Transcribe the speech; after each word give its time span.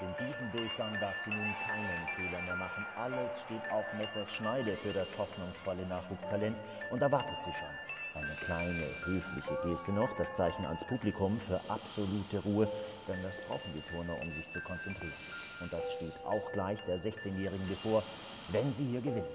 Und 0.00 0.08
in 0.18 0.26
diesem 0.26 0.50
Durchgang 0.52 0.98
darf 0.98 1.14
sie 1.24 1.30
nun 1.30 1.54
keinen 1.66 2.08
Fehler 2.16 2.40
mehr 2.42 2.56
machen. 2.56 2.86
Alles 2.96 3.42
steht 3.42 3.70
auf 3.70 3.84
Messers 3.98 4.32
Schneide 4.34 4.76
für 4.76 4.92
das 4.92 5.16
hoffnungsvolle 5.18 5.86
Nachwuchstalent. 5.86 6.56
Und 6.90 7.00
da 7.00 7.10
wartet 7.12 7.42
sie 7.44 7.52
schon. 7.52 7.68
Eine 8.14 8.34
kleine, 8.44 8.86
höfliche 9.04 9.56
Geste 9.62 9.92
noch, 9.92 10.16
das 10.16 10.32
Zeichen 10.34 10.64
ans 10.64 10.84
Publikum 10.84 11.38
für 11.40 11.60
absolute 11.68 12.38
Ruhe, 12.40 12.66
denn 13.06 13.22
das 13.22 13.40
brauchen 13.42 13.72
die 13.72 13.82
Turner, 13.82 14.20
um 14.20 14.32
sich 14.32 14.50
zu 14.50 14.60
konzentrieren. 14.60 15.12
Und 15.60 15.72
das 15.72 15.92
steht 15.92 16.14
auch 16.24 16.50
gleich 16.52 16.80
der 16.86 16.98
16-Jährigen 16.98 17.68
bevor, 17.68 18.02
wenn 18.48 18.72
sie 18.72 18.84
hier 18.84 19.00
gewinnen. 19.00 19.28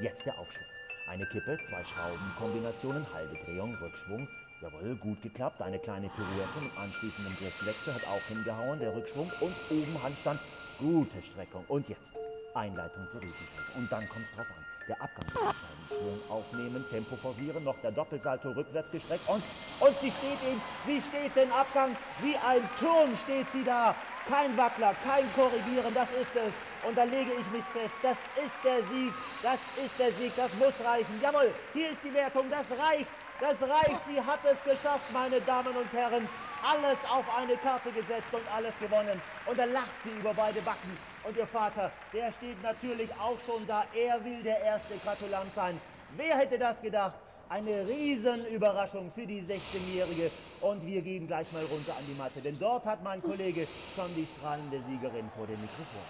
Jetzt 0.00 0.26
der 0.26 0.38
Aufschwung. 0.38 0.66
Eine 1.08 1.26
Kippe, 1.26 1.58
zwei 1.68 1.84
Schraubenkombinationen, 1.84 3.04
halbe 3.12 3.36
Drehung, 3.44 3.74
Rückschwung. 3.76 4.28
Jawohl, 4.60 4.94
gut 4.96 5.22
geklappt. 5.22 5.62
Eine 5.62 5.78
kleine 5.78 6.10
Pirouette 6.10 6.60
mit 6.60 6.76
anschließendem 6.76 7.34
Griffwechsel 7.36 7.94
hat 7.94 8.06
auch 8.06 8.20
hingehauen, 8.28 8.78
der 8.78 8.94
Rückschwung. 8.94 9.32
Und 9.40 9.54
oben 9.70 10.02
Handstand, 10.02 10.38
gute 10.78 11.22
Streckung. 11.22 11.64
Und 11.68 11.88
jetzt 11.88 12.14
Einleitung 12.54 13.08
zur 13.08 13.22
Riesenfläche. 13.22 13.78
Und 13.78 13.90
dann 13.90 14.06
kommt 14.10 14.26
es 14.26 14.34
drauf 14.34 14.46
an. 14.46 14.64
Der 14.86 15.00
Abgang 15.00 15.26
mit 15.26 15.96
Schwung 15.96 16.20
aufnehmen, 16.28 16.84
Tempo 16.90 17.16
forcieren, 17.16 17.64
noch 17.64 17.78
der 17.80 17.92
Doppelsalto 17.92 18.50
rückwärts 18.50 18.90
gestreckt 18.90 19.28
und, 19.28 19.42
und 19.78 20.00
sie 20.00 20.10
steht 20.10 20.40
ihn, 20.50 20.60
sie 20.84 21.00
steht 21.00 21.36
den 21.36 21.52
Abgang, 21.52 21.96
wie 22.22 22.34
ein 22.34 22.68
Turm 22.78 23.16
steht 23.22 23.52
sie 23.52 23.62
da. 23.62 23.94
Kein 24.26 24.56
Wackler, 24.56 24.94
kein 25.04 25.32
Korrigieren, 25.34 25.94
das 25.94 26.10
ist 26.10 26.34
es. 26.34 26.54
Und 26.88 26.96
da 26.96 27.04
lege 27.04 27.30
ich 27.32 27.50
mich 27.52 27.64
fest, 27.66 27.94
das 28.02 28.18
ist 28.44 28.56
der 28.64 28.82
Sieg, 28.82 29.12
das 29.42 29.60
ist 29.84 29.96
der 29.98 30.12
Sieg, 30.12 30.32
das 30.34 30.52
muss 30.54 30.74
reichen. 30.84 31.20
Jawohl, 31.22 31.54
hier 31.72 31.90
ist 31.90 32.00
die 32.02 32.12
Wertung, 32.12 32.50
das 32.50 32.66
reicht. 32.70 33.10
Das 33.40 33.62
reicht, 33.62 34.00
sie 34.06 34.20
hat 34.20 34.40
es 34.44 34.62
geschafft, 34.62 35.10
meine 35.12 35.40
Damen 35.40 35.74
und 35.74 35.90
Herren. 35.92 36.28
Alles 36.62 36.98
auf 37.10 37.24
eine 37.34 37.56
Karte 37.56 37.90
gesetzt 37.90 38.32
und 38.32 38.42
alles 38.54 38.78
gewonnen. 38.78 39.20
Und 39.46 39.58
da 39.58 39.64
lacht 39.64 40.02
sie 40.04 40.10
über 40.10 40.34
beide 40.34 40.60
Backen. 40.60 40.96
Und 41.24 41.36
ihr 41.36 41.46
Vater, 41.46 41.90
der 42.12 42.30
steht 42.32 42.62
natürlich 42.62 43.10
auch 43.14 43.38
schon 43.46 43.66
da. 43.66 43.84
Er 43.94 44.22
will 44.24 44.42
der 44.42 44.60
erste 44.60 44.94
Gratulant 44.98 45.54
sein. 45.54 45.80
Wer 46.16 46.36
hätte 46.36 46.58
das 46.58 46.82
gedacht? 46.82 47.14
Eine 47.48 47.86
Riesenüberraschung 47.86 49.10
für 49.12 49.26
die 49.26 49.40
16-Jährige. 49.40 50.30
Und 50.60 50.86
wir 50.86 51.00
gehen 51.00 51.26
gleich 51.26 51.50
mal 51.52 51.64
runter 51.64 51.96
an 51.98 52.04
die 52.06 52.14
Matte, 52.14 52.40
denn 52.42 52.58
dort 52.58 52.84
hat 52.84 53.02
mein 53.02 53.22
Kollege 53.22 53.66
schon 53.96 54.14
die 54.14 54.26
strahlende 54.36 54.82
Siegerin 54.82 55.30
vor 55.34 55.46
dem 55.46 55.60
Mikrofon. 55.60 56.02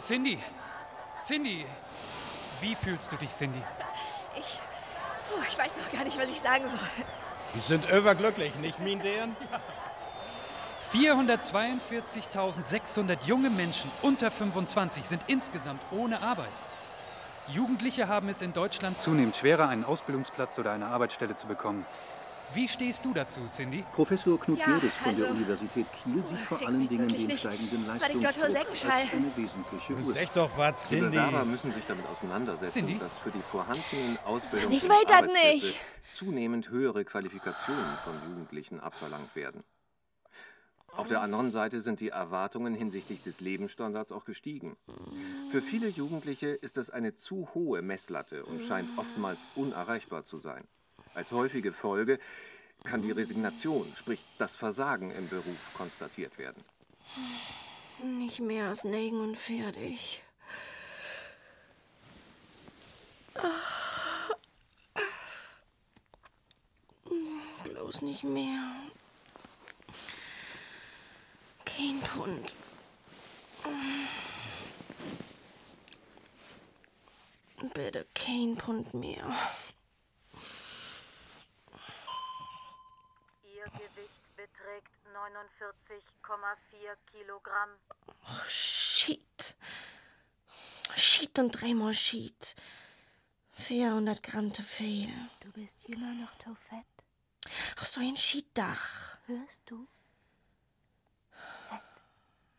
Cindy, 0.00 0.38
Cindy, 1.22 1.66
wie 2.60 2.74
fühlst 2.74 3.12
du 3.12 3.16
dich, 3.16 3.30
Cindy? 3.30 3.62
Ich, 4.38 4.60
oh, 5.36 5.42
ich 5.48 5.58
weiß 5.58 5.74
noch 5.76 5.90
gar 5.92 6.04
nicht, 6.04 6.18
was 6.18 6.30
ich 6.30 6.40
sagen 6.40 6.68
soll. 6.68 6.78
Wir 7.52 7.62
sind 7.62 7.90
überglücklich, 7.90 8.54
nicht, 8.56 8.78
mein 8.78 9.00
Deren? 9.00 9.36
442.600 10.92 13.18
junge 13.24 13.48
Menschen 13.50 13.90
unter 14.02 14.30
25 14.30 15.04
sind 15.04 15.24
insgesamt 15.28 15.80
ohne 15.90 16.20
Arbeit. 16.20 16.50
Jugendliche 17.48 18.08
haben 18.08 18.28
es 18.28 18.42
in 18.42 18.52
Deutschland 18.52 19.00
zunehmend 19.00 19.36
schwerer, 19.36 19.68
einen 19.68 19.84
Ausbildungsplatz 19.84 20.58
oder 20.58 20.72
eine 20.72 20.86
Arbeitsstelle 20.86 21.36
zu 21.36 21.46
bekommen. 21.46 21.86
Wie 22.52 22.66
stehst 22.66 23.04
du 23.04 23.12
dazu, 23.12 23.46
Cindy? 23.46 23.84
Professor 23.94 24.38
Knut 24.40 24.58
Ja, 24.58 24.66
Gerdes 24.66 24.92
von 24.94 25.08
also, 25.10 25.22
der 25.24 25.32
Universität 25.32 25.86
Kiel 26.02 26.24
sieht 26.24 26.38
vor 26.38 26.58
allen 26.66 26.88
Dingen 26.88 27.06
den 27.08 27.26
nicht. 27.26 27.38
steigenden 27.38 27.82
die. 27.82 27.86
Leistungsdruck 27.86 28.44
als 28.44 29.12
eine 29.14 29.36
wesentliche 29.36 29.92
Du 29.92 29.98
Ursache. 30.00 30.24
sag 30.26 30.32
doch 30.34 30.58
was, 30.58 30.88
Die 30.88 30.96
Cindy. 30.96 31.10
Bewerber 31.16 31.44
müssen 31.44 31.70
sich 31.70 31.84
damit 31.86 32.06
auseinandersetzen, 32.08 32.72
Cindy? 32.80 32.98
dass 32.98 33.16
für 33.18 33.30
die 33.30 33.42
vorhandenen 33.42 34.18
Ausbildungs- 34.26 34.72
Ich 34.72 34.82
will 34.82 35.04
das 35.06 35.22
nicht. 35.26 35.76
zunehmend 36.16 36.70
höhere 36.70 37.04
Qualifikationen 37.04 37.96
von 38.04 38.14
Jugendlichen 38.28 38.80
abverlangt 38.80 39.36
werden. 39.36 39.62
Auf 40.96 41.06
der 41.06 41.20
anderen 41.20 41.52
Seite 41.52 41.82
sind 41.82 42.00
die 42.00 42.08
Erwartungen 42.08 42.74
hinsichtlich 42.74 43.22
des 43.22 43.40
Lebensstandards 43.40 44.10
auch 44.10 44.24
gestiegen. 44.24 44.76
Für 45.52 45.62
viele 45.62 45.86
Jugendliche 45.88 46.48
ist 46.48 46.76
das 46.76 46.90
eine 46.90 47.14
zu 47.14 47.48
hohe 47.54 47.80
Messlatte 47.80 48.44
und 48.44 48.64
scheint 48.64 48.88
oftmals 48.98 49.38
unerreichbar 49.54 50.24
zu 50.26 50.40
sein. 50.40 50.64
Als 51.14 51.30
häufige 51.32 51.72
Folge 51.72 52.18
kann 52.84 53.02
die 53.02 53.12
Resignation, 53.12 53.92
sprich 53.96 54.24
das 54.38 54.54
Versagen 54.56 55.10
im 55.10 55.28
Beruf, 55.28 55.74
konstatiert 55.74 56.36
werden. 56.38 56.64
Nicht 58.02 58.40
mehr 58.40 58.70
aus 58.70 58.84
Nägen 58.84 59.20
und 59.20 59.36
fertig. 59.36 60.22
Bloß 67.64 68.02
nicht 68.02 68.24
mehr. 68.24 68.62
Kein 71.64 72.00
Pfund. 72.02 72.54
Bitte 77.74 78.06
kein 78.14 78.56
Pfund 78.56 78.94
mehr. 78.94 79.24
Ihr 83.44 83.64
Gewicht 83.64 84.36
beträgt 84.70 84.92
49,4 85.14 86.96
Kilogramm. 87.10 87.70
Shit. 88.46 89.54
Shit 90.94 91.38
und 91.38 91.52
dreimal 91.52 91.94
Shit. 91.94 92.54
400 93.52 94.22
Gramm 94.22 94.54
zu 94.54 94.62
viel. 94.62 95.12
Du 95.40 95.52
bist 95.52 95.84
immer 95.86 96.14
noch 96.14 96.36
zu 96.38 96.54
fett. 96.54 96.86
Ach, 97.76 97.84
so 97.84 98.00
ein 98.00 98.16
Schietdach. 98.16 99.18
Hörst 99.26 99.62
du? 99.66 99.86
Fett, 101.68 101.82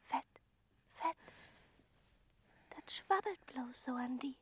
fett, 0.04 0.42
fett. 0.94 1.18
Das 2.70 2.96
schwabbelt 2.96 3.46
bloß 3.48 3.84
so 3.84 3.92
an 3.94 4.20
die. 4.20 4.36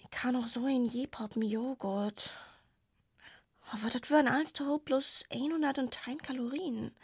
Ich 0.00 0.10
kann 0.10 0.36
auch 0.36 0.46
so 0.46 0.64
ein 0.64 0.86
Jepoppen 0.86 1.42
Aber 3.72 3.88
das 3.88 4.10
wären 4.10 4.28
alles 4.28 4.52
zu 4.52 4.78
bloß 4.78 5.24
101 5.32 6.22
Kalorien. 6.22 6.94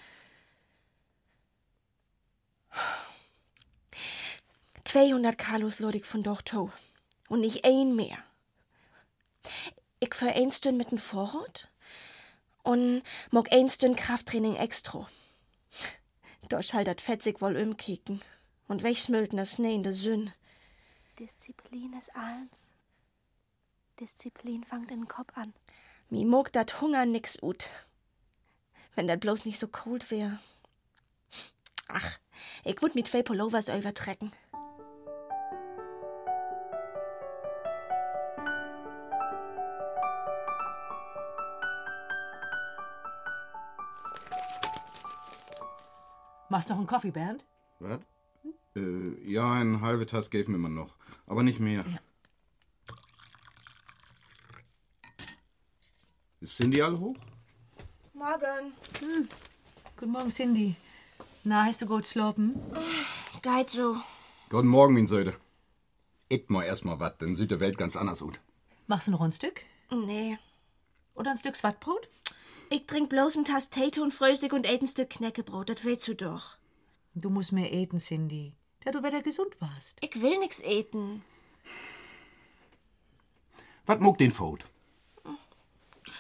200 4.84 5.39
Kalos 5.39 5.81
ich 5.81 6.05
von 6.05 6.23
doch 6.23 6.43
to. 6.43 6.71
Und 7.29 7.41
nicht 7.41 7.65
ein 7.65 7.97
mehr. 7.97 8.19
Ich 10.01 10.15
für 10.15 10.29
ein 10.29 10.51
Stünd 10.51 10.77
mit 10.77 10.91
dem 10.91 10.99
Vorrat 10.99 11.71
und 12.65 13.03
mag 13.31 13.50
ein 13.50 13.71
Stünd 13.71 13.97
Krafttraining 13.97 14.56
extra. 14.56 15.09
Da 16.50 16.62
schall 16.62 16.85
dat 16.85 17.00
fetzig 17.00 17.41
wohl 17.41 17.56
umkicken 17.56 18.21
und 18.69 18.83
wegschmilten 18.83 19.39
das 19.39 19.55
Schnee 19.55 19.75
in 19.75 19.83
der 19.83 19.95
Sünn. 19.95 20.35
Disziplin 21.19 21.95
ist 21.95 22.15
alles. 22.15 22.71
Disziplin 23.99 24.65
fangt 24.65 24.91
in 24.91 25.00
den 25.00 25.09
Kopf 25.09 25.37
an. 25.37 25.55
Mi 26.11 26.25
mag 26.25 26.51
dat 26.51 26.71
Hunger 26.81 27.07
nix 27.07 27.43
ut. 27.43 27.69
Wenn 28.95 29.07
dat 29.07 29.21
bloß 29.21 29.45
nicht 29.45 29.59
so 29.59 29.69
kalt 29.69 30.11
wär. 30.11 30.39
Ach, 31.89 32.19
ich 32.65 32.81
mut 32.81 32.95
mit 32.95 33.07
zwei 33.07 33.23
Pullovers 33.23 33.69
übertrecken. 33.69 34.33
Machst 46.49 46.71
noch 46.71 46.79
einen 46.79 46.87
Coffee, 46.87 47.11
Bernd? 47.11 47.45
Was? 47.79 48.01
Äh, 48.75 49.31
ja, 49.31 49.53
ein 49.53 49.83
halbe 49.83 50.07
Tasse 50.07 50.31
geben 50.31 50.59
wir 50.59 50.71
noch. 50.71 50.97
Aber 51.27 51.43
nicht 51.43 51.61
mehr. 51.61 51.85
Ja. 51.87 51.99
Ist 56.40 56.56
Cindy 56.56 56.81
alle 56.82 56.99
hoch? 57.00 57.17
Morgen. 58.14 58.73
Guten 59.96 60.12
Morgen, 60.12 60.31
Cindy. 60.31 60.76
Na, 61.43 61.64
hast 61.64 61.82
du 61.82 61.87
gut 61.87 62.02
geschlafen? 62.02 62.61
Geht 63.43 63.70
so. 63.70 63.96
Guten 64.49 64.69
Morgen, 64.69 64.94
mein 64.94 65.08
Söde. 65.08 65.35
Itt 66.29 66.49
mal 66.49 66.62
erstmal 66.64 67.00
was, 67.00 67.19
dann 67.19 67.35
sieht 67.35 67.50
die 67.50 67.58
Welt 67.58 67.76
ganz 67.76 67.96
anders 67.96 68.23
aus. 68.23 68.35
Machst 68.87 69.08
du 69.08 69.12
noch 69.12 69.20
ein 69.20 69.32
Stück? 69.32 69.62
Nee. 69.90 70.38
Oder 71.14 71.32
ein 71.32 71.38
Stück 71.38 71.56
Swattbrot? 71.56 72.08
Ich 72.70 72.87
trink 72.87 73.08
bloß 73.08 73.37
ein 73.37 73.44
Tass 73.44 73.70
Tate 73.70 74.00
und 74.00 74.14
Fröstig 74.14 74.52
und 74.52 74.64
ät 74.64 74.82
ein 74.82 74.87
Stück 74.87 75.11
Knäckebrot. 75.11 75.70
Das 75.70 75.82
willst 75.84 76.06
du 76.06 76.14
doch. 76.14 76.56
Du 77.14 77.31
musst 77.31 77.50
mehr 77.50 77.73
eten, 77.73 77.99
Cindy. 77.99 78.52
Da 78.84 78.93
du 78.93 79.02
wieder 79.02 79.23
gesund 79.23 79.61
warst. 79.61 79.99
Ich 80.02 80.23
will 80.23 80.38
nix 80.38 80.61
eten. 80.61 81.25
Was 83.87 83.99
mag 83.99 84.19
den 84.19 84.31
Fout? 84.31 84.64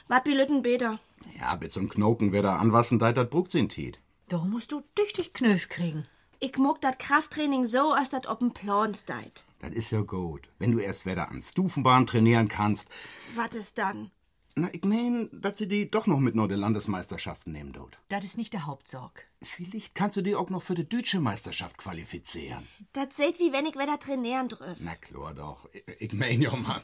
Wat 0.08 0.24
bi 0.24 0.32
Lütten 0.32 0.62
Beder. 0.62 0.98
Ja, 1.38 1.56
mit 1.60 1.72
so'n 1.72 1.88
Knoken 1.88 2.32
wer 2.32 2.42
da 2.42 2.56
anwassen, 2.56 2.98
deit 2.98 3.16
dat 3.16 3.30
sin 3.50 3.68
Tiet. 3.68 4.00
Da 4.28 4.38
musst 4.38 4.72
du 4.72 4.82
tüchtig 4.94 5.32
Knöf 5.34 5.68
kriegen. 5.68 6.06
Ich 6.40 6.56
mag 6.56 6.80
dat 6.80 6.98
Krafttraining 6.98 7.66
so, 7.66 7.92
als 7.92 8.10
dat 8.10 8.26
op'n 8.26 8.52
Plan 8.52 8.94
steit. 8.94 9.44
Das 9.58 9.72
ist 9.72 9.90
ja 9.90 10.00
gut. 10.00 10.48
Wenn 10.58 10.72
du 10.72 10.78
erst 10.78 11.04
wieder 11.04 11.30
an 11.30 11.42
Stufenbahn 11.42 12.06
trainieren 12.06 12.48
kannst, 12.48 12.88
Wat 13.34 13.54
ist 13.54 13.76
dann? 13.76 14.10
Na, 14.54 14.68
ich 14.72 14.84
mein, 14.84 15.28
dass 15.32 15.58
sie 15.58 15.68
die 15.68 15.90
doch 15.90 16.06
noch 16.06 16.18
mit 16.20 16.34
nur 16.34 16.48
der 16.48 16.56
Landesmeisterschaften 16.56 17.52
nehmen 17.52 17.72
tut. 17.72 17.98
Das 18.08 18.24
ist 18.24 18.38
nicht 18.38 18.52
der 18.52 18.66
Hauptsorg. 18.66 19.26
Vielleicht 19.42 19.94
kannst 19.94 20.16
du 20.16 20.22
die 20.22 20.34
auch 20.34 20.50
noch 20.50 20.62
für 20.62 20.74
die 20.74 20.88
deutsche 20.88 21.20
Meisterschaft 21.20 21.76
qualifizieren. 21.78 22.66
Das 22.92 23.16
seht 23.16 23.38
wie 23.38 23.52
wenn 23.52 23.66
ich 23.66 23.74
wieder 23.74 23.98
trainieren 23.98 24.48
drüff. 24.48 24.78
Na 24.80 24.94
klar 24.96 25.34
doch. 25.34 25.68
Ich, 25.72 25.84
ich 26.00 26.12
mein 26.12 26.40
ja, 26.40 26.56
Mann. 26.56 26.82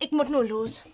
Ich 0.00 0.10
muss 0.10 0.28
nur 0.28 0.44
los. 0.44 0.84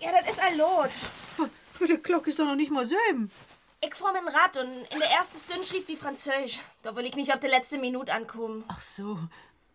Ja, 0.00 0.12
das 0.12 0.30
ist 0.30 0.42
all 0.42 0.56
los. 0.56 1.50
Die 1.80 1.96
Glocke 2.02 2.30
ist 2.30 2.38
doch 2.38 2.46
noch 2.46 2.54
nicht 2.54 2.70
mal 2.70 2.86
sieben. 2.86 3.30
Ich 3.80 3.94
fahr 3.94 4.12
mit 4.12 4.22
dem 4.22 4.28
Rad 4.28 4.56
und 4.56 4.72
in 4.92 4.98
der 4.98 5.10
ersten 5.10 5.38
Stunde 5.38 5.64
schrieb 5.64 5.86
wie 5.88 5.96
Französisch. 5.96 6.60
Da 6.82 6.96
will 6.96 7.04
ich 7.04 7.14
nicht 7.14 7.32
auf 7.32 7.40
die 7.40 7.46
letzte 7.46 7.78
Minute 7.78 8.12
ankommen. 8.12 8.64
Ach 8.68 8.80
so. 8.80 9.18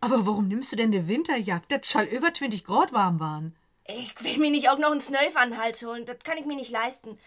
Aber 0.00 0.26
warum 0.26 0.48
nimmst 0.48 0.72
du 0.72 0.76
denn 0.76 0.90
die 0.90 1.06
Winterjagd? 1.06 1.70
Das 1.70 1.86
schall 1.86 2.06
über 2.06 2.34
20 2.34 2.64
Grad 2.64 2.92
warm 2.92 3.20
waren. 3.20 3.56
Ich 3.86 4.12
will 4.22 4.38
mir 4.38 4.50
nicht 4.50 4.68
auch 4.68 4.78
noch 4.78 4.90
einen 4.90 5.00
Snölf 5.00 5.36
an 5.36 5.50
den 5.50 5.60
Hals 5.60 5.82
holen. 5.84 6.04
Das 6.04 6.18
kann 6.24 6.38
ich 6.38 6.44
mir 6.44 6.56
nicht 6.56 6.70
leisten. 6.70 7.18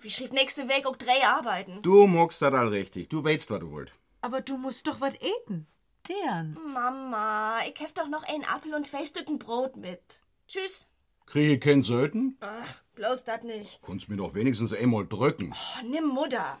Wie 0.00 0.10
schrieb 0.10 0.32
nächste 0.32 0.68
Weg 0.68 0.86
auch 0.86 0.96
drei 0.96 1.26
arbeiten. 1.26 1.80
Du 1.82 2.06
magst 2.06 2.42
das 2.42 2.52
all 2.52 2.68
richtig. 2.68 3.08
Du 3.08 3.22
weißt, 3.22 3.50
was 3.50 3.60
du 3.60 3.70
wollt. 3.70 3.92
Aber 4.20 4.40
du 4.40 4.56
musst 4.58 4.86
doch 4.86 5.00
was 5.00 5.14
eten. 5.14 5.66
Deren. 6.08 6.58
Mama, 6.72 7.60
ich 7.66 7.80
hef 7.80 7.92
doch 7.92 8.08
noch 8.08 8.22
einen 8.24 8.44
Apfel 8.44 8.74
und 8.74 8.86
zwei 8.86 9.04
Stücken 9.04 9.38
Brot 9.38 9.76
mit. 9.76 10.20
Tschüss. 10.46 10.86
Krieg 11.26 11.52
ich 11.52 11.60
keinen 11.60 11.82
Söten? 11.82 12.36
Ach, 12.40 12.82
bloß 12.94 13.24
das 13.24 13.42
nicht. 13.42 13.80
Kannst 13.82 14.08
mir 14.08 14.16
doch 14.16 14.34
wenigstens 14.34 14.74
einmal 14.74 15.06
drücken. 15.06 15.54
Oh, 15.54 15.86
nimm 15.86 16.08
Mutter. 16.08 16.60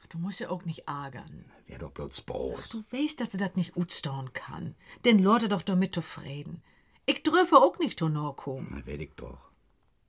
Ach, 0.00 0.06
du 0.10 0.18
musst 0.18 0.40
ja 0.40 0.50
auch 0.50 0.64
nicht 0.64 0.86
ärgern. 0.86 1.50
Wär 1.66 1.78
doch 1.78 1.92
bloß 1.92 2.20
Boos. 2.22 2.68
Du 2.68 2.84
weißt, 2.90 3.20
dass 3.20 3.32
sie 3.32 3.38
das 3.38 3.56
nicht 3.56 3.76
utstauen 3.76 4.32
kann. 4.32 4.74
Denn 5.04 5.18
Leute 5.18 5.48
doch 5.48 5.62
damit 5.62 5.94
zufrieden. 5.94 6.62
Ich 7.06 7.22
dürfe 7.22 7.56
auch 7.56 7.78
nicht 7.78 7.98
zu 7.98 8.10
kommen. 8.34 8.68
Na, 8.70 8.86
werd 8.86 9.00
ich 9.00 9.14
doch. 9.16 9.50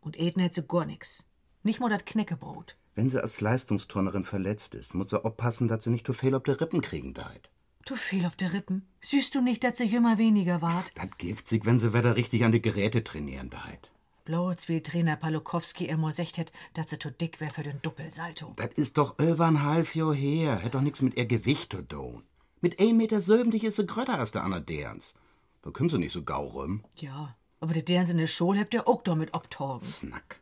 Und 0.01 0.17
eten 0.17 0.41
hätt 0.41 0.53
sie 0.53 0.67
gar 0.67 0.85
nix. 0.85 1.23
Nicht 1.63 1.79
mal 1.79 1.89
das 1.89 2.05
Knäckebrot. 2.05 2.75
Wenn 2.99 3.09
sie 3.09 3.23
als 3.23 3.39
Leistungsturnerin 3.39 4.25
verletzt 4.25 4.75
ist, 4.75 4.93
muss 4.93 5.11
sie 5.11 5.23
aufpassen, 5.23 5.69
dass 5.69 5.85
sie 5.85 5.89
nicht 5.89 6.05
zu 6.05 6.11
viel 6.11 6.35
auf 6.35 6.43
die 6.43 6.51
Rippen 6.51 6.81
kriegen 6.81 7.13
deit. 7.13 7.49
Du 7.85 7.95
fehl 7.95 8.25
ob 8.25 8.35
der 8.37 8.51
Rippen. 8.51 8.85
Siehst 8.99 9.33
du 9.33 9.39
nicht, 9.39 9.63
dass 9.63 9.77
sie 9.77 9.85
jümmer 9.85 10.17
weniger 10.17 10.61
ward? 10.61 10.91
Das 10.95 11.07
gibt 11.17 11.47
sich, 11.47 11.65
wenn 11.65 11.79
sie 11.79 11.93
wieder 11.93 12.17
richtig 12.17 12.43
an 12.43 12.51
die 12.51 12.61
Geräte 12.61 13.01
trainieren 13.01 13.49
deit. 13.49 13.89
Bloß 14.25 14.67
wie 14.67 14.83
Trainer 14.83 15.15
Palukowski 15.15 15.85
immer 15.85 16.11
sagt 16.11 16.39
hätt, 16.39 16.51
dass 16.73 16.89
sie 16.89 16.99
zu 16.99 17.09
dick 17.09 17.39
wär 17.39 17.49
für 17.49 17.63
den 17.63 17.81
Doppelsalto. 17.81 18.51
Das 18.57 18.71
ist 18.75 18.97
doch 18.97 19.17
über 19.17 19.47
ein 19.47 19.63
halb 19.63 19.95
Jahr 19.95 20.13
her. 20.13 20.57
Hätt 20.57 20.73
doch 20.73 20.81
nix 20.81 21.01
mit 21.01 21.15
ihr 21.15 21.25
Gewicht 21.25 21.71
zu 21.71 21.81
tun. 21.81 22.23
Mit 22.59 22.81
1,70 22.81 22.93
Meter 22.95 23.21
söbentlich 23.21 23.63
ist 23.63 23.77
sie 23.77 23.85
grötter 23.85 24.19
als 24.19 24.33
der 24.33 24.43
Anna 24.43 24.59
Derns. 24.59 25.13
Da 25.61 25.71
kommst 25.71 25.95
du 25.95 25.99
nicht 25.99 26.11
so 26.11 26.21
gau 26.21 26.47
rum. 26.47 26.83
Ja, 26.97 27.37
aber 27.61 27.71
der 27.71 27.83
deren 27.83 28.09
in 28.09 28.17
der 28.17 28.27
Schule 28.27 28.59
habt 28.59 28.73
ihr 28.73 28.89
auch 28.89 29.03
damit 29.03 29.33
obtorben. 29.33 29.87
Snack. 29.87 30.38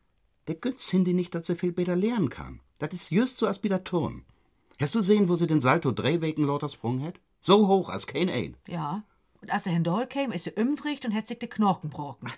Der 0.47 0.55
gönnt 0.55 0.79
Cindy 0.79 1.13
nicht, 1.13 1.35
dass 1.35 1.47
sie 1.47 1.55
viel 1.55 1.71
besser 1.71 1.95
lernen 1.95 2.29
kann. 2.29 2.61
Das 2.79 2.93
ist 2.93 3.11
just 3.11 3.37
so 3.37 3.47
als 3.47 3.59
bei 3.59 3.69
der 3.69 3.83
Turn. 3.83 4.25
Hast 4.79 4.95
du 4.95 5.01
sehen, 5.01 5.27
wo 5.27 5.35
sie 5.35 5.47
den 5.47 5.59
Salto 5.59 5.91
drei 5.91 6.21
Wegen 6.21 6.43
lauter 6.43 6.69
Sprung 6.69 7.01
hat? 7.01 7.19
So 7.39 7.67
hoch 7.67 7.89
als 7.89 8.07
kein 8.07 8.29
ein. 8.29 8.55
Ja. 8.67 9.03
Und 9.41 9.51
als 9.51 9.65
er 9.65 9.73
hindol 9.73 10.07
käm, 10.07 10.31
ist 10.31 10.45
sie 10.45 10.51
umfricht 10.51 11.05
und 11.05 11.11
hätt 11.11 11.27
sich 11.27 11.39
de 11.39 11.49
Knochen 11.49 11.89
brocken. 11.89 12.29
Ach, 12.31 12.37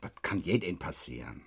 das 0.00 0.12
kann 0.22 0.42
jedem 0.42 0.78
passieren. 0.78 1.42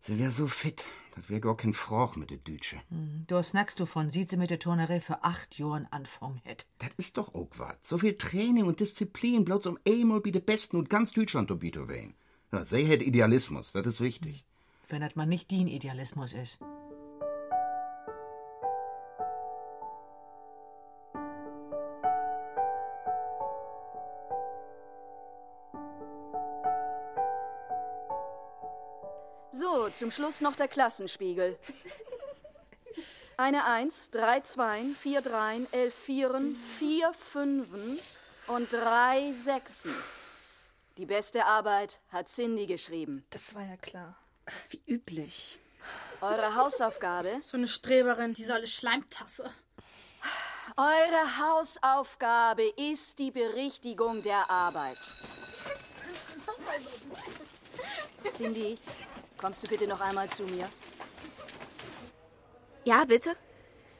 Sie 0.00 0.18
wär 0.18 0.30
so 0.30 0.46
fit. 0.46 0.84
Das 1.14 1.28
wär 1.28 1.40
gar 1.40 1.56
kein 1.56 1.72
Froch 1.72 2.14
mit 2.14 2.30
der 2.30 2.38
Dütsche. 2.38 2.80
Da 3.26 3.42
snackst 3.42 3.80
du 3.80 3.86
von, 3.86 4.08
sieht 4.08 4.28
sie 4.28 4.36
mit 4.36 4.50
der 4.50 4.60
Turnerei 4.60 5.00
für 5.00 5.24
acht 5.24 5.58
Jahren 5.58 5.86
anfangen 5.90 6.40
hätt. 6.44 6.66
Das 6.78 6.90
ist 6.96 7.18
doch 7.18 7.34
auch 7.34 7.50
wat. 7.56 7.84
So 7.84 7.98
viel 7.98 8.16
Training 8.16 8.64
und 8.64 8.78
Disziplin, 8.78 9.44
bloß 9.44 9.66
um 9.66 9.78
einmal 9.86 10.20
bei 10.20 10.30
den 10.30 10.44
Besten 10.44 10.76
und 10.76 10.88
ganz 10.88 11.10
Deutschland 11.12 11.48
zu 11.48 11.58
bieten. 11.58 12.14
Ja, 12.50 12.64
sie 12.64 12.90
hat 12.90 13.02
Idealismus, 13.02 13.72
das 13.72 13.86
ist 13.86 14.00
wichtig. 14.00 14.42
Wenn 14.88 15.02
das 15.02 15.14
mal 15.16 15.26
nicht 15.26 15.50
din 15.50 15.66
Idealismus 15.66 16.32
ist. 16.32 16.58
So, 29.50 29.90
zum 29.90 30.10
Schluss 30.10 30.40
noch 30.40 30.56
der 30.56 30.68
Klassenspiegel. 30.68 31.58
Eine 33.36 33.66
Eins, 33.66 34.10
drei 34.10 34.40
Zweien, 34.40 34.96
vier 34.96 35.20
Dreien, 35.20 35.66
elf 35.72 35.94
Vieren, 35.94 36.56
vier 36.56 37.12
Fünfen 37.12 37.98
und 38.46 38.72
drei 38.72 39.32
Sechsen. 39.32 39.92
Die 40.98 41.06
beste 41.06 41.44
Arbeit 41.44 42.00
hat 42.10 42.26
Cindy 42.26 42.66
geschrieben. 42.66 43.24
Das 43.30 43.54
war 43.54 43.62
ja 43.62 43.76
klar. 43.76 44.16
Wie 44.70 44.82
üblich. 44.84 45.60
Eure 46.20 46.56
Hausaufgabe? 46.56 47.38
So 47.40 47.56
eine 47.56 47.68
Streberin, 47.68 48.34
die 48.34 48.44
solle 48.44 48.66
Schleimtasse. 48.66 49.48
Eure 50.76 51.38
Hausaufgabe 51.38 52.64
ist 52.76 53.20
die 53.20 53.30
Berichtigung 53.30 54.22
der 54.22 54.50
Arbeit. 54.50 54.98
Cindy, 58.28 58.76
kommst 59.36 59.62
du 59.62 59.68
bitte 59.68 59.86
noch 59.86 60.00
einmal 60.00 60.28
zu 60.28 60.42
mir? 60.42 60.68
Ja, 62.82 63.04
bitte? 63.04 63.36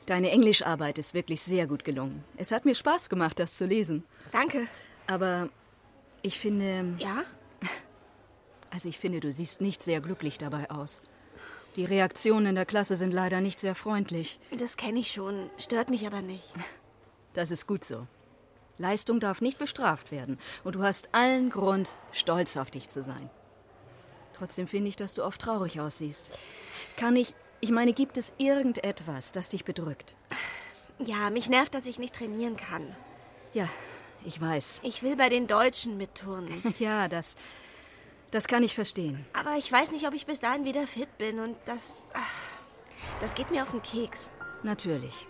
Deine 0.07 0.33
Englischarbeit 0.33 0.99
ist 0.99 1.15
wirklich 1.15 1.43
sehr 1.43 1.69
gut 1.69 1.85
gelungen. 1.85 2.25
Es 2.37 2.51
hat 2.51 2.65
mir 2.65 2.75
Spaß 2.75 3.09
gemacht, 3.09 3.39
das 3.39 3.57
zu 3.57 3.67
lesen. 3.67 4.05
Danke. 4.33 4.67
Aber 5.07 5.49
ich 6.23 6.39
finde. 6.39 6.95
Ja? 6.99 7.23
Also 8.71 8.91
ich 8.91 8.99
finde, 8.99 9.21
du 9.21 9.33
siehst 9.33 9.63
nicht 9.63 9.83
sehr 9.83 10.03
glücklich 10.03 10.37
dabei 10.37 10.71
aus. 10.71 11.01
Die 11.77 11.87
Reaktionen 11.87 12.45
in 12.45 12.55
der 12.55 12.67
Klasse 12.67 12.97
sind 12.97 13.15
leider 13.15 13.41
nicht 13.41 13.61
sehr 13.61 13.75
freundlich. 13.75 14.39
Das 14.59 14.77
kenne 14.77 14.99
ich 14.99 15.11
schon. 15.11 15.49
Stört 15.57 15.89
mich 15.89 16.07
aber 16.07 16.23
nicht. 16.23 16.53
Das 17.35 17.51
ist 17.53 17.67
gut 17.67 17.85
so. 17.85 18.07
Leistung 18.79 19.21
darf 19.21 19.41
nicht 19.41 19.59
bestraft 19.59 20.11
werden. 20.11 20.39
Und 20.65 20.75
du 20.75 20.83
hast 20.83 21.11
allen 21.13 21.51
Grund, 21.51 21.95
stolz 22.11 22.57
auf 22.57 22.71
dich 22.71 22.89
zu 22.89 23.03
sein. 23.03 23.31
Trotzdem 24.35 24.67
finde 24.67 24.89
ich, 24.89 24.97
dass 24.97 25.15
du 25.15 25.25
oft 25.25 25.41
traurig 25.41 25.81
aussiehst. 25.81 26.37
Kann 26.97 27.15
ich. 27.15 27.35
Ich 27.61 27.71
meine, 27.71 27.93
gibt 27.93 28.17
es 28.17 28.33
irgendetwas, 28.39 29.31
das 29.31 29.51
dich 29.51 29.65
bedrückt? 29.65 30.17
Ja, 30.99 31.31
mich 31.31 31.49
nervt, 31.49 31.75
dass 31.75 31.87
ich 31.87 31.99
nicht 31.99 32.15
trainieren 32.15 32.57
kann. 32.57 32.95
Ja, 33.53 33.69
ich 34.29 34.41
weiß. 34.41 34.81
Ich 34.85 35.03
will 35.03 35.17
bei 35.17 35.29
den 35.29 35.47
Deutschen 35.47 35.97
mitturnen. 35.97 36.63
Ja, 36.79 37.09
das. 37.09 37.37
Das 38.31 38.47
kann 38.47 38.63
ich 38.63 38.75
verstehen. 38.75 39.25
Aber 39.33 39.57
ich 39.57 39.73
weiß 39.73 39.91
nicht, 39.91 40.07
ob 40.07 40.13
ich 40.13 40.27
bis 40.27 40.39
dahin 40.39 40.67
wieder 40.67 40.87
fit 40.87 41.17
bin 41.17 41.41
und 41.41 41.57
das. 41.65 42.05
Ach, 42.13 42.61
das 43.21 43.35
geht 43.35 43.51
mir 43.51 43.63
auf 43.63 43.71
den 43.71 43.83
Keks. 43.83 44.35
Natürlich. 44.63 45.27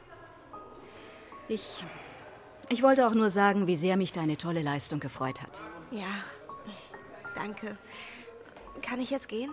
Ich. 1.46 1.84
Ich 2.70 2.82
wollte 2.82 3.06
auch 3.06 3.14
nur 3.14 3.30
sagen, 3.30 3.66
wie 3.68 3.76
sehr 3.76 3.96
mich 3.96 4.12
deine 4.12 4.36
tolle 4.36 4.62
Leistung 4.62 5.00
gefreut 5.00 5.40
hat. 5.42 5.64
Ja, 5.90 6.24
danke. 7.36 7.78
Kann 8.82 9.00
ich 9.00 9.10
jetzt 9.10 9.28
gehen? 9.28 9.52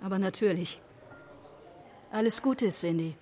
Aber 0.00 0.18
natürlich. 0.18 0.80
Alles 2.10 2.42
Gute, 2.42 2.70
Cindy. 2.70 3.16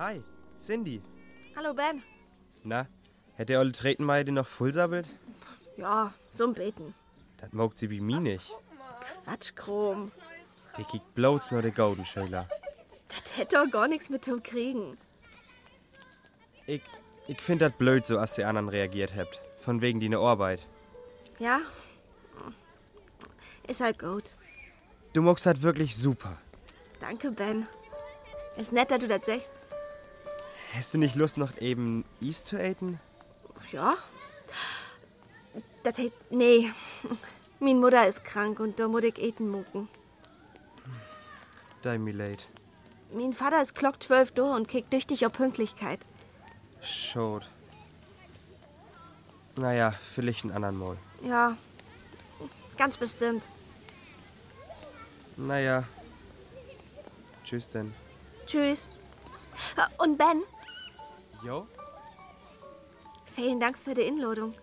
Hi, 0.00 0.22
Cindy. 0.58 1.02
Hallo, 1.54 1.74
Ben. 1.74 2.02
Na, 2.64 2.86
hätte 3.34 3.52
der 3.52 3.60
olle 3.60 3.72
Tretenmeide 3.72 4.32
noch 4.32 4.46
vollsabbelt? 4.46 5.10
Ja, 5.76 6.14
so 6.32 6.44
ein 6.44 6.54
Beten. 6.54 6.94
Das 7.36 7.52
mogt 7.52 7.76
sie 7.76 7.90
wie 7.90 8.00
mir 8.00 8.18
nicht. 8.18 8.50
Quatsch, 9.24 9.54
Chrom. 9.54 10.10
Die 10.78 10.84
kriegt 10.84 11.14
bloß 11.14 11.50
nur 11.50 11.60
der 11.60 11.72
Goldenschöler. 11.72 12.48
Das 13.08 13.36
hätte 13.36 13.56
doch 13.56 13.70
gar 13.70 13.88
nichts 13.88 14.08
mit 14.08 14.26
dem 14.26 14.42
kriegen. 14.42 14.96
Ich, 16.66 16.82
ich 17.28 17.42
find 17.42 17.60
das 17.60 17.72
blöd, 17.72 18.06
so 18.06 18.16
als 18.16 18.36
die 18.36 18.44
anderen 18.44 18.70
reagiert 18.70 19.14
habt. 19.14 19.38
Von 19.58 19.82
wegen 19.82 20.00
die 20.00 20.08
ne 20.08 20.16
Arbeit. 20.16 20.66
Ja? 21.38 21.60
Ist 23.68 23.82
halt 23.82 23.98
gut. 23.98 24.30
Du 25.12 25.20
magst 25.20 25.44
das 25.44 25.60
wirklich 25.60 25.94
super. 25.94 26.38
Danke, 27.00 27.32
Ben. 27.32 27.66
Ist 28.56 28.72
nett, 28.72 28.90
dass 28.90 29.00
du 29.00 29.06
das 29.06 29.26
sagst. 29.26 29.52
Hast 30.74 30.94
du 30.94 30.98
nicht 30.98 31.16
Lust, 31.16 31.36
noch 31.36 31.58
eben 31.58 32.04
Eis 32.22 32.44
zu 32.44 32.56
eaten? 32.56 33.00
Ja? 33.72 33.94
Das 35.82 35.98
hätt. 35.98 36.12
Nee. 36.30 36.70
Min 37.58 37.80
Mutter 37.80 38.06
ist 38.06 38.24
krank 38.24 38.60
und 38.60 38.78
da 38.78 38.88
muss 38.88 39.02
ich 39.02 39.18
eten 39.18 39.48
mucken. 39.50 39.88
Dein 41.82 42.04
Milade. 42.04 42.42
Min 43.14 43.32
Vater 43.32 43.60
ist 43.60 43.74
klock 43.74 44.02
zwölf 44.02 44.32
Uhr 44.38 44.54
und 44.54 44.68
kickt 44.68 44.90
tüchtig 44.90 45.26
auf 45.26 45.32
Pünktlichkeit. 45.32 46.00
Schot. 46.82 47.48
Naja, 49.56 49.90
vielleicht 49.90 50.44
einen 50.44 50.52
anderen 50.52 50.78
Mal. 50.78 50.96
Ja, 51.22 51.56
ganz 52.76 52.96
bestimmt. 52.96 53.46
Naja. 55.36 55.84
Tschüss 57.44 57.70
denn. 57.70 57.92
Tschüss. 58.46 58.90
Und 59.98 60.16
Ben, 60.16 60.42
Jo? 61.42 61.66
Vielen 63.34 63.60
Dank 63.60 63.78
für 63.78 63.94
die 63.94 64.02
Inladung. 64.02 64.54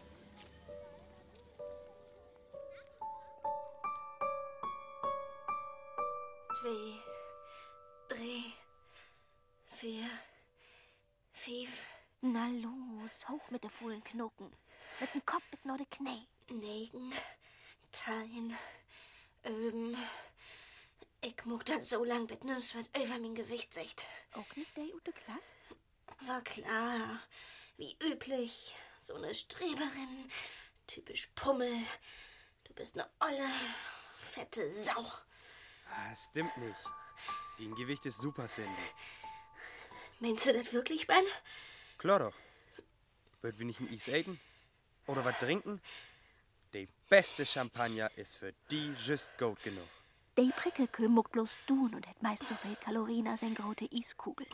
Zwei, 6.59 6.99
drei, 8.09 8.43
vier, 9.69 10.09
fünf. 11.31 11.87
na 12.21 12.47
los, 12.47 13.27
hoch 13.27 13.49
mit 13.49 13.63
de 13.63 13.69
vollen 13.69 14.03
Knochen. 14.03 14.51
Mit 14.99 15.13
dem 15.13 15.25
Kopf 15.25 15.43
mit 15.51 15.65
nur 15.65 15.77
de 15.77 15.85
Knie. 15.89 16.27
Negen, 16.49 17.11
Tein, 17.91 18.55
Öben. 19.45 19.95
Ich 21.21 21.45
muck 21.45 21.65
dat 21.65 21.83
so 21.85 22.03
lang 22.03 22.27
mit 22.29 22.43
nimm's 22.43 22.75
wat 22.75 22.89
über 22.95 23.17
mein 23.19 23.33
Gewicht 23.33 23.73
secht. 23.73 24.05
Auch 24.33 24.55
nicht 24.55 24.75
der 24.77 24.85
gute 24.85 25.11
Klasse? 25.11 25.55
War 26.25 26.41
klar. 26.41 27.21
Wie 27.77 27.95
üblich. 28.03 28.75
So 28.99 29.15
eine 29.15 29.33
Streberin. 29.33 30.31
Typisch 30.87 31.27
Pummel. 31.35 31.83
Du 32.63 32.73
bist 32.73 32.95
ne 32.95 33.07
olle, 33.19 33.49
fette 34.15 34.71
Sau. 34.71 35.05
Es 36.11 36.25
stimmt 36.29 36.55
nicht. 36.57 36.79
Dein 37.57 37.75
Gewicht 37.75 38.05
ist 38.05 38.19
super, 38.19 38.47
Cindy. 38.47 38.71
Meinst 40.19 40.45
du 40.45 40.53
das 40.53 40.73
wirklich, 40.73 41.07
Ben? 41.07 41.23
Klar 41.97 42.19
doch. 42.19 42.33
Wird 43.41 43.59
wir 43.59 43.65
nicht 43.65 43.79
ein 43.79 43.89
Eis 43.93 44.07
essen? 44.07 44.39
Oder 45.05 45.23
was 45.23 45.37
trinken? 45.39 45.81
Die 46.73 46.87
beste 47.07 47.45
Champagner 47.45 48.11
ist 48.17 48.35
für 48.35 48.53
die 48.69 48.93
just 48.99 49.37
gut 49.37 49.61
genug. 49.63 49.87
Die 50.37 50.51
Prickelkö 50.55 51.07
muck 51.07 51.31
bloß 51.31 51.57
tun 51.65 51.95
und 51.95 52.07
hat 52.07 52.21
meist 52.21 52.47
so 52.47 52.55
viel 52.55 52.75
Kalorien 52.75 53.27
als 53.27 53.43
ein 53.43 53.55
grote 53.55 53.85
Iskugel. 53.91 54.45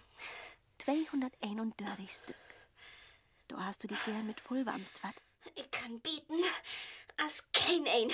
231 0.84 2.12
Stück. 2.12 2.36
Du 3.48 3.58
hast 3.58 3.84
du 3.84 3.88
die 3.88 3.98
gern 4.06 4.28
mit 4.28 4.42
vollwamst, 4.42 5.02
wat? 5.02 5.14
Ich 5.56 5.72
kann 5.72 6.02
bieten, 6.02 6.44
als 7.16 7.48
kein 7.54 7.88
ein. 7.88 8.12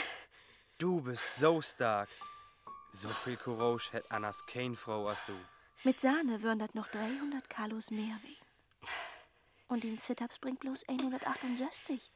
Du 0.78 1.02
bist 1.02 1.38
so 1.38 1.64
stark. 1.64 2.10
So 2.92 3.10
viel 3.10 3.38
Courage 3.38 3.92
hat 3.94 4.12
Annas 4.12 4.46
kein 4.46 4.76
Frau 4.76 5.08
als 5.08 5.26
du. 5.26 5.34
Mit 5.84 6.00
Sahne 6.00 6.44
würden 6.44 6.60
das 6.60 6.76
noch 6.76 6.88
300 6.90 7.50
Kalos 7.50 7.90
mehr 7.90 8.20
wehen. 8.22 8.38
Und 9.68 9.84
den 9.84 9.98
Sit-Ups 9.98 10.38
bringt 10.38 10.60
bloß 10.60 10.88
168, 10.90 12.12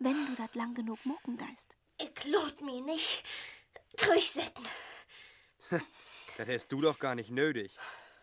wenn 0.00 0.26
du 0.26 0.34
das 0.34 0.54
lang 0.54 0.74
genug 0.74 1.04
mucken 1.06 1.38
deist. 1.38 1.76
Ich 1.98 2.24
lot 2.24 2.60
mich 2.60 2.82
nicht 2.84 3.24
durchsetzen. 3.96 4.68
Das 6.36 6.48
hast 6.48 6.72
du 6.72 6.80
doch 6.80 6.98
gar 6.98 7.14
nicht 7.14 7.30
nötig. 7.30 7.70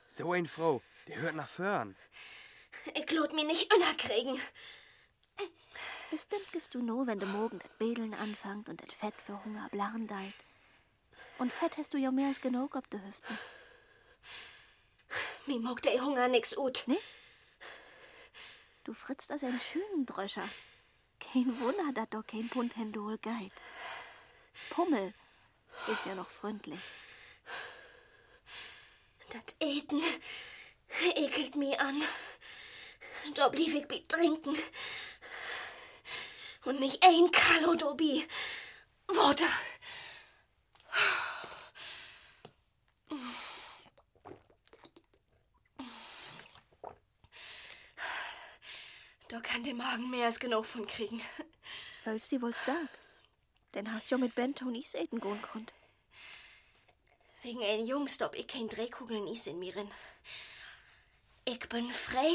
So 0.10 0.34
ein 0.34 0.46
Frau, 0.46 0.82
der 1.08 1.18
hört 1.18 1.36
nach 1.36 1.48
vorn. 1.48 1.96
Ich 2.96 3.12
lot 3.12 3.34
mich 3.34 3.46
nicht 3.46 3.74
unerkriegen. 3.74 4.40
Bestimmt 6.10 6.52
gibst 6.52 6.74
du 6.76 6.82
nur, 6.82 7.08
wenn 7.08 7.20
du 7.20 7.26
morgen 7.26 7.60
das 7.60 7.70
Bedeln 7.78 8.14
anfangt 8.14 8.68
und 8.70 8.86
das 8.86 8.94
Fett 8.94 9.14
für 9.18 9.44
Hunger 9.46 9.70
blarren 9.70 10.08
deit. 10.08 10.34
Und 11.38 11.54
Fett 11.54 11.78
hast 11.78 11.94
du 11.94 11.98
ja 11.98 12.12
mehr 12.12 12.28
als 12.28 12.42
genug 12.42 12.76
ob 12.76 12.90
de 12.90 13.00
Hüften. 13.02 13.40
Mir 15.46 15.60
mag 15.60 15.82
der 15.82 16.04
Hunger 16.04 16.28
nix 16.28 16.58
ut. 16.58 16.84
Nicht? 16.88 17.02
Du 18.84 18.94
fritzt 18.94 19.32
als 19.32 19.44
ein 19.44 19.60
schönen 19.60 20.06
Dröscher. 20.06 20.48
Kein 21.20 21.60
Wunder, 21.60 21.92
dat 21.94 22.14
doch 22.14 22.26
kein 22.26 22.50
Pund 22.50 22.76
Hendol 22.76 23.18
geit. 23.20 23.52
Pummel 24.70 25.14
ist 25.88 26.06
ja 26.06 26.16
noch 26.16 26.30
freundlich. 26.30 26.80
Das 29.30 29.56
Eten 29.60 30.02
ekelt 31.16 31.56
mich 31.56 31.80
an. 31.80 32.02
Da 33.36 33.50
blieb 33.50 33.74
ich 33.74 33.88
bi 33.88 34.06
trinken. 34.08 34.58
Und 36.66 36.80
nicht 36.80 37.04
ein 37.04 37.32
Kalo 37.32 37.76
dobi. 37.76 38.28
Worte. 39.08 39.46
Da 49.28 49.40
kann 49.40 49.64
der 49.64 49.74
Magen 49.74 50.10
mehr 50.10 50.26
als 50.26 50.40
genug 50.40 50.66
von 50.66 50.86
kriegen. 50.86 51.22
Weil's 52.04 52.28
die 52.28 52.42
wohl 52.42 52.54
stark. 52.54 52.90
Denn 53.74 53.94
hast 53.94 54.12
ja 54.12 54.18
mit 54.18 54.36
Ben 54.36 54.54
Tonys 54.54 54.94
eten 54.94 55.22
gehen 55.22 55.42
konnt. 55.42 55.72
Wegen 57.42 57.64
ein 57.64 57.88
Jungs 57.88 58.16
stopp 58.16 58.36
ich 58.36 58.48
kein 58.48 58.68
Drehkugeln 58.68 59.28
is 59.28 59.48
in 59.48 59.58
mir 59.58 59.76
rin. 59.76 59.90
Ich 61.54 61.68
bin 61.68 61.92
frei 61.92 62.34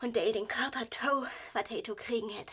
und 0.00 0.16
der 0.16 0.32
den 0.32 0.48
Körper 0.48 0.84
tau, 0.90 1.26
wat 1.52 1.68
he 1.68 1.80
to 1.80 1.94
kriegen 1.94 2.28
hätt. 2.28 2.50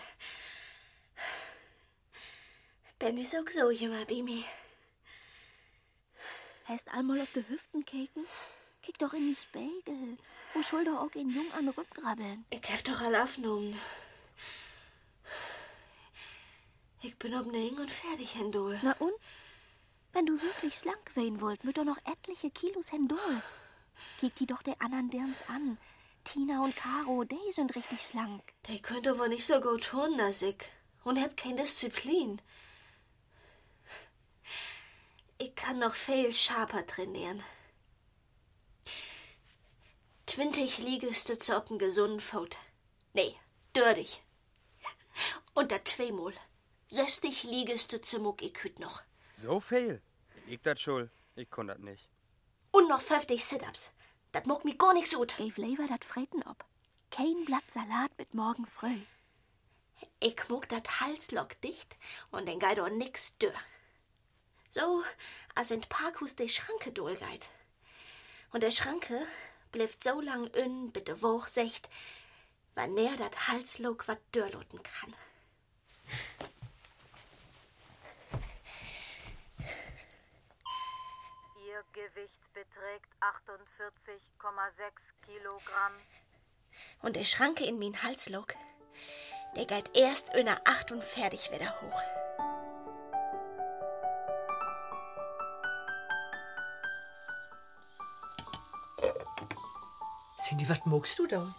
Ben 3.00 3.18
is 3.18 3.34
auch 3.34 3.50
so 3.50 3.72
jemand 3.72 4.08
bei 4.08 4.22
mir. 4.22 4.44
Hast 6.66 6.90
einmal 6.90 7.22
auf 7.22 7.32
de 7.32 7.44
Hüften 7.50 7.84
keken? 7.84 8.28
Kick 8.84 9.00
doch 9.00 9.14
in 9.14 9.26
den 9.26 9.34
Spiegel. 9.34 10.20
Wo 10.54 10.62
soll 10.62 10.86
doch 10.86 11.00
auch 11.00 11.16
ein 11.16 11.32
Jung 11.32 11.52
an 11.54 11.70
rückgrabbeln? 11.70 12.46
Ich 12.52 12.70
hab 12.72 12.84
doch 12.84 13.02
alle 13.02 13.24
aufgenommen. 13.24 13.80
Ich 17.02 17.18
bin 17.18 17.34
ob 17.34 17.48
Ning 17.48 17.80
und 17.80 17.92
fertig, 17.92 18.36
Hendol. 18.36 18.80
Na 18.84 18.96
und? 19.00 19.16
Wenn 20.14 20.28
du 20.28 20.40
wirklich 20.40 20.78
slank 20.78 21.16
werden 21.16 21.42
wollt, 21.42 21.64
mit 21.64 21.78
doch 21.80 21.84
noch 21.84 21.98
etliche 22.06 22.52
Kilos 22.52 22.92
Hendol. 22.92 23.42
Kick 24.20 24.36
die 24.36 24.46
doch 24.46 24.62
der 24.62 24.82
anderen 24.82 25.10
derns 25.10 25.44
an. 25.48 25.77
Tina 26.24 26.63
und 26.63 26.75
Caro, 26.75 27.24
die 27.24 27.51
sind 27.51 27.75
richtig 27.75 28.01
slank. 28.01 28.42
Die 28.68 28.82
könnt 28.82 29.08
aber 29.08 29.27
nicht 29.30 29.46
so 29.46 29.62
gut 29.62 29.86
tun 29.86 30.20
als 30.20 30.42
ich. 30.42 30.58
Und 31.04 31.22
hab 31.22 31.38
keine 31.38 31.62
Disziplin. 31.62 32.42
Ich 35.38 35.56
kann 35.56 35.80
noch 35.80 35.96
viel 35.96 36.34
scharfer 36.34 36.86
trainieren. 36.86 37.42
20 40.25 40.80
Liegestütze 40.80 41.58
auf 41.58 41.70
einen 41.70 41.80
gesunden 41.80 42.20
Fout. 42.20 42.58
Nee, 43.13 43.36
dördig. 43.74 44.22
Und 45.54 45.72
da 45.72 45.84
zweimal. 45.84 46.34
60 46.88 47.44
Liegestütze 47.44 48.20
muck 48.20 48.42
ich 48.42 48.62
hüt 48.63 48.80
noch. 48.80 49.01
So 49.32 49.60
viel? 49.60 50.01
Ich 50.48 50.62
das 50.62 50.82
schon. 50.82 51.10
Ich 51.36 51.50
kann 51.50 51.68
das 51.68 51.80
nicht. 51.80 52.10
Und 52.78 52.90
noch 52.90 53.02
50 53.02 53.44
Sit-Ups. 53.44 53.90
Das 54.32 54.46
muck 54.46 54.64
mi 54.64 54.76
gar 54.76 54.94
nix 54.94 55.12
gut. 55.12 55.36
Gave 55.36 55.60
Lever 55.60 55.88
dat 55.88 56.06
Freten 56.06 56.44
ob. 56.44 56.64
Kein 57.10 57.44
Blatt 57.44 57.72
Salat 57.72 58.16
mit 58.20 58.36
morgen 58.36 58.68
früh. 58.68 59.00
Ich 60.20 60.48
muck 60.48 60.70
dat 60.70 61.02
Halslock 61.02 61.60
dicht 61.62 61.98
und 62.30 62.46
den 62.46 62.60
geht 62.60 62.80
auch 62.80 62.90
nix 62.90 63.36
dör. 63.40 63.56
So, 64.70 65.04
als 65.56 65.72
in 65.72 65.82
Parkhus 65.82 66.36
de 66.36 66.48
Schranke 66.48 66.92
dolgeit. 66.92 67.50
Und 68.52 68.62
der 68.62 68.70
Schranke 68.70 69.26
bleibt 69.72 70.04
so 70.04 70.22
lang 70.22 70.46
in, 70.54 70.92
bitte 70.92 71.24
woch 71.24 71.48
secht, 71.48 71.90
wann 72.76 72.96
er 72.96 73.18
dat 73.18 73.48
Halslock 73.48 74.08
wat 74.08 74.20
dörloten 74.34 74.84
kann. 74.84 75.16
Ihr 81.66 81.84
Gewicht 81.92 82.47
beträgt 82.58 83.12
48,6 83.22 84.92
Kilogramm. 85.26 85.94
Und 87.04 87.16
der 87.16 87.26
Schranke 87.26 87.64
in 87.66 87.78
min 87.78 88.02
Halslock, 88.02 88.56
der 89.56 89.66
geht 89.66 89.96
erst 89.96 90.34
in 90.34 90.46
der 90.46 90.60
Acht 90.66 90.92
und 90.92 91.04
fertig 91.04 91.52
wieder 91.52 91.80
hoch. 91.82 92.02
Cindy, 100.42 100.68
was 100.68 100.84
magst 100.86 101.20
du 101.20 101.28
da? 101.28 101.54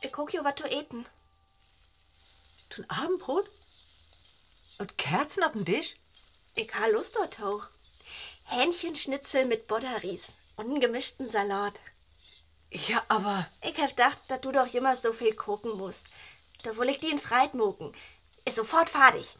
Ich 0.00 0.12
guck 0.12 0.32
jo, 0.32 0.42
wat 0.42 0.58
du 0.60 0.64
eten. 0.64 1.04
Tun 2.70 2.86
Abendbrot? 2.88 3.46
Und 4.78 4.96
Kerzen 4.96 5.44
auf 5.44 5.52
dem 5.52 5.66
Tisch? 5.66 5.96
Ich 6.54 6.74
ha 6.74 6.86
Lust 6.86 7.16
dort 7.16 7.42
auch. 7.42 7.68
Hähnchenschnitzel 8.50 9.46
mit 9.46 9.66
Bodderies 9.68 10.36
und 10.56 10.66
einen 10.66 10.80
gemischten 10.80 11.28
Salat. 11.28 11.80
Ja, 12.70 13.02
aber. 13.08 13.46
Ich 13.62 13.78
hab 13.80 13.90
gedacht, 13.90 14.18
dass 14.28 14.40
du 14.40 14.52
doch 14.52 14.72
immer 14.74 14.96
so 14.96 15.12
viel 15.12 15.34
gucken 15.34 15.76
musst. 15.76 16.08
Da 16.62 16.76
will 16.76 16.88
ich 16.88 16.98
dir 16.98 17.10
in 17.10 17.18
Freit 17.18 17.54
mucken. 17.54 17.92
Ist 18.44 18.56
sofort 18.56 18.90
fertig. 18.90 19.36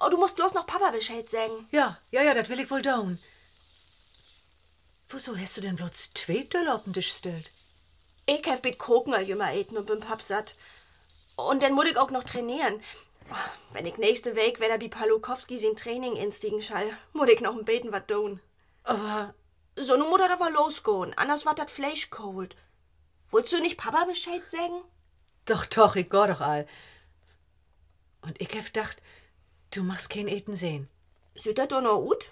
Oh, 0.00 0.08
du 0.08 0.16
musst 0.16 0.36
bloß 0.36 0.54
noch 0.54 0.66
Papa 0.66 0.90
Bescheid 0.90 1.28
sagen. 1.28 1.68
Ja, 1.70 1.98
ja, 2.10 2.22
ja, 2.22 2.34
das 2.34 2.48
will 2.48 2.60
ich 2.60 2.70
wohl 2.70 2.82
down. 2.82 3.18
Wieso 5.08 5.36
hast 5.36 5.56
du 5.56 5.60
denn 5.60 5.76
bloß 5.76 6.10
zwei 6.14 6.42
Döller 6.44 6.76
auf 6.76 6.84
den 6.84 6.92
Tisch 6.92 7.10
gestellt? 7.10 7.50
Ich 8.26 8.44
hab 8.46 8.64
mit 8.64 8.78
Koken 8.78 9.14
jümmer 9.26 9.52
eten 9.52 9.76
und 9.76 9.86
bin 9.86 10.00
papp 10.00 10.22
satt. 10.22 10.54
Und 11.36 11.62
dann 11.62 11.74
muss 11.74 11.86
ich 11.86 11.96
auch 11.96 12.10
noch 12.10 12.24
trainieren. 12.24 12.80
Wenn 13.72 13.86
ich 13.86 13.98
nächste 13.98 14.36
Week 14.36 14.60
wieder 14.60 14.78
bei 14.78 14.88
Palukowski 14.88 15.58
sein 15.58 15.76
Training 15.76 16.16
instiegen 16.16 16.62
schall, 16.62 16.96
muss 17.12 17.28
ich 17.28 17.40
noch 17.40 17.56
ein 17.56 17.64
beten 17.64 17.92
wat 17.92 18.08
tun. 18.08 18.40
Aber 18.84 19.34
so 19.76 19.96
nu 19.96 20.04
muss 20.08 20.20
er 20.20 20.32
aber 20.32 20.50
losgehen, 20.50 21.16
anders 21.16 21.44
wird 21.44 21.58
das 21.58 21.72
Fleisch 21.72 22.10
kalt. 22.10 22.56
Wolltest 23.30 23.54
du 23.54 23.60
nicht 23.60 23.78
Papa 23.78 24.04
Bescheid 24.04 24.48
sagen? 24.48 24.84
Doch, 25.44 25.66
doch, 25.66 25.96
ich 25.96 26.08
geh 26.08 26.26
doch 26.26 26.40
all. 26.40 26.66
Und 28.22 28.40
ich 28.40 28.48
hab 28.56 28.64
gedacht, 28.66 29.02
du 29.74 29.82
machst 29.82 30.08
kein 30.08 30.28
Eten 30.28 30.54
sehen. 30.54 30.88
Sieht 31.34 31.58
das 31.58 31.68
doch 31.68 31.80
noch 31.80 32.00
gut? 32.00 32.30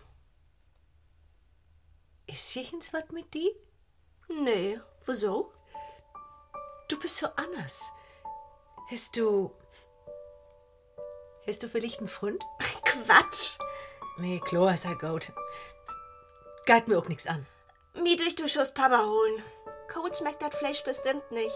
Ist 2.26 2.54
jechens 2.54 2.92
wat 2.92 3.12
mit 3.12 3.34
die? 3.34 3.50
Nee, 4.28 4.80
wieso? 5.04 5.52
Du 6.88 6.99
bist 6.99 7.18
so 7.18 7.26
anders. 7.37 7.82
Hast 8.90 9.16
du. 9.16 9.52
Hast 11.46 11.62
du 11.62 11.68
vielleicht 11.68 11.99
einen 11.99 12.08
Freund? 12.08 12.42
Quatsch! 12.84 13.58
Nee, 14.18 14.40
klar, 14.40 14.76
sei 14.76 14.94
gut. 14.94 15.32
Geht 16.66 16.87
mir 16.87 16.99
auch 16.99 17.08
nichts 17.08 17.26
an. 17.26 17.46
Mi 17.94 18.16
durch 18.16 18.37
du 18.37 18.49
Schuss 18.49 18.72
Papa 18.72 19.04
holen. 19.04 19.42
Cold 19.92 20.16
schmeckt 20.16 20.40
das 20.42 20.54
Fleisch 20.54 20.82
bestimmt 20.84 21.30
nicht. 21.32 21.54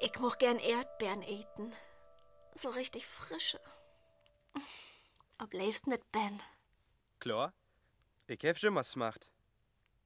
Ich 0.00 0.18
moch 0.20 0.38
gern 0.38 0.58
Erdbeeren 0.58 1.22
eten. 1.22 1.72
So 2.54 2.70
richtig 2.70 3.06
frische. 3.06 3.60
Ob 5.40 5.52
lebst 5.52 5.86
mit 5.86 6.10
Ben. 6.12 6.40
Klar, 7.20 7.52
ich 8.28 8.44
hab 8.44 8.58
schon 8.58 8.74
was 8.74 8.92
gemacht. 8.92 9.30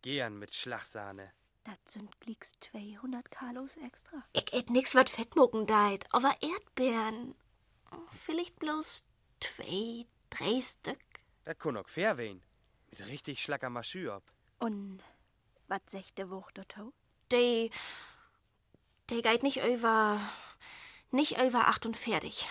Gern 0.03 0.39
mit 0.39 0.55
Schlagsahne. 0.55 1.33
Das 1.65 1.93
sind 1.93 2.21
glicks 2.21 2.53
200 2.73 3.31
Kalos 3.31 3.77
extra. 3.77 4.25
Ich 4.33 4.53
ät 4.53 4.71
nix 4.71 4.95
wat 4.95 5.11
Fettmucken 5.11 5.67
deit, 5.67 6.05
aber 6.13 6.35
Erdbeeren. 6.41 7.35
Vielleicht 8.19 8.59
bloß 8.59 9.05
zwei, 9.41 10.07
drei 10.31 10.61
Stück. 10.61 10.99
Das 11.45 11.59
kann 11.59 11.77
auch 11.77 11.89
fair 11.89 12.17
wehen. 12.19 12.43
Mit 12.91 13.07
richtig 13.07 13.43
schlacker 13.43 13.71
Maschü 13.71 14.11
ab. 14.11 14.25
Und 14.59 15.01
wat 15.69 15.89
secht 15.89 16.19
der 16.19 16.31
Wucht 16.31 16.59
dato? 16.59 16.93
Die, 17.31 17.71
die 19.11 19.23
geht 19.23 19.43
nicht 19.43 19.63
über, 19.65 20.21
nicht 21.11 21.39
über 21.39 21.69
48. 21.69 22.49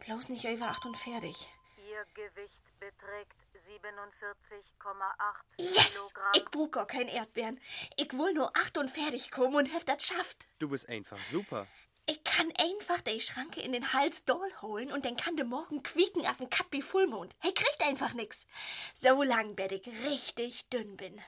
Bloß 0.00 0.28
nicht 0.28 0.44
über 0.44 0.68
48. 0.68 1.48
Ihr 1.96 2.04
Gewicht 2.12 2.60
beträgt 2.78 3.32
47,8 3.70 5.44
Yes! 5.58 5.94
Kilogramm. 5.94 6.32
Ich 6.34 6.44
brauch 6.44 6.70
gar 6.70 6.86
kein 6.86 7.08
Erdbeeren. 7.08 7.58
Ich 7.96 8.12
will 8.12 8.34
nur 8.34 8.54
48 8.54 9.30
kommen 9.30 9.54
und 9.54 9.72
hab 9.72 9.86
das 9.86 10.04
schafft. 10.04 10.46
Du 10.58 10.68
bist 10.68 10.90
einfach 10.90 11.16
super. 11.16 11.66
Ich 12.04 12.22
kann 12.22 12.52
einfach 12.58 13.00
die 13.00 13.18
Schranke 13.18 13.62
in 13.62 13.72
den 13.72 13.94
Hals 13.94 14.26
doll 14.26 14.52
holen 14.60 14.92
und 14.92 15.06
dann 15.06 15.16
kann 15.16 15.36
de 15.36 15.46
morgen 15.46 15.82
quieken 15.82 16.26
als 16.26 16.42
ein 16.42 16.50
Kat 16.50 16.66
wie 16.70 16.82
Fullmond. 16.82 17.34
Hey, 17.38 17.54
kriegt 17.54 17.82
einfach 17.82 18.12
nix. 18.12 18.46
So 18.92 19.22
lang, 19.22 19.56
bis 19.56 19.72
ich 19.72 19.86
richtig 20.04 20.68
dünn 20.68 20.98
bin. 20.98 21.18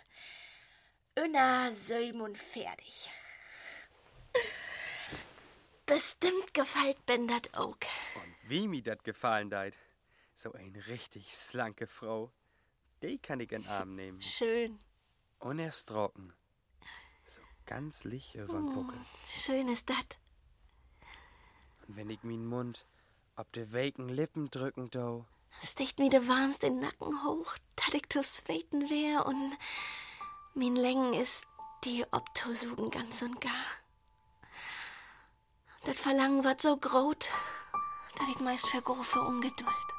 Unna 1.19 1.71
fertig. 1.73 3.11
Bestimmt 5.87 6.53
gefällt 6.53 7.07
Ben 7.07 7.27
dat 7.27 7.55
auch. 7.55 7.79
Wie 8.43 8.69
mir 8.69 8.83
dat 8.83 9.03
gefallen 9.03 9.49
deit. 9.49 9.75
So 10.41 10.53
eine 10.53 10.87
richtig 10.87 11.37
slanke 11.37 11.89
Frau. 11.89 12.31
Die 13.03 13.19
kann 13.19 13.41
ich 13.41 13.51
in 13.51 13.63
den 13.63 13.69
Arm 13.69 13.97
nehmen. 13.97 14.23
Schön. 14.23 14.79
Und 15.41 15.59
erst 15.59 15.89
trocken. 15.89 16.33
So 17.25 17.43
ganz 17.67 18.05
licht 18.05 18.37
übern 18.37 18.73
Buckel. 18.73 19.05
Schön 19.27 19.67
ist 19.69 19.91
dat. 19.91 20.21
Und 21.89 21.97
wenn 21.97 22.09
ich 22.09 22.23
meinen 22.23 22.47
Mund 22.47 22.87
ob 23.35 23.51
de 23.53 23.73
weichen 23.73 24.09
Lippen 24.09 24.49
drücken 24.49 24.91
do. 24.91 25.27
Sticht 25.61 25.99
mir 25.99 26.09
de 26.09 26.29
warmst 26.29 26.63
den 26.63 26.79
Nacken 26.79 27.25
hoch, 27.25 27.57
dat 27.75 27.95
ich 27.95 28.07
to 28.09 28.23
sweten 28.23 28.89
wär 28.91 29.27
und 29.27 29.59
min 30.55 30.77
Längen 30.77 31.15
ist 31.15 31.49
die 31.83 32.07
ob 32.13 32.33
to 32.35 32.53
sugen 32.53 32.93
ganz 32.93 33.23
und 33.23 33.41
gar. 33.41 33.67
Dat 35.83 35.97
Verlangen 35.97 36.45
wird 36.45 36.63
so 36.63 36.77
grot, 36.77 37.29
dat 38.17 38.29
ich 38.29 38.39
meist 38.39 38.69
vergor 38.69 39.03
vor 39.03 39.27
Ungeduld. 39.27 39.98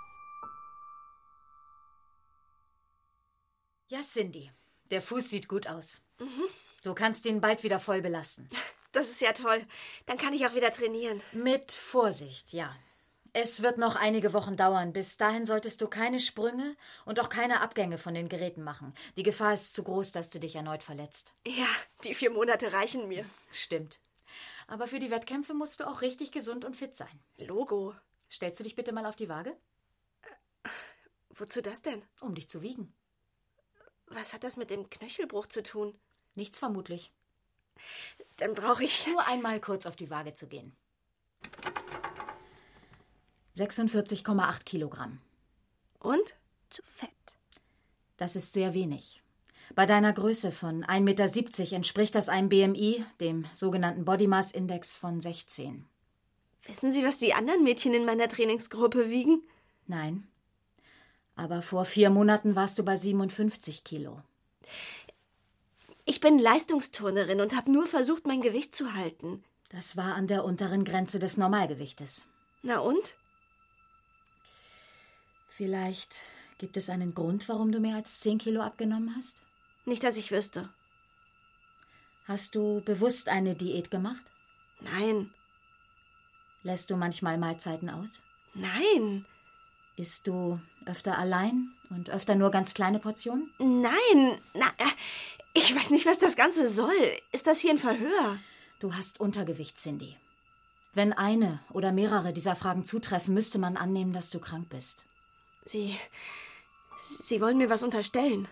Ja, 3.90 4.02
Cindy, 4.02 4.52
der 4.92 5.02
Fuß 5.02 5.32
sieht 5.32 5.48
gut 5.48 5.66
aus. 5.66 6.02
Du 6.84 6.94
kannst 6.94 7.26
ihn 7.26 7.42
bald 7.42 7.64
wieder 7.64 7.80
voll 7.80 8.02
belasten. 8.02 8.48
Das 8.92 9.08
ist 9.08 9.22
ja 9.22 9.34
toll. 9.34 9.64
Dann 10.08 10.18
kann 10.18 10.34
ich 10.34 10.48
auch 10.48 10.56
wieder 10.56 10.74
trainieren. 10.74 11.22
Mit 11.32 11.72
Vorsicht, 11.72 12.54
ja. 12.54 12.76
Es 13.34 13.62
wird 13.62 13.78
noch 13.78 13.96
einige 13.96 14.34
Wochen 14.34 14.58
dauern. 14.58 14.94
Bis 14.94 15.16
dahin 15.16 15.46
solltest 15.46 15.82
du 15.82 15.88
keine 15.88 16.20
Sprünge 16.20 16.76
und 17.06 17.20
auch 17.20 17.30
keine 17.30 17.62
Abgänge 17.62 18.00
von 18.00 18.16
den 18.16 18.30
Geräten 18.30 18.64
machen. 18.64 18.96
Die 19.16 19.22
Gefahr 19.22 19.54
ist 19.54 19.76
zu 19.76 19.84
groß, 19.84 20.12
dass 20.12 20.32
du 20.32 20.40
dich 20.40 20.56
erneut 20.56 20.82
verletzt. 20.82 21.36
Ja, 21.46 21.68
die 22.04 22.16
vier 22.16 22.32
Monate 22.32 22.74
reichen 22.74 23.08
mir. 23.08 23.24
Stimmt. 23.52 24.02
Aber 24.66 24.88
für 24.88 24.98
die 24.98 25.12
Wettkämpfe 25.12 25.54
musst 25.54 25.80
du 25.80 25.88
auch 25.88 26.02
richtig 26.02 26.32
gesund 26.32 26.66
und 26.66 26.76
fit 26.76 26.96
sein. 26.96 27.20
Logo. 27.38 27.94
Stellst 28.32 28.60
du 28.60 28.64
dich 28.64 28.74
bitte 28.74 28.92
mal 28.92 29.06
auf 29.06 29.18
die 29.18 29.30
Waage? 29.30 29.56
Wozu 31.30 31.62
das 31.62 31.84
denn? 31.84 32.02
Um 32.22 32.34
dich 32.34 32.50
zu 32.50 32.64
wiegen. 32.64 32.92
Was 34.10 34.34
hat 34.34 34.44
das 34.44 34.58
mit 34.58 34.70
dem 34.70 34.90
Knöchelbruch 34.90 35.48
zu 35.48 35.64
tun? 35.64 35.94
Nichts 36.36 36.58
vermutlich. 36.58 37.12
Dann 38.38 38.56
brauche 38.56 38.84
ich. 38.84 39.08
Nur 39.08 39.26
einmal 39.28 39.60
kurz 39.60 39.86
auf 39.86 39.96
die 39.96 40.10
Waage 40.10 40.34
zu 40.34 40.48
gehen. 40.48 40.76
46,8 43.56 44.64
Kilogramm. 44.64 45.20
Und? 46.00 46.36
Zu 46.70 46.82
fett. 46.84 47.10
Das 48.18 48.36
ist 48.36 48.54
sehr 48.54 48.74
wenig. 48.74 49.22
Bei 49.76 49.86
deiner 49.86 50.14
Größe 50.14 50.52
von 50.52 50.84
1,70 50.84 51.02
Meter 51.02 51.76
entspricht 51.76 52.16
das 52.16 52.30
einem 52.30 52.50
BMI, 52.50 53.06
dem 53.20 53.46
sogenannten 53.54 54.06
Body 54.06 54.28
Mass 54.28 54.52
Index 54.52 54.96
von 54.96 55.22
16. 55.22 55.86
Wissen 56.64 56.92
Sie, 56.92 57.04
was 57.04 57.18
die 57.18 57.34
anderen 57.34 57.64
Mädchen 57.64 57.94
in 57.94 58.06
meiner 58.06 58.28
Trainingsgruppe 58.28 59.10
wiegen? 59.10 59.44
Nein. 59.88 60.28
Aber 61.40 61.62
vor 61.62 61.86
vier 61.86 62.10
Monaten 62.10 62.58
warst 62.58 62.78
du 62.80 62.84
bei 62.84 62.98
57 62.98 63.86
Kilo. 63.86 64.22
Ich 66.04 66.20
bin 66.20 66.38
Leistungsturnerin 66.38 67.40
und 67.40 67.56
habe 67.56 67.72
nur 67.72 67.88
versucht, 67.88 68.28
mein 68.28 68.42
Gewicht 68.42 68.76
zu 68.76 68.94
halten. 68.94 69.42
Das 69.70 69.96
war 69.96 70.16
an 70.16 70.28
der 70.28 70.44
unteren 70.44 70.84
Grenze 70.84 71.18
des 71.18 71.38
Normalgewichtes. 71.38 72.26
Na 72.62 72.80
und? 72.80 73.16
Vielleicht 75.48 76.14
gibt 76.58 76.76
es 76.76 76.90
einen 76.90 77.16
Grund, 77.16 77.48
warum 77.48 77.72
du 77.72 77.80
mehr 77.80 77.96
als 77.96 78.20
10 78.20 78.40
Kilo 78.40 78.62
abgenommen 78.62 79.16
hast? 79.16 79.42
Nicht, 79.86 80.04
dass 80.04 80.18
ich 80.18 80.34
wüsste. 80.34 80.68
Hast 82.26 82.54
du 82.54 82.82
bewusst 82.82 83.30
eine 83.30 83.56
Diät 83.56 83.90
gemacht? 83.90 84.26
Nein. 84.82 85.34
Lässt 86.64 86.90
du 86.90 86.98
manchmal 86.98 87.38
Mahlzeiten 87.38 87.90
aus? 87.90 88.24
Nein. 88.56 89.26
Isst 90.00 90.28
du 90.28 90.58
öfter 90.86 91.18
allein 91.18 91.74
und 91.90 92.10
öfter 92.10 92.34
nur 92.36 92.52
ganz 92.52 92.74
kleine 92.74 93.00
Portionen? 93.00 93.54
Nein. 93.60 94.40
Na, 94.54 94.68
äh, 94.78 94.86
ich 95.54 95.76
weiß 95.76 95.90
nicht, 95.90 96.06
was 96.06 96.20
das 96.20 96.38
Ganze 96.38 96.70
soll. 96.70 96.96
Ist 97.34 97.48
das 97.48 97.60
hier 97.60 97.72
ein 97.72 97.80
Verhör? 97.80 98.40
Du 98.80 98.94
hast 98.96 99.20
Untergewicht, 99.20 99.78
Cindy. 99.78 100.16
Wenn 100.94 101.12
eine 101.12 101.60
oder 101.74 101.92
mehrere 101.92 102.32
dieser 102.32 102.56
Fragen 102.56 102.86
zutreffen, 102.86 103.34
müsste 103.34 103.60
man 103.60 103.76
annehmen, 103.76 104.14
dass 104.14 104.30
du 104.30 104.40
krank 104.40 104.70
bist. 104.70 105.04
Sie. 105.66 106.00
Sie 106.98 107.42
wollen 107.42 107.58
mir 107.58 107.70
was 107.70 107.84
unterstellen. 107.84 108.48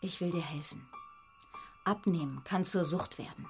Ich 0.00 0.22
will 0.22 0.30
dir 0.30 0.40
helfen. 0.42 0.88
Abnehmen 1.84 2.40
kann 2.44 2.64
zur 2.64 2.86
Sucht 2.86 3.18
werden. 3.18 3.46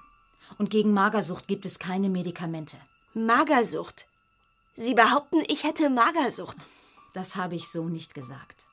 Und 0.58 0.70
gegen 0.70 0.92
Magersucht 0.92 1.46
gibt 1.46 1.66
es 1.66 1.78
keine 1.78 2.08
Medikamente. 2.08 2.78
Magersucht. 3.14 4.08
Sie 4.74 4.94
behaupten, 4.94 5.40
ich 5.46 5.62
hätte 5.62 5.88
Magersucht. 5.88 6.66
Das 7.14 7.36
habe 7.36 7.54
ich 7.54 7.68
so 7.68 7.88
nicht 7.88 8.14
gesagt. 8.14 8.66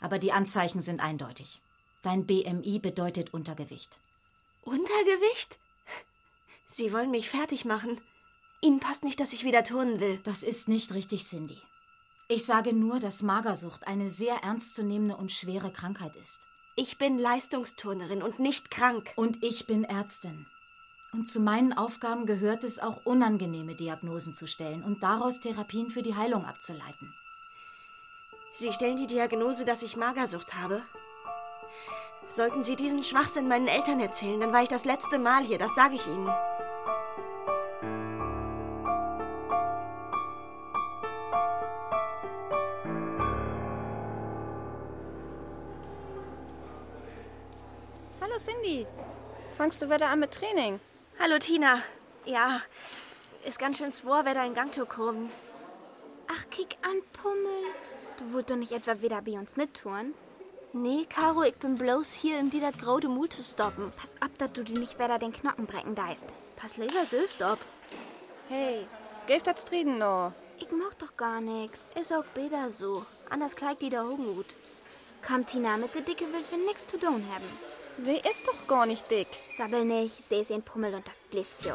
Aber 0.00 0.18
die 0.18 0.32
Anzeichen 0.32 0.80
sind 0.80 1.00
eindeutig. 1.00 1.60
Dein 2.02 2.26
BMI 2.26 2.78
bedeutet 2.78 3.32
Untergewicht. 3.32 3.98
Untergewicht? 4.62 5.58
Sie 6.66 6.92
wollen 6.92 7.10
mich 7.10 7.30
fertig 7.30 7.64
machen. 7.64 8.00
Ihnen 8.60 8.80
passt 8.80 9.04
nicht, 9.04 9.20
dass 9.20 9.32
ich 9.32 9.44
wieder 9.44 9.64
turnen 9.64 10.00
will. 10.00 10.18
Das 10.24 10.42
ist 10.42 10.68
nicht 10.68 10.92
richtig, 10.92 11.24
Cindy. 11.24 11.58
Ich 12.28 12.44
sage 12.44 12.72
nur, 12.72 13.00
dass 13.00 13.22
Magersucht 13.22 13.86
eine 13.86 14.08
sehr 14.08 14.36
ernstzunehmende 14.36 15.16
und 15.16 15.32
schwere 15.32 15.70
Krankheit 15.70 16.16
ist. 16.16 16.40
Ich 16.76 16.98
bin 16.98 17.18
Leistungsturnerin 17.18 18.22
und 18.22 18.38
nicht 18.38 18.70
krank. 18.70 19.12
Und 19.16 19.42
ich 19.42 19.66
bin 19.66 19.84
Ärztin. 19.84 20.46
Und 21.14 21.26
zu 21.26 21.38
meinen 21.38 21.72
Aufgaben 21.72 22.26
gehört 22.26 22.64
es 22.64 22.80
auch, 22.80 23.06
unangenehme 23.06 23.76
Diagnosen 23.76 24.34
zu 24.34 24.48
stellen 24.48 24.82
und 24.82 25.04
daraus 25.04 25.38
Therapien 25.38 25.92
für 25.92 26.02
die 26.02 26.16
Heilung 26.16 26.44
abzuleiten. 26.44 27.14
Sie 28.52 28.72
stellen 28.72 28.96
die 28.96 29.06
Diagnose, 29.06 29.64
dass 29.64 29.84
ich 29.84 29.96
Magersucht 29.96 30.54
habe. 30.54 30.82
Sollten 32.26 32.64
Sie 32.64 32.74
diesen 32.74 33.04
Schwachsinn 33.04 33.46
meinen 33.46 33.68
Eltern 33.68 34.00
erzählen, 34.00 34.40
dann 34.40 34.52
war 34.52 34.64
ich 34.64 34.68
das 34.68 34.84
letzte 34.84 35.20
Mal 35.20 35.44
hier, 35.44 35.56
das 35.56 35.76
sage 35.76 35.94
ich 35.94 36.04
Ihnen. 36.04 36.28
Hallo 48.20 48.36
Cindy. 48.44 48.84
Fangst 49.56 49.80
du 49.80 49.88
wieder 49.88 50.08
an 50.08 50.18
mit 50.18 50.32
Training? 50.32 50.80
Hallo 51.20 51.38
Tina. 51.38 51.80
Ja, 52.24 52.60
ist 53.44 53.58
ganz 53.58 53.78
schön 53.78 53.92
schwer, 53.92 54.22
wer 54.24 54.34
da 54.34 54.44
in 54.44 54.54
Gang 54.54 54.74
zu 54.74 54.84
kommen. 54.84 55.30
Ach, 56.26 56.50
kick 56.50 56.76
an, 56.82 57.00
Pummel. 57.12 57.72
Du 58.18 58.32
wollt 58.32 58.50
doch 58.50 58.56
nicht 58.56 58.72
etwa 58.72 59.00
wieder 59.00 59.22
bei 59.22 59.38
uns 59.38 59.56
mittouren? 59.56 60.14
Nee, 60.72 61.06
Caro, 61.08 61.44
ich 61.44 61.54
bin 61.54 61.76
bloß 61.76 62.14
hier, 62.14 62.38
um 62.40 62.50
dir 62.50 62.60
das 62.60 62.78
graue 62.78 63.06
Mut 63.06 63.32
zu 63.32 63.44
stoppen. 63.44 63.92
Pass 63.96 64.16
ab, 64.20 64.30
dass 64.38 64.52
du 64.52 64.64
dir 64.64 64.78
nicht 64.78 64.98
wieder 64.98 65.18
den 65.20 65.32
Knochen 65.32 65.66
brechen 65.66 65.94
deist. 65.94 66.26
Pass 66.56 66.78
lieber 66.78 67.06
selbst 67.06 67.42
ab. 67.42 67.60
Hey, 68.48 68.86
gebt 69.26 69.46
das 69.46 69.64
Frieden 69.64 69.98
noch. 69.98 70.32
Ich 70.58 70.70
mag 70.72 70.98
doch 70.98 71.16
gar 71.16 71.40
nix. 71.40 71.90
Ist 71.94 72.12
auch 72.12 72.24
besser 72.24 72.70
so. 72.70 73.06
Anders 73.30 73.54
kleid 73.54 73.80
die 73.80 73.88
der 73.88 74.04
Hogenhut. 74.04 74.56
Komm, 75.26 75.46
Tina, 75.46 75.76
mit 75.76 75.94
der 75.94 76.02
Dicke 76.02 76.24
will 76.24 76.44
wir 76.50 76.66
nix 76.66 76.86
zu 76.86 76.98
tun 76.98 77.24
haben. 77.32 77.73
Sie 77.98 78.16
ist 78.16 78.46
doch 78.46 78.66
gar 78.66 78.86
nicht 78.86 79.10
dick. 79.10 79.28
Sabbel 79.56 79.84
nicht, 79.84 80.26
sie 80.28 80.36
ist 80.36 80.50
ein 80.50 80.62
Pummel 80.62 80.94
und 80.94 81.06
das 81.06 81.46
so. 81.58 81.70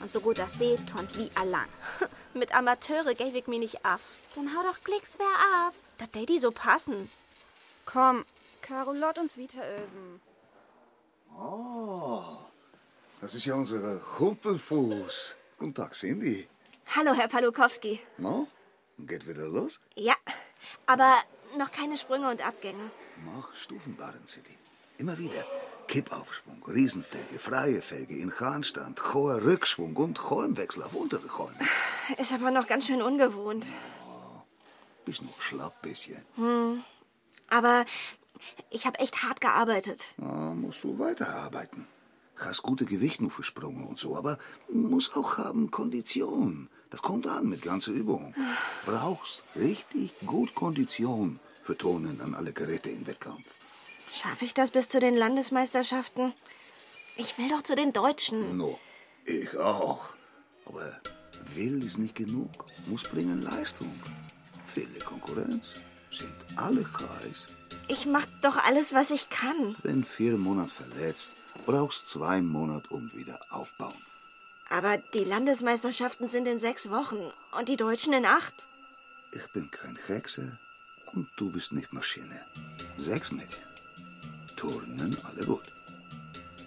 Und 0.00 0.10
so 0.10 0.20
gut 0.20 0.38
das 0.38 0.52
sie, 0.58 0.76
tont 0.86 1.16
wie 1.18 1.30
allang. 1.34 1.68
Mit 2.34 2.54
Amateure 2.54 3.14
gäbe 3.14 3.38
ich 3.38 3.46
mich 3.46 3.58
nicht 3.58 3.84
af. 3.84 4.02
Dann 4.34 4.54
hau 4.54 4.62
doch 4.62 4.82
Klicks 4.84 5.18
wer 5.18 5.68
auf. 5.68 5.74
Das 5.98 6.10
Daddy 6.10 6.38
so 6.38 6.50
passen. 6.50 7.10
Komm, 7.86 8.24
Caro, 8.62 8.92
lot 8.92 9.18
uns 9.18 9.36
wieder 9.36 9.62
üben. 9.78 10.20
Oh, 11.38 12.22
das 13.20 13.34
ist 13.34 13.46
ja 13.46 13.54
unsere 13.54 14.00
Humpelfuß. 14.18 15.36
Guten 15.58 15.74
Tag, 15.74 15.94
Cindy. 15.94 16.48
Hallo, 16.94 17.12
Herr 17.12 17.28
Palukowski. 17.28 18.00
No? 18.18 18.46
Geht 18.98 19.26
wieder 19.26 19.46
los? 19.46 19.80
Ja, 19.94 20.14
aber 20.86 21.14
noch 21.58 21.70
keine 21.72 21.96
Sprünge 21.96 22.30
und 22.30 22.46
Abgänge. 22.46 22.90
Mach 23.24 23.54
Stufenbahn, 23.54 24.26
City. 24.26 24.56
Immer 25.00 25.16
wieder. 25.16 25.46
Kippaufschwung, 25.88 26.62
Riesenfelge, 26.68 27.38
freie 27.38 27.80
Felge, 27.80 28.16
in 28.16 28.38
Handstand, 28.38 29.14
hoher 29.14 29.42
Rückschwung 29.42 29.96
und 29.96 30.28
Holmwechsel 30.28 30.82
auf 30.82 30.94
untere 30.94 31.38
Holm. 31.38 31.54
Ist 32.18 32.34
aber 32.34 32.50
noch 32.50 32.66
ganz 32.66 32.86
schön 32.86 33.00
ungewohnt. 33.00 33.64
Bist 35.06 35.22
noch 35.22 35.40
schlapp 35.40 35.80
bisschen. 35.80 36.22
Hm. 36.36 36.84
Aber 37.48 37.86
ich 38.68 38.84
habe 38.84 38.98
echt 38.98 39.22
hart 39.22 39.40
gearbeitet. 39.40 40.12
Na, 40.18 40.52
musst 40.52 40.84
du 40.84 40.98
weiterarbeiten. 40.98 41.86
Hast 42.36 42.62
gute 42.62 42.84
Gewicht 42.84 43.22
nur 43.22 43.30
für 43.30 43.42
Sprünge 43.42 43.86
und 43.86 43.98
so, 43.98 44.18
aber 44.18 44.36
muss 44.70 45.16
auch 45.16 45.38
haben 45.38 45.70
Kondition. 45.70 46.68
Das 46.90 47.00
kommt 47.00 47.26
an 47.26 47.48
mit 47.48 47.62
ganzer 47.62 47.92
Übung. 47.92 48.34
Brauchst 48.84 49.44
richtig 49.56 50.12
gut 50.26 50.54
Kondition 50.54 51.40
für 51.62 51.78
Turnen 51.78 52.20
an 52.20 52.34
alle 52.34 52.52
Geräte 52.52 52.90
im 52.90 53.06
Wettkampf. 53.06 53.54
Schaffe 54.12 54.44
ich 54.44 54.54
das 54.54 54.70
bis 54.70 54.88
zu 54.88 55.00
den 55.00 55.14
Landesmeisterschaften? 55.16 56.32
Ich 57.16 57.38
will 57.38 57.48
doch 57.48 57.62
zu 57.62 57.74
den 57.74 57.92
Deutschen. 57.92 58.56
No, 58.56 58.78
ich 59.24 59.56
auch. 59.56 60.14
Aber 60.66 61.00
will 61.54 61.84
ist 61.84 61.98
nicht 61.98 62.14
genug. 62.14 62.50
Muss 62.86 63.04
bringen 63.04 63.42
Leistung. 63.42 63.92
Viele 64.66 64.98
Konkurrenz. 65.00 65.74
Sind 66.10 66.34
alle 66.56 66.84
heiß. 66.84 67.46
Ich 67.88 68.06
mach 68.06 68.26
doch 68.42 68.56
alles, 68.56 68.92
was 68.92 69.10
ich 69.10 69.30
kann. 69.30 69.76
Wenn 69.82 70.04
vier 70.04 70.36
Monate 70.36 70.72
verletzt, 70.72 71.32
brauchst 71.66 72.08
zwei 72.08 72.40
Monate, 72.40 72.88
um 72.88 73.12
wieder 73.12 73.38
aufbauen. 73.50 74.02
Aber 74.68 74.98
die 75.14 75.24
Landesmeisterschaften 75.24 76.28
sind 76.28 76.46
in 76.46 76.58
sechs 76.58 76.90
Wochen 76.90 77.32
und 77.58 77.68
die 77.68 77.76
Deutschen 77.76 78.12
in 78.12 78.26
acht. 78.26 78.68
Ich 79.32 79.52
bin 79.52 79.70
kein 79.70 79.98
Hexe 80.06 80.58
und 81.12 81.28
du 81.36 81.50
bist 81.50 81.72
nicht 81.72 81.92
Maschine. 81.92 82.44
Sechs 82.96 83.30
Mädchen. 83.32 83.69
Turnen 84.60 85.16
alle 85.24 85.46
gut. 85.46 85.62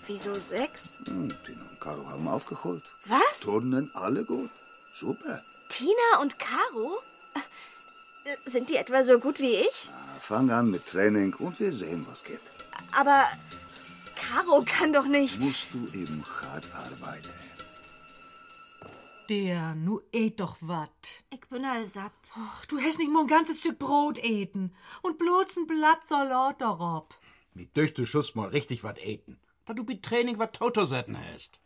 Wieso 0.08 0.34
sechs? 0.34 0.96
Hm, 1.06 1.30
Tina 1.46 1.62
und 1.70 1.80
Caro 1.80 2.10
haben 2.10 2.28
aufgeholt. 2.28 2.84
Was? 3.06 3.42
Turnen 3.42 3.92
alle 3.94 4.26
gut. 4.26 4.50
Super. 4.96 5.44
Tina 5.70 6.20
und 6.22 6.40
Caro? 6.40 6.98
Äh, 7.36 8.36
Sind 8.50 8.72
die 8.72 8.78
etwa 8.78 9.04
so 9.04 9.20
gut 9.20 9.40
wie 9.40 9.54
ich? 9.58 9.90
Na, 9.92 10.20
fang 10.20 10.50
an 10.50 10.72
mit 10.72 10.88
Training 10.88 11.36
und 11.36 11.60
wir 11.60 11.72
sehen, 11.72 12.04
was 12.10 12.24
geht. 12.24 12.42
Aber 12.94 13.28
Caro 14.16 14.64
kann 14.66 14.92
doch 14.92 15.06
nicht. 15.06 15.40
Musst 15.40 15.68
du 15.72 15.86
eben 15.96 16.24
hart 16.42 16.66
arbeiten. 16.74 17.30
Der, 19.30 19.76
nu 19.76 20.02
et 20.12 20.40
doch 20.40 20.58
wat. 20.62 21.24
Ich 21.30 21.48
bin 21.48 21.64
all 21.64 21.86
satt. 21.86 22.12
Och, 22.36 22.66
du 22.68 22.80
hast 22.80 22.98
nicht 22.98 23.12
mal 23.12 23.22
ein 23.22 23.28
ganzes 23.28 23.60
Stück 23.60 23.78
Brot 23.78 24.18
eten. 24.18 24.76
Und 25.04 25.20
bloß 25.20 25.58
ein 25.58 25.68
Blatt 25.68 26.08
Salat 26.08 26.60
darauf. 26.60 27.06
Wie 27.54 27.70
durch 27.74 27.94
du 27.94 28.06
Schuss 28.06 28.36
mal 28.36 28.50
richtig 28.50 28.84
wat 28.84 29.00
eten. 29.00 29.40
Da 29.66 29.74
du 29.74 29.84
mit 29.84 30.04
Training 30.04 30.40
wat 30.40 30.54
Totosetten 30.54 31.18
hast. 31.32 31.60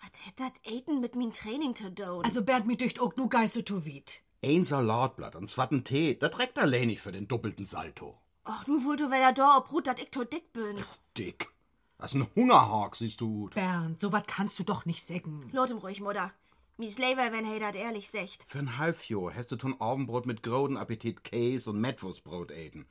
Was 0.00 0.26
hätt 0.26 0.40
dat 0.40 0.60
Aiden 0.66 1.00
mit 1.00 1.14
min 1.14 1.32
Training 1.32 1.74
zu 1.74 1.94
tun? 1.94 2.24
Also 2.24 2.42
Bernd 2.42 2.66
mi 2.66 2.76
dücht 2.76 3.00
auch 3.00 3.14
nu 3.16 3.28
geist 3.28 3.64
to 3.66 3.84
wit. 3.84 4.22
Ein 4.42 4.64
Salatblatt 4.64 5.36
und 5.36 5.48
zwatten 5.48 5.84
Tee, 5.84 6.14
das 6.14 6.30
trägt 6.30 6.58
allein 6.58 6.88
nicht 6.88 7.00
für 7.00 7.12
den 7.12 7.28
doppelten 7.28 7.64
Salto. 7.64 8.18
Och, 8.46 8.66
nu 8.66 8.84
wollt 8.84 9.00
du 9.00 9.10
wieder 9.10 9.32
da 9.32 9.56
obruht, 9.56 9.86
dat 9.86 9.98
ich 9.98 10.10
to 10.10 10.24
dick 10.24 10.52
bin. 10.52 10.76
Dick. 11.16 11.48
Das 11.96 12.14
ist 12.14 12.20
ein 12.20 12.28
Hungerhag, 12.34 12.94
siehst 12.94 13.20
du 13.20 13.28
gut. 13.28 13.54
Bernd, 13.54 13.98
so 13.98 14.12
wat 14.12 14.28
kannst 14.28 14.58
du 14.58 14.64
doch 14.64 14.84
nicht 14.84 15.02
sägen. 15.02 15.40
Lot 15.52 15.70
ihm 15.70 15.78
ruhig, 15.78 16.00
Mutter. 16.00 16.32
Mies 16.76 16.98
Leber, 16.98 17.32
wenn 17.32 17.46
he 17.46 17.58
dat 17.58 17.76
ehrlich 17.76 18.10
secht. 18.10 18.44
Für 18.48 18.58
ein 18.58 18.76
Halbjahr 18.76 19.32
hast 19.34 19.52
du 19.52 19.56
ton 19.56 19.80
Abendbrot 19.80 20.26
mit 20.26 20.42
groden 20.42 20.76
Appetit 20.76 21.24
Käse 21.24 21.70
und 21.70 21.80
Mettwurstbrot 21.80 22.50
eten. 22.50 22.84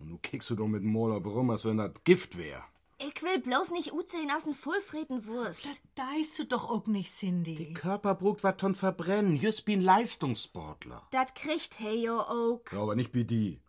Und 0.00 0.08
nu 0.08 0.18
kickst 0.18 0.50
du 0.50 0.56
doch 0.56 0.66
mit 0.66 0.82
dem 0.82 0.90
Moller 0.90 1.22
rum, 1.22 1.50
als 1.50 1.64
wenn 1.64 1.76
das 1.76 1.92
Gift 2.04 2.36
wär. 2.38 2.64
Ich 2.98 3.22
will 3.22 3.38
bloß 3.38 3.70
nicht 3.70 3.92
utsehen 3.92 4.30
aus 4.30 4.46
n 4.46 4.54
vollfreten 4.54 5.26
Wurst. 5.26 5.64
Das 5.64 5.80
deist 5.94 6.38
du 6.38 6.44
doch 6.44 6.68
auch 6.68 6.86
nicht, 6.86 7.10
Cindy. 7.10 7.54
Die 7.54 7.72
Körper 7.72 8.14
brugt 8.14 8.42
wat 8.44 8.60
ton 8.60 8.74
verbrennen, 8.74 9.36
just 9.36 9.66
ein 9.68 9.80
Leistungssportler. 9.80 11.06
Dat 11.10 11.34
kriegt 11.34 11.78
he 11.78 12.04
jo 12.04 12.20
auch. 12.20 12.60
Ja, 12.72 12.82
aber 12.82 12.96
nicht 12.96 13.14
wie 13.14 13.24
die. 13.24 13.60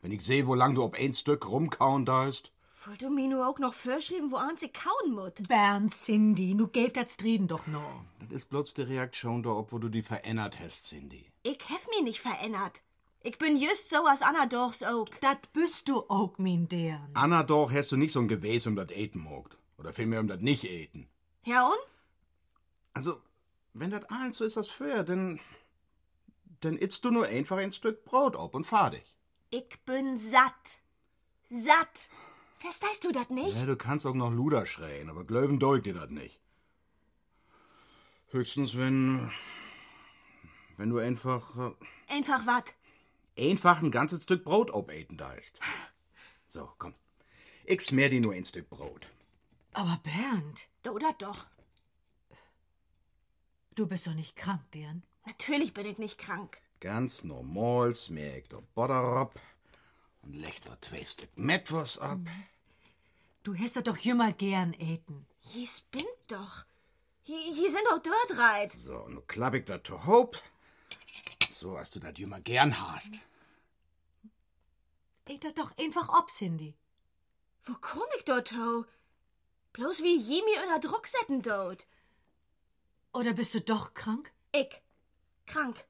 Wenn 0.00 0.12
ich 0.12 0.24
seh, 0.24 0.46
wo 0.46 0.54
lang 0.54 0.74
du 0.74 0.82
ob 0.82 0.94
ein 0.94 1.12
Stück 1.12 1.48
rumkauen 1.50 2.06
daist. 2.06 2.52
Wollt 2.86 3.02
du 3.02 3.10
mir 3.10 3.28
nu 3.28 3.42
auch 3.42 3.58
noch 3.58 3.74
vorschreiben, 3.74 4.30
wo 4.30 4.36
ans 4.36 4.62
ich 4.62 4.72
kauen 4.72 5.12
mut? 5.12 5.46
Bernd, 5.48 5.92
Cindy, 5.92 6.54
nu 6.54 6.68
gäb 6.68 6.94
dat 6.94 7.10
Striden 7.10 7.48
doch 7.48 7.66
noch. 7.66 8.04
Das 8.20 8.30
ist 8.30 8.48
bloß 8.48 8.72
die 8.72 8.82
Reaktion 8.82 9.42
da, 9.42 9.50
ob 9.50 9.72
wo 9.72 9.78
du 9.78 9.88
die 9.90 10.02
verändert 10.02 10.58
hast, 10.60 10.86
Cindy. 10.86 11.26
Ich 11.42 11.58
hef 11.68 11.86
mich 11.88 12.02
nicht 12.02 12.20
verändert. 12.20 12.82
Ich 13.28 13.36
bin 13.36 13.56
just 13.58 13.90
so 13.90 14.06
as 14.06 14.22
Anna 14.22 14.46
dochs 14.46 14.82
auch. 14.82 15.06
Dat 15.20 15.52
bist 15.52 15.86
du 15.90 15.96
auch, 16.08 16.38
min 16.38 16.66
deren. 16.66 17.10
Anna 17.12 17.42
doch 17.42 17.70
hast 17.70 17.92
du 17.92 17.96
nicht 17.98 18.12
so 18.12 18.20
ein 18.20 18.28
Gewäß 18.28 18.66
um 18.68 18.74
das 18.74 18.90
eten 18.90 19.18
mogt. 19.18 19.58
Oder 19.76 19.92
vielmehr 19.92 20.20
um 20.20 20.28
das 20.28 20.40
nicht 20.40 20.64
eten. 20.64 21.08
Ja 21.44 21.66
und? 21.66 21.78
Also, 22.94 23.20
wenn 23.74 23.90
das 23.90 24.04
eins 24.06 24.36
so 24.38 24.44
ist 24.44 24.56
das 24.56 24.68
für, 24.68 25.04
dann. 25.04 25.40
dann 26.60 26.78
isst 26.78 27.04
du 27.04 27.10
nur 27.10 27.26
einfach 27.26 27.58
ein 27.58 27.70
Stück 27.72 28.02
Brot 28.06 28.34
ab 28.34 28.54
und 28.54 28.64
fahr 28.64 28.90
dich. 28.92 29.14
Ich 29.50 29.78
bin 29.84 30.16
satt. 30.16 30.78
Satt. 31.50 32.08
Verstehst 32.56 33.04
du 33.04 33.12
dat 33.12 33.30
nicht? 33.30 33.58
Ja, 33.60 33.66
du 33.66 33.76
kannst 33.76 34.06
auch 34.06 34.14
noch 34.14 34.32
Luder 34.32 34.64
schreien, 34.64 35.10
aber 35.10 35.24
Glöwen 35.24 35.58
deugt 35.58 35.84
dir 35.84 35.94
das 35.94 36.08
nicht. 36.08 36.40
Höchstens, 38.30 38.76
wenn. 38.78 39.30
wenn 40.78 40.88
du 40.88 40.96
einfach. 40.98 41.54
äh, 41.58 41.72
Einfach 42.08 42.46
wat? 42.46 42.74
Einfach 43.38 43.80
ein 43.82 43.90
ganzes 43.90 44.24
Stück 44.24 44.44
Brot 44.44 44.72
abeten 44.74 45.16
da 45.16 45.32
ist. 45.32 45.58
So, 46.46 46.70
komm. 46.78 46.94
Ich 47.64 47.82
smer 47.82 48.08
dir 48.08 48.20
nur 48.20 48.32
ein 48.34 48.44
Stück 48.44 48.68
Brot. 48.70 49.06
Aber 49.74 50.00
Bernd, 50.02 50.68
Du 50.82 50.98
dat 50.98 51.20
doch. 51.20 51.46
du 53.74 53.86
bist 53.86 54.06
doch 54.06 54.14
nicht 54.14 54.34
krank, 54.36 54.62
deren. 54.72 55.02
Natürlich 55.26 55.72
bin 55.74 55.86
ich 55.86 55.98
nicht 55.98 56.18
krank. 56.18 56.58
Ganz 56.80 57.22
normal 57.24 57.94
smer 57.94 58.38
ich 58.38 58.48
da 58.48 58.60
Butter 58.74 58.94
ab 58.94 59.38
und 60.22 60.34
leg 60.34 60.60
da 60.62 60.76
zwei 60.80 61.04
Stück 61.04 61.36
Mettwurst 61.36 62.00
ab. 62.00 62.18
Du 63.42 63.54
hast 63.56 63.76
das 63.76 63.84
doch 63.84 63.96
jümmer 63.98 64.32
gern 64.32 64.72
eten. 64.74 65.26
Hier 65.40 65.66
spinnt 65.66 66.06
doch. 66.28 66.64
Hier, 67.22 67.38
hier 67.52 67.70
sind 67.70 67.82
doch 67.90 67.98
dort 68.02 68.38
reit. 68.38 68.72
So, 68.72 69.06
nu 69.08 69.20
klapp 69.20 69.54
ich 69.54 69.64
da 69.66 69.78
to 69.78 70.06
Hope. 70.06 70.38
So, 71.52 71.76
als 71.76 71.90
du 71.90 72.00
das 72.00 72.16
jümmer 72.18 72.40
gern 72.40 72.80
hast. 72.80 73.14
Et 75.28 75.44
das 75.44 75.54
doch 75.54 75.76
einfach 75.78 76.08
ob, 76.08 76.30
Cindy. 76.30 76.74
Wo 77.64 77.74
komm 77.80 78.06
ich 78.16 78.24
dort 78.24 78.52
ho? 78.52 78.86
Bloß 79.74 80.02
wie 80.02 80.16
Jemi 80.16 80.52
unter 80.62 80.80
Druck 80.80 81.06
setzen 81.06 81.42
dort. 81.42 81.86
Oder 83.12 83.34
bist 83.34 83.52
du 83.54 83.60
doch 83.60 83.92
krank? 83.92 84.32
Ich. 84.52 84.80
Krank. 85.46 85.84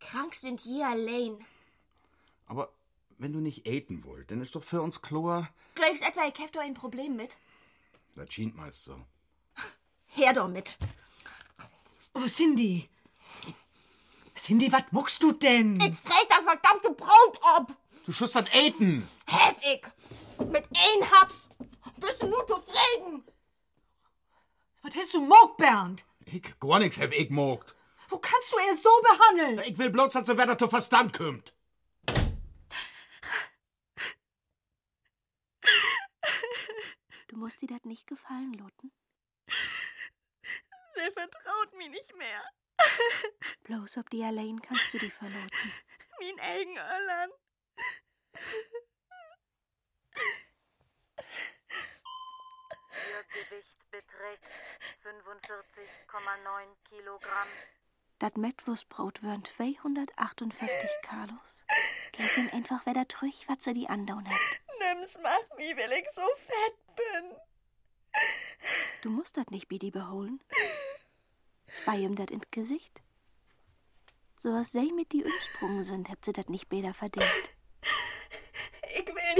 Krank 0.00 0.34
sind 0.34 0.60
je 0.62 0.82
allein. 0.82 1.44
Aber 2.46 2.72
wenn 3.18 3.32
du 3.32 3.38
nicht 3.38 3.66
eten 3.66 4.04
wollt, 4.04 4.30
dann 4.30 4.42
ist 4.42 4.56
doch 4.56 4.64
für 4.64 4.82
uns 4.82 5.02
Chlor. 5.02 5.48
Glaubst 5.74 6.02
etwa, 6.02 6.26
ich 6.26 6.38
hab 6.38 6.52
da 6.52 6.60
ein 6.60 6.74
Problem 6.74 7.16
mit? 7.16 7.36
Das 8.14 8.32
schien 8.32 8.54
meist 8.56 8.84
so. 8.84 9.00
Her 10.08 10.32
damit. 10.32 10.78
Oh, 12.14 12.26
Cindy. 12.26 12.88
Cindy, 14.34 14.72
was 14.72 14.84
muckst 14.90 15.22
du 15.22 15.32
denn? 15.32 15.80
Ich 15.80 15.94
frag 15.96 16.28
das 16.28 16.40
verdammte 16.40 16.90
Brot 16.90 17.40
ab. 17.42 17.76
Du 18.06 18.12
schustert 18.12 18.54
eten. 18.54 19.08
Hef 19.26 19.56
ich. 19.62 19.82
Mit 20.46 20.64
ein 20.70 21.10
Haps. 21.10 21.48
Bist 21.96 22.22
du 22.22 22.28
nur 22.28 22.46
zufrieden? 22.46 23.24
Was 24.82 24.94
hast 24.94 25.14
du 25.14 25.20
mogt, 25.20 25.56
Bernd? 25.56 26.04
Ich 26.24 26.58
gar 26.60 26.78
nix 26.78 26.98
hab 26.98 27.10
ich 27.10 27.30
mogt. 27.30 27.74
Wo 28.08 28.18
kannst 28.18 28.52
du 28.52 28.56
er 28.58 28.76
so 28.76 28.90
behandeln? 29.02 29.58
Ich 29.68 29.76
will 29.76 29.90
bloß, 29.90 30.12
dass 30.12 30.26
sie 30.26 30.38
wer 30.38 30.56
zu 30.56 30.68
Verstand 30.68 31.16
kommt. 31.16 31.52
Du 37.26 37.36
musst 37.36 37.60
dir 37.60 37.66
das 37.66 37.84
nicht 37.84 38.06
gefallen, 38.06 38.54
Lotten. 38.54 38.92
Sie 39.48 41.12
vertraut 41.12 41.76
mir 41.76 41.88
nicht 41.88 42.16
mehr. 42.16 42.42
Bloß 43.64 43.96
ob 43.96 44.08
die 44.10 44.22
allein 44.22 44.62
kannst 44.62 44.94
du 44.94 44.98
die 44.98 45.10
verloten. 45.10 45.72
Mein 46.20 46.38
eigen 46.38 46.76
Irland. 46.76 47.32
Ihr 53.08 53.24
Gewicht 53.28 53.90
beträgt 53.90 54.44
45,9 55.04 56.76
Kilogramm. 56.88 57.48
Das 58.18 58.34
Mettwurstbrot 58.34 59.22
wären 59.22 59.44
258 59.44 60.90
Kalos. 61.02 61.64
Gib 62.12 62.36
ihm 62.38 62.50
einfach 62.52 62.86
wieder 62.86 63.06
trüch, 63.06 63.46
was 63.46 63.64
sie 63.64 63.74
die 63.74 63.88
andauern 63.88 64.26
hat. 64.26 64.40
Nimm's 64.78 65.18
macht 65.18 65.56
mich, 65.56 65.76
weil 65.76 65.92
ich 65.92 66.06
so 66.14 66.22
fett 66.22 66.96
bin. 66.96 67.36
Du 69.02 69.10
musst 69.10 69.36
das 69.36 69.48
nicht 69.48 69.68
Bidi 69.68 69.90
beholen. 69.90 70.42
Spei 71.68 71.96
ihm 71.98 72.16
das 72.16 72.30
ins 72.30 72.50
Gesicht. 72.50 73.02
So 74.40 74.52
was 74.52 74.70
sie 74.70 74.92
mit 74.92 75.12
die 75.12 75.24
umsprungen 75.24 75.82
sind, 75.82 76.08
habt 76.08 76.24
sie 76.24 76.32
das 76.32 76.48
nicht 76.48 76.68
besser 76.68 76.94
verdient. 76.94 77.50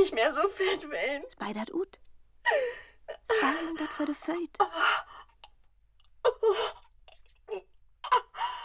Nicht 0.07 0.15
mehr 0.15 0.33
so 0.33 0.49
fett 0.49 0.89
werden. 0.89 1.25
Spei 1.33 1.53
dat 1.53 1.75
ut. 1.75 1.99
Spei 3.29 3.55
ihm 3.65 3.77
dat 3.77 3.89
für 3.89 4.07
de 4.07 4.15
Feut. 4.15 4.57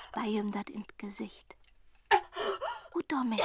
Spei 0.06 0.28
ihm 0.28 0.52
dat 0.52 0.70
ins 0.70 0.86
Gesicht. 1.00 1.56
Ut 2.94 3.12
damit. 3.12 3.42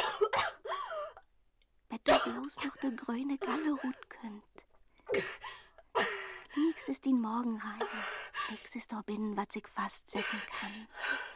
Du 2.04 2.32
bloß 2.32 2.64
noch 2.64 2.76
de 2.82 2.94
grüne 2.94 3.38
Galle 3.38 3.72
rut 3.72 4.10
könnt. 4.10 4.66
Nix 6.54 6.88
ist 6.88 7.06
in 7.06 7.18
Morgen 7.18 7.58
rein. 7.62 7.88
Nix 8.50 8.74
ist 8.74 8.92
da 8.92 9.00
binnen, 9.00 9.38
was 9.38 9.56
ich 9.56 9.66
fastsetzen 9.66 10.42
kann. 10.60 10.86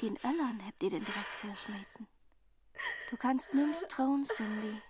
Den 0.02 0.18
Öllern 0.18 0.60
habt 0.66 0.82
ihr 0.82 0.90
den 0.90 1.06
Dreck 1.06 1.30
verschmeten. 1.40 2.06
Du 3.08 3.16
kannst 3.16 3.54
nimmst 3.54 3.88
trauen, 3.88 4.24
Cindy. 4.24 4.82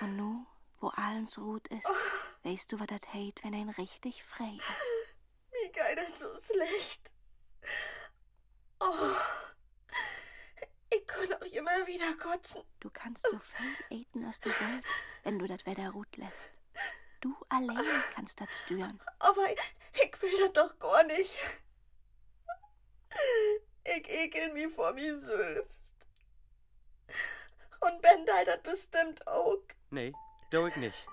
Und 0.00 0.16
nu, 0.16 0.46
wo 0.86 0.90
allens 0.90 1.36
Rut 1.36 1.66
ist, 1.68 1.88
weißt 2.44 2.70
du, 2.70 2.78
was 2.78 2.86
das 2.86 3.12
heit, 3.12 3.40
wenn 3.42 3.54
ein 3.54 3.70
richtig 3.70 4.22
frei 4.22 4.56
ist. 4.56 4.68
Mir 5.50 5.72
geht 5.72 5.98
das 5.98 6.20
so 6.20 6.28
schlecht. 6.40 7.10
Oh. 8.78 9.16
Ich 10.90 11.04
kann 11.08 11.32
auch 11.32 11.46
immer 11.46 11.86
wieder 11.88 12.14
kotzen. 12.14 12.62
Du 12.78 12.88
kannst 12.90 13.26
so 13.28 13.36
viel 13.40 13.98
eten, 13.98 14.24
als 14.24 14.38
du 14.38 14.48
wollt, 14.48 14.84
wenn 15.24 15.40
du 15.40 15.48
das 15.48 15.66
Wetter 15.66 15.90
ruht 15.90 16.16
lässt. 16.16 16.52
Du 17.20 17.34
allein 17.48 18.04
kannst 18.14 18.40
das 18.40 18.48
steuern. 18.64 19.00
Aber 19.18 19.50
ich, 19.50 20.04
ich 20.04 20.22
will 20.22 20.38
das 20.38 20.52
doch 20.52 20.78
gar 20.78 21.02
nicht. 21.02 21.34
Ich 23.82 24.08
ekel 24.08 24.52
mich 24.52 24.72
vor 24.72 24.92
mir 24.92 25.18
selbst. 25.18 25.96
Und 27.80 28.00
Ben 28.02 28.24
teilt 28.24 28.48
das 28.48 28.62
bestimmt 28.62 29.26
auch. 29.26 29.62
Nee, 29.90 30.12
do 30.50 30.66
ich 30.66 30.76
nicht. 30.76 31.06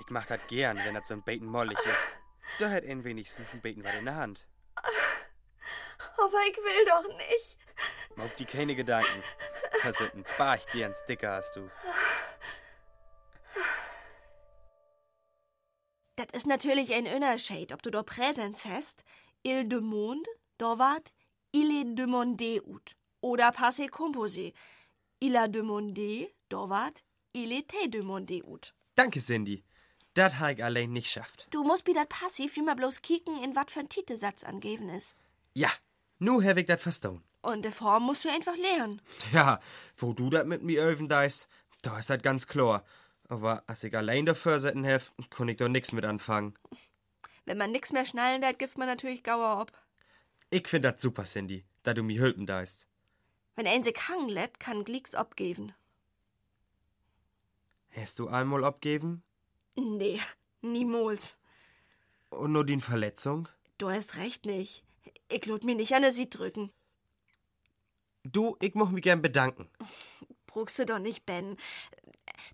Ich 0.00 0.10
mach 0.10 0.26
das 0.26 0.40
gern, 0.48 0.78
wenn 0.84 0.94
das 0.94 1.08
so 1.08 1.14
ein 1.14 1.22
Beten 1.22 1.46
mollig 1.46 1.78
ist. 1.78 2.12
Da 2.58 2.70
hat 2.70 2.84
ihn 2.84 3.04
wenigstens 3.04 3.52
ein 3.52 3.60
Beten 3.60 3.84
was 3.84 3.94
in 3.94 4.04
der 4.04 4.16
Hand. 4.16 4.46
Aber 6.16 6.40
ich 6.50 6.56
will 6.56 6.84
doch 6.86 7.16
nicht. 7.16 7.56
Mach 8.16 8.30
die 8.38 8.44
keine 8.44 8.74
Gedanken. 8.74 9.22
Das 9.82 9.98
sind 9.98 10.14
ein 10.14 10.24
Barch, 10.36 10.64
die 10.72 10.84
ein 10.84 10.94
Sticker 10.94 11.32
hast 11.32 11.56
du. 11.56 11.70
Das 16.16 16.26
ist 16.32 16.46
natürlich 16.46 16.92
ein 16.94 17.06
Unterschied, 17.06 17.72
ob 17.72 17.82
du 17.82 17.90
da 17.90 18.02
Präsenz 18.02 18.64
hast. 18.64 19.04
Il 19.44 19.68
demande, 19.68 20.28
da 20.58 20.78
wart, 20.78 21.12
il 21.52 21.70
est 21.70 21.94
demandé 21.94 22.60
ut. 22.66 22.96
Oder 23.20 23.52
passé 23.52 23.86
composé. 23.86 24.52
Il 25.20 25.36
a 25.36 25.46
demandé, 25.46 26.34
da 26.48 26.68
wart, 26.68 27.04
il 27.32 27.52
était 27.52 27.88
demandé 27.88 28.42
ut. 28.46 28.74
Danke, 28.96 29.20
Cindy. 29.20 29.62
Das 30.14 30.38
hab 30.38 30.50
ich 30.50 30.64
allein 30.64 30.92
nicht 30.92 31.10
schafft. 31.10 31.46
Du 31.50 31.62
musst 31.62 31.84
bi 31.84 31.92
dat 31.92 32.08
Passiv 32.08 32.56
immer 32.56 32.74
bloß 32.74 33.02
kicken, 33.02 33.42
in 33.42 33.54
wat 33.54 33.70
für 33.70 33.80
ein 33.80 33.88
Titelsatz 33.88 34.42
angeben 34.42 34.88
ist. 34.88 35.14
Ja, 35.54 35.70
nu 36.18 36.42
hab 36.42 36.56
ich 36.56 36.66
das 36.66 36.82
verstauen. 36.82 37.22
Und 37.40 37.64
die 37.64 37.70
Form 37.70 38.04
musst 38.04 38.24
du 38.24 38.28
einfach 38.28 38.56
lernen. 38.56 39.00
Ja, 39.32 39.60
wo 39.96 40.12
du 40.12 40.28
das 40.30 40.44
mit 40.44 40.62
mir 40.62 40.82
öven 40.82 41.08
deist, 41.08 41.48
da 41.82 41.98
ist 41.98 42.10
das 42.10 42.22
ganz 42.22 42.46
klar. 42.46 42.84
Aber 43.28 43.62
als 43.66 43.84
ich 43.84 43.96
allein 43.96 44.26
dafür 44.26 44.58
setzen 44.58 44.84
hef, 44.84 45.12
kon 45.30 45.48
ich 45.48 45.58
doch 45.58 45.68
nix 45.68 45.92
mit 45.92 46.04
anfangen. 46.04 46.54
Wenn 47.44 47.58
man 47.58 47.70
nix 47.70 47.92
mehr 47.92 48.04
schnallen 48.04 48.42
dat 48.42 48.58
gibt 48.58 48.76
man 48.76 48.88
natürlich 48.88 49.22
Gauer 49.22 49.60
ob. 49.60 49.72
Ich 50.50 50.66
find 50.66 50.84
das 50.84 51.00
super, 51.00 51.24
Cindy, 51.24 51.64
da 51.82 51.94
du 51.94 52.02
mir 52.02 52.20
hülpen 52.20 52.46
deist. 52.46 52.88
Wenn 53.54 53.66
ein 53.66 53.82
sich 53.82 53.96
hangen 54.08 54.28
lässt, 54.28 54.58
kann 54.60 54.84
Glicks 54.84 55.14
abgeben. 55.14 55.72
Hast 58.00 58.20
du 58.20 58.28
einmal 58.28 58.64
abgeben? 58.64 59.24
Nee, 59.74 60.20
niemals. 60.62 61.38
Und 62.30 62.52
nur 62.52 62.64
die 62.64 62.80
Verletzung? 62.80 63.48
Du 63.78 63.90
hast 63.90 64.16
recht 64.16 64.46
nicht. 64.46 64.84
Ich 65.28 65.46
lot 65.46 65.64
mir 65.64 65.74
nicht 65.74 65.94
an 65.94 66.02
der 66.02 66.12
Sie 66.12 66.30
drücken. 66.30 66.70
Du, 68.22 68.56
ich 68.60 68.74
moch 68.74 68.90
mich 68.90 69.02
gern 69.02 69.20
bedanken. 69.20 69.68
Brugst 70.46 70.78
du 70.78 70.86
doch 70.86 71.00
nicht, 71.00 71.26
Ben. 71.26 71.56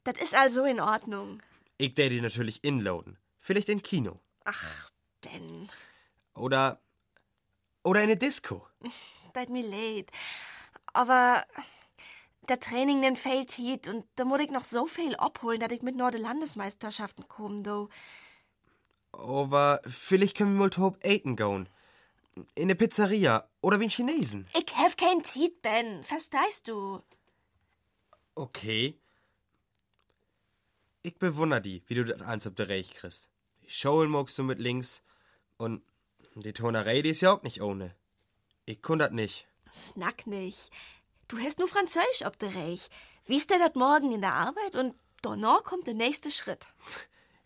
Das 0.04 0.18
ist 0.18 0.34
also 0.34 0.64
in 0.64 0.80
Ordnung. 0.80 1.42
Ich 1.76 1.96
werde 1.96 2.14
die 2.14 2.20
natürlich 2.20 2.64
inloaden. 2.64 3.18
Vielleicht 3.40 3.68
in 3.68 3.82
Kino. 3.82 4.20
Ach, 4.44 4.90
Ben. 5.20 5.68
Oder. 6.34 6.80
Oder 7.82 8.00
in 8.00 8.10
eine 8.10 8.16
Disco. 8.16 8.66
Tut 9.34 9.50
mir 9.50 9.66
leid. 9.66 10.10
Aber 10.92 11.44
der 12.48 12.60
Training 12.60 13.02
den 13.02 13.16
fehlt 13.16 13.52
hiet 13.52 13.88
und 13.88 14.04
da 14.16 14.24
muss 14.24 14.40
ich 14.40 14.50
noch 14.50 14.64
so 14.64 14.86
viel 14.86 15.14
abholen, 15.16 15.60
dass 15.60 15.72
ich 15.72 15.82
mit 15.82 15.96
nur 15.96 16.10
de 16.10 16.20
Landesmeisterschaften 16.20 17.28
komme, 17.28 17.62
do. 17.62 17.88
Aber 19.12 19.80
vielleicht 19.86 20.36
können 20.36 20.54
wir 20.54 20.60
mal 20.60 20.70
top 20.70 21.04
eaten 21.04 21.36
gehen. 21.36 21.68
In 22.54 22.64
eine 22.64 22.74
Pizzeria 22.74 23.48
oder 23.60 23.78
wie 23.78 23.84
ein 23.84 23.90
Chinesen. 23.90 24.46
Ich 24.54 24.76
hef 24.76 24.96
kein 24.96 25.22
Tiet, 25.22 25.62
Ben. 25.62 26.02
Verstehst 26.02 26.66
du? 26.66 27.00
Okay. 28.34 28.98
Ich 31.02 31.16
bewundere 31.16 31.60
die, 31.60 31.82
wie 31.86 31.94
du 31.94 32.04
das 32.04 32.20
eins 32.22 32.46
auf 32.46 32.54
der 32.54 32.68
Reich 32.68 32.90
kriegst. 32.90 33.28
Die 33.62 33.70
Schulen 33.70 34.10
magst 34.10 34.36
du 34.38 34.42
mit 34.42 34.58
links 34.58 35.02
und 35.58 35.82
die 36.34 36.52
Tonerei, 36.52 37.02
die 37.02 37.10
ist 37.10 37.20
ja 37.20 37.32
auch 37.32 37.42
nicht 37.42 37.62
ohne. 37.62 37.94
Ich 38.66 38.80
das 38.80 39.10
nicht. 39.12 39.46
Snack 39.72 40.26
nicht. 40.26 40.70
Du 41.28 41.38
hast 41.38 41.58
nur 41.58 41.68
Französisch 41.68 42.26
ob 42.26 42.38
der 42.38 42.54
Reich. 42.54 42.88
Wie 43.26 43.36
ist 43.36 43.50
denn 43.50 43.60
das 43.60 43.74
morgen 43.74 44.12
in 44.12 44.20
der 44.20 44.34
Arbeit 44.34 44.74
und 44.76 44.94
danach 45.22 45.64
kommt 45.64 45.86
der 45.86 45.94
nächste 45.94 46.30
Schritt. 46.30 46.66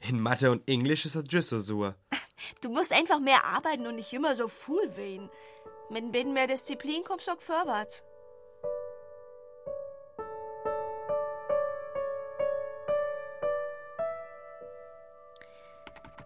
In 0.00 0.20
Mathe 0.20 0.50
und 0.50 0.68
Englisch 0.68 1.04
ist 1.04 1.16
das 1.16 1.24
just 1.28 1.48
so 1.50 1.58
sur. 1.58 1.94
Du 2.60 2.70
musst 2.70 2.92
einfach 2.92 3.18
mehr 3.18 3.44
arbeiten 3.44 3.84
und 3.88 3.96
nicht 3.96 4.12
immer 4.12 4.36
so 4.36 4.46
full 4.46 4.96
wehen. 4.96 5.28
Mit 5.90 6.04
ein 6.04 6.12
bisschen 6.12 6.34
mehr 6.34 6.46
Disziplin 6.46 7.02
kommst 7.02 7.26
du 7.26 7.32
auch 7.32 7.40
vorwärts. 7.40 8.04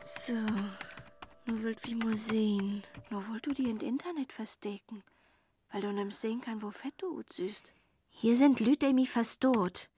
So, 0.05 0.35
nur 1.47 1.63
wollt 1.63 1.83
wie 1.87 1.95
mal 1.95 2.17
sehen. 2.17 2.83
Nur 3.09 3.27
wollt 3.29 3.47
du 3.47 3.53
die 3.53 3.71
in 3.71 3.81
Internet 3.81 4.33
verstecken, 4.33 5.03
weil 5.73 5.81
du 5.81 5.93
nimmst 5.93 6.21
sehen 6.21 6.41
kann, 6.41 6.63
wo 6.63 6.71
fett 6.71 6.95
du 6.99 7.23
süßt. 7.29 7.73
Hier 8.11 8.37
sind 8.37 8.61
Lüt, 8.61 8.83
die 8.83 8.93
mich 8.93 9.11
verstoht. 9.11 9.89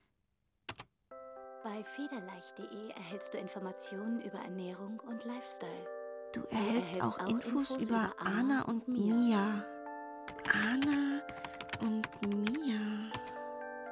Bei 1.64 1.82
federleicht.de 1.82 2.90
erhältst 2.90 3.34
du 3.34 3.38
Informationen 3.38 4.20
über 4.20 4.38
Ernährung 4.38 5.00
und 5.00 5.24
Lifestyle. 5.24 5.87
Du 6.32 6.42
erhältst 6.50 7.00
auch, 7.00 7.18
Infos, 7.28 7.70
über 7.70 8.12
Anna 8.18 8.62
und 8.62 8.87
Mia. 8.88 9.64
Anna 10.52 11.22
und 11.80 12.06
Mia. 12.26 13.10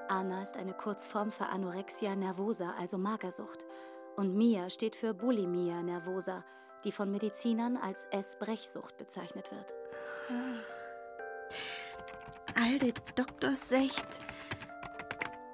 Anna 0.08 0.42
ist 0.42 0.56
eine 0.56 0.74
Kurzform 0.74 1.32
für 1.32 1.46
Anorexia 1.46 2.14
nervosa, 2.14 2.74
also 2.78 2.98
Magersucht. 2.98 3.64
Und 4.16 4.34
Mia 4.34 4.68
steht 4.68 4.94
für 4.94 5.14
Bulimia 5.14 5.82
nervosa, 5.82 6.44
die 6.84 6.92
von 6.92 7.10
Medizinern 7.10 7.76
als 7.76 8.04
Essbrechsucht 8.06 8.98
bezeichnet 8.98 9.50
wird. 9.50 9.74
All 12.62 12.78
die 12.78 12.94
Doktors 13.16 13.70
secht, 13.70 14.06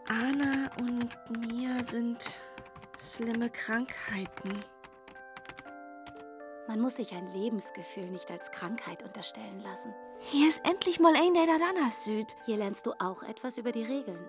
Anna 0.08 0.68
und 0.78 1.08
Mia 1.38 1.82
sind 1.82 2.36
schlimme 3.00 3.48
Krankheiten. 3.48 4.52
Man 6.66 6.80
muss 6.80 6.96
sich 6.96 7.12
ein 7.12 7.26
Lebensgefühl 7.28 8.10
nicht 8.10 8.30
als 8.30 8.50
Krankheit 8.50 9.02
unterstellen 9.02 9.60
lassen. 9.62 9.94
Hier 10.20 10.50
ist 10.50 10.60
endlich 10.68 11.00
mal 11.00 11.14
ein, 11.16 11.32
der 11.32 11.46
da 11.46 11.54
anders 11.54 12.04
süd. 12.04 12.26
Hier 12.44 12.58
lernst 12.58 12.84
du 12.84 12.92
auch 12.98 13.22
etwas 13.22 13.56
über 13.56 13.72
die 13.72 13.84
Regeln. 13.84 14.22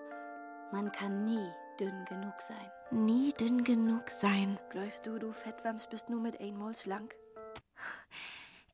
Man 0.71 0.93
kann 0.93 1.25
nie 1.25 1.51
dünn 1.81 2.05
genug 2.05 2.41
sein. 2.41 2.71
Nie 2.91 3.33
dünn 3.33 3.65
genug 3.65 4.09
sein. 4.09 4.57
Glaubst 4.69 5.05
du, 5.05 5.19
du 5.19 5.33
Fettwams 5.33 5.87
bist 5.87 6.09
nur 6.09 6.21
mit 6.21 6.39
einmal 6.39 6.73
schlank? 6.73 7.13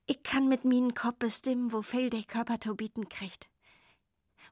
Ich 0.06 0.22
kann 0.22 0.48
mit 0.48 0.64
meinen 0.64 0.94
Kopf 0.94 1.18
bestimmen, 1.18 1.74
wo 1.74 1.82
viel 1.82 2.12
der 2.12 2.22
Körper 2.22 2.60
zu 2.60 2.76
bieten 2.76 3.10
kriegt. 3.10 3.50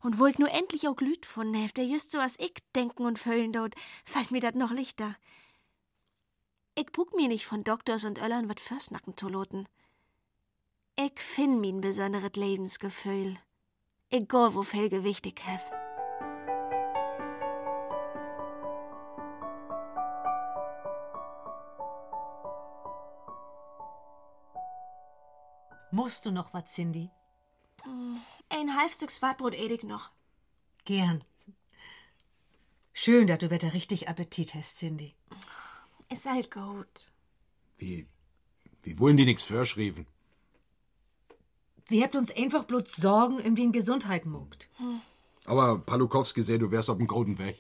Und 0.04 0.20
wo 0.20 0.26
ich 0.26 0.38
nur 0.38 0.52
endlich 0.52 0.88
auch 0.90 0.98
Glüt 0.98 1.26
von 1.26 1.54
hef, 1.54 1.72
der 1.72 1.86
just 1.86 2.12
so 2.12 2.20
als 2.20 2.38
ich 2.38 2.54
denken 2.76 3.06
und 3.06 3.18
füllen 3.18 3.54
dort, 3.54 3.74
fällt 4.04 4.32
mir 4.32 4.42
dat 4.42 4.54
noch 4.54 4.72
lichter. 4.72 5.16
Ich 6.76 6.88
brug 6.88 7.16
mir 7.16 7.30
nicht 7.30 7.46
von 7.46 7.64
Doktors 7.64 8.04
und 8.04 8.22
Öllern 8.22 8.50
wat 8.50 8.60
Försnacken 8.60 9.16
zu 9.16 9.30
loten. 9.30 9.66
Ich 10.98 11.20
find 11.22 11.62
min 11.62 11.80
besonderes 11.80 12.36
Lebensgefühl. 12.36 13.38
Egal, 14.10 14.54
wo 14.54 14.64
viel 14.64 14.90
Gewicht 14.90 15.26
ich 15.26 15.40
hef. 15.46 15.64
Musst 25.92 26.26
du 26.26 26.32
noch 26.32 26.54
was, 26.54 26.66
Cindy? 26.74 27.10
Ein 28.56 28.78
halb 28.78 28.92
Stück 28.92 29.10
Swartbrot 29.10 29.56
edig 29.56 29.84
noch. 29.84 30.12
Gern. 30.86 31.24
Schön, 32.92 33.26
dass 33.26 33.40
du 33.40 33.50
wieder 33.50 33.74
richtig 33.74 34.08
Appetit 34.08 34.54
hast, 34.54 34.78
Cindy. 34.78 35.16
Ist 36.12 36.26
halt 36.26 36.52
gut. 36.52 37.12
Wie, 37.78 38.06
wie 38.84 39.00
wollen 39.00 39.18
die 39.18 39.26
nix 39.26 39.42
verschrieben? 39.42 40.06
Wir 41.88 42.04
habt 42.04 42.16
uns 42.16 42.32
einfach 42.36 42.66
bloß 42.66 42.92
Sorgen 42.92 43.40
um 43.40 43.56
den 43.56 43.72
Gesundheit 43.72 44.26
muckt. 44.26 44.70
Aber 45.46 45.80
Palukowski 45.80 46.44
seh, 46.44 46.60
du 46.60 46.70
wärst 46.70 46.92
auf 46.92 46.98
dem 46.98 47.08
guten 47.08 47.40
Weg. 47.40 47.58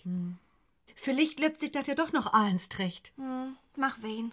Vielleicht 0.95 1.39
lebt 1.39 1.59
sich 1.59 1.71
das 1.71 1.87
ja 1.87 1.95
doch 1.95 2.13
noch 2.13 2.27
eins 2.27 2.69
recht. 2.77 3.13
Hm, 3.15 3.57
mach 3.75 3.97
wen. 4.01 4.31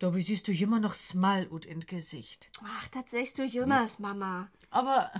Dabei 0.00 0.20
siehst 0.20 0.48
du 0.48 0.52
immer 0.52 0.80
noch 0.80 0.94
Small 0.94 1.46
ut 1.48 1.64
in 1.64 1.80
Gesicht. 1.80 2.50
Ach, 2.64 2.88
das 2.88 3.12
sagst 3.12 3.38
du 3.38 3.44
jümmers, 3.44 4.00
Mama. 4.00 4.50
Aber 4.70 5.12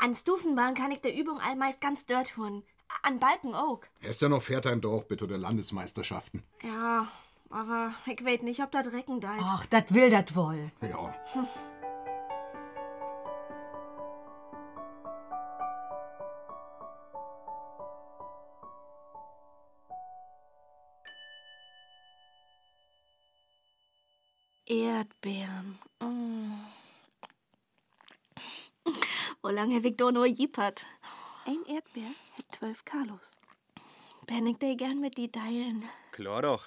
An 0.00 0.14
Stufenbahn 0.14 0.74
kann 0.74 0.90
ich 0.90 1.00
der 1.00 1.14
Übung 1.16 1.40
allmeist 1.40 1.80
ganz 1.80 2.06
dort 2.06 2.30
tun. 2.30 2.62
An 3.02 3.18
Balken 3.18 3.54
auch. 3.54 3.80
Er 4.00 4.10
ist 4.10 4.22
ja 4.22 4.28
noch 4.28 4.42
Vierter 4.42 4.72
im 4.72 4.80
Dorf 4.80 5.08
bitte 5.08 5.26
der 5.26 5.38
Landesmeisterschaften. 5.38 6.42
Ja, 6.62 7.08
aber 7.50 7.92
ich 8.06 8.24
weet 8.24 8.42
nicht, 8.42 8.62
ob 8.62 8.70
da 8.70 8.82
Drecken 8.82 9.20
da 9.20 9.34
ist. 9.34 9.42
Ach, 9.42 9.66
dat 9.66 9.92
will 9.92 10.10
dat 10.10 10.34
wohl. 10.34 10.70
Ja. 10.80 11.14
Hm. 11.32 11.46
Erdbeeren. 24.68 25.78
Wo 29.46 29.52
lange 29.52 29.84
Victor 29.84 30.10
nur 30.10 30.26
jippert. 30.26 30.84
Ein 31.44 31.64
Erdbeer 31.66 32.10
hat 32.36 32.46
zwölf 32.50 32.84
Kalos. 32.84 33.38
Ben 34.26 34.44
ich 34.44 34.58
dir 34.58 34.74
gern 34.74 35.00
mit 35.00 35.16
die 35.16 35.30
teilen. 35.30 35.84
Klar 36.10 36.42
doch. 36.42 36.66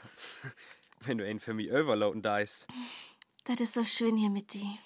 Wenn 1.01 1.17
du 1.17 1.25
einen 1.25 1.41
für 1.41 1.53
mich 1.53 1.69
overloaden 1.73 2.21
deist. 2.21 2.67
Das 3.43 3.59
ist 3.59 3.73
so 3.73 3.83
schön 3.83 4.15
hier 4.15 4.29
mit 4.29 4.53
dir. 4.53 4.77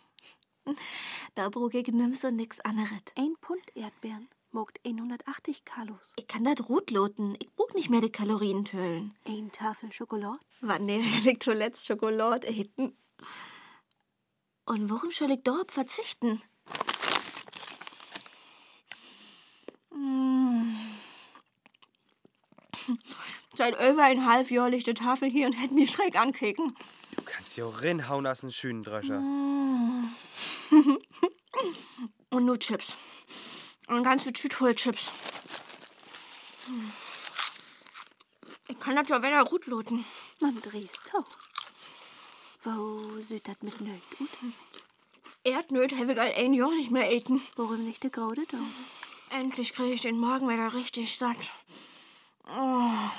Da 1.36 1.50
brug 1.50 1.76
ich 1.76 1.86
nimm 1.86 2.16
so 2.16 2.32
nix 2.32 2.60
anderes. 2.62 2.90
Ein 3.16 3.36
Pfund 3.40 3.62
Erdbeeren 3.76 4.28
mogt 4.50 4.80
180 4.84 5.64
Kalos. 5.64 6.14
Ich 6.16 6.26
kann 6.26 6.46
das 6.46 6.68
rotloten. 6.68 7.36
Ich 7.40 7.54
brug 7.54 7.76
nicht 7.76 7.92
mehr 7.92 8.02
die 8.02 8.12
Kalorien 8.12 8.66
tölen. 8.66 9.16
Ein 9.28 9.52
Tafel 9.52 9.92
Schokolade? 9.92 10.40
Wann 10.62 10.88
der 10.88 11.04
Schokolade 11.76 12.48
eten? 12.48 12.98
Und 14.66 14.90
warum 14.90 15.12
soll 15.12 15.30
ich 15.30 15.44
darauf 15.44 15.68
verzichten? 15.68 16.42
Seit 23.56 23.74
über 23.74 24.04
ein 24.04 24.26
halb 24.26 24.50
Jahr 24.50 24.70
liegt 24.70 24.88
die 24.88 24.94
Tafel 24.94 25.30
hier 25.30 25.48
und 25.48 25.54
hätte 25.54 25.74
mich 25.74 25.92
schräg 25.92 26.20
ankicken. 26.20 26.76
Du 27.16 27.22
kannst 27.24 27.56
ja 27.58 27.66
auch 27.66 27.82
rinhauen 27.82 28.26
aus 28.26 28.44
einem 28.44 28.52
schönen 28.52 28.84
Dröscher. 28.84 29.20
Mm. 29.20 30.10
und 32.32 32.46
nur 32.46 32.60
Chips. 32.60 32.98
Eine 33.88 34.02
ganze 34.02 34.34
Tüte 34.34 34.56
voll 34.56 34.74
Chips. 34.74 35.12
Ich 38.68 38.80
kann 38.80 38.96
das 38.96 39.10
ja 39.10 39.22
wieder 39.22 39.44
gut 39.46 39.68
loten. 39.68 40.06
Man 40.40 40.60
drehst 40.62 41.02
doch. 41.14 41.26
Wo 42.64 43.22
sieht 43.22 43.48
das 43.48 43.62
mit 43.62 43.80
Nöt 43.82 44.02
gut? 44.18 44.30
Erdnöt 45.44 45.96
habe 45.98 46.14
ich 46.14 46.20
all 46.20 46.34
ein 46.34 46.54
Jahr 46.54 46.72
nicht 46.72 46.92
mehr 46.92 47.12
eten. 47.12 47.42
Warum 47.58 47.84
nicht 47.84 48.04
der 48.04 48.10
Gaude 48.10 48.44
da? 48.50 48.58
Endlich 49.38 49.74
kriege 49.74 49.94
ich 49.94 50.02
den 50.02 50.18
Morgen 50.18 50.48
wieder 50.48 50.74
richtig 50.74 51.18
satt. 51.18 51.38
Oh. 52.48 53.12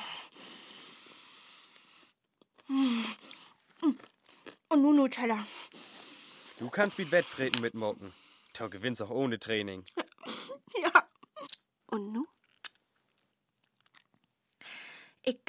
Und 4.68 4.82
nun 4.82 4.96
Nutella. 4.96 5.46
Du 6.58 6.70
kannst 6.70 6.98
mit 6.98 7.10
Wettfreten 7.10 7.60
mitmocken. 7.60 8.12
Du 8.52 8.70
gewinnst 8.70 9.02
auch 9.02 9.10
ohne 9.10 9.38
Training. 9.38 9.84
Ja. 10.76 11.08
Und 11.86 12.12
nu? 12.12 12.26
Ich. 15.22 15.40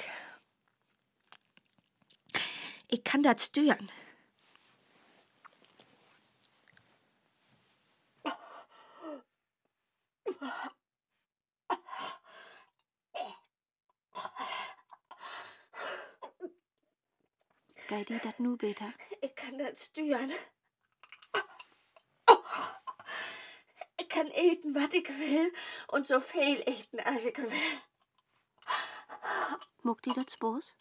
Ich 2.88 3.04
kann 3.04 3.24
das 3.24 3.46
steuern. 3.46 3.90
Gei 17.88 18.04
die 18.04 18.20
dat 18.20 18.40
nu 18.40 18.56
beter? 18.56 18.94
Ich 19.22 19.36
kann 19.36 19.58
das 19.58 19.86
steuern. 19.86 20.32
Ich 24.00 24.10
kann 24.10 24.28
eten, 24.28 24.74
was 24.74 24.94
ich 24.94 25.08
will 25.08 25.54
und 25.88 26.08
so 26.08 26.20
viel 26.20 26.62
eten, 26.68 27.00
als 27.02 27.26
ich 27.26 27.38
will. 27.38 27.82
Mogt 29.84 30.06
die 30.06 30.14
dat 30.14 30.32
Spoß? 30.32 30.76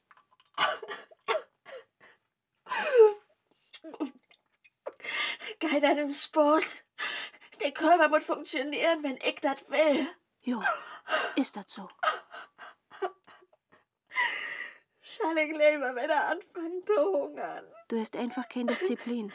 Geil 5.60 5.80
deinem 5.80 6.12
Spaß. 6.12 6.84
Der 7.60 7.72
Körper 7.72 8.08
muss 8.08 8.24
funktionieren, 8.24 9.02
wenn 9.02 9.18
ich 9.18 9.40
das 9.40 9.58
will. 9.68 10.08
Jo, 10.40 10.62
ist 11.36 11.56
dat 11.56 11.70
so. 11.70 11.88
Schall 15.16 15.38
ich 15.38 15.50
lieber 15.52 15.94
wieder 15.94 16.28
anfangen 16.28 16.84
zu 16.86 16.94
hungern. 16.94 17.64
Du 17.88 17.98
hast 17.98 18.16
einfach 18.16 18.48
keine 18.48 18.66
Disziplin. 18.66 19.32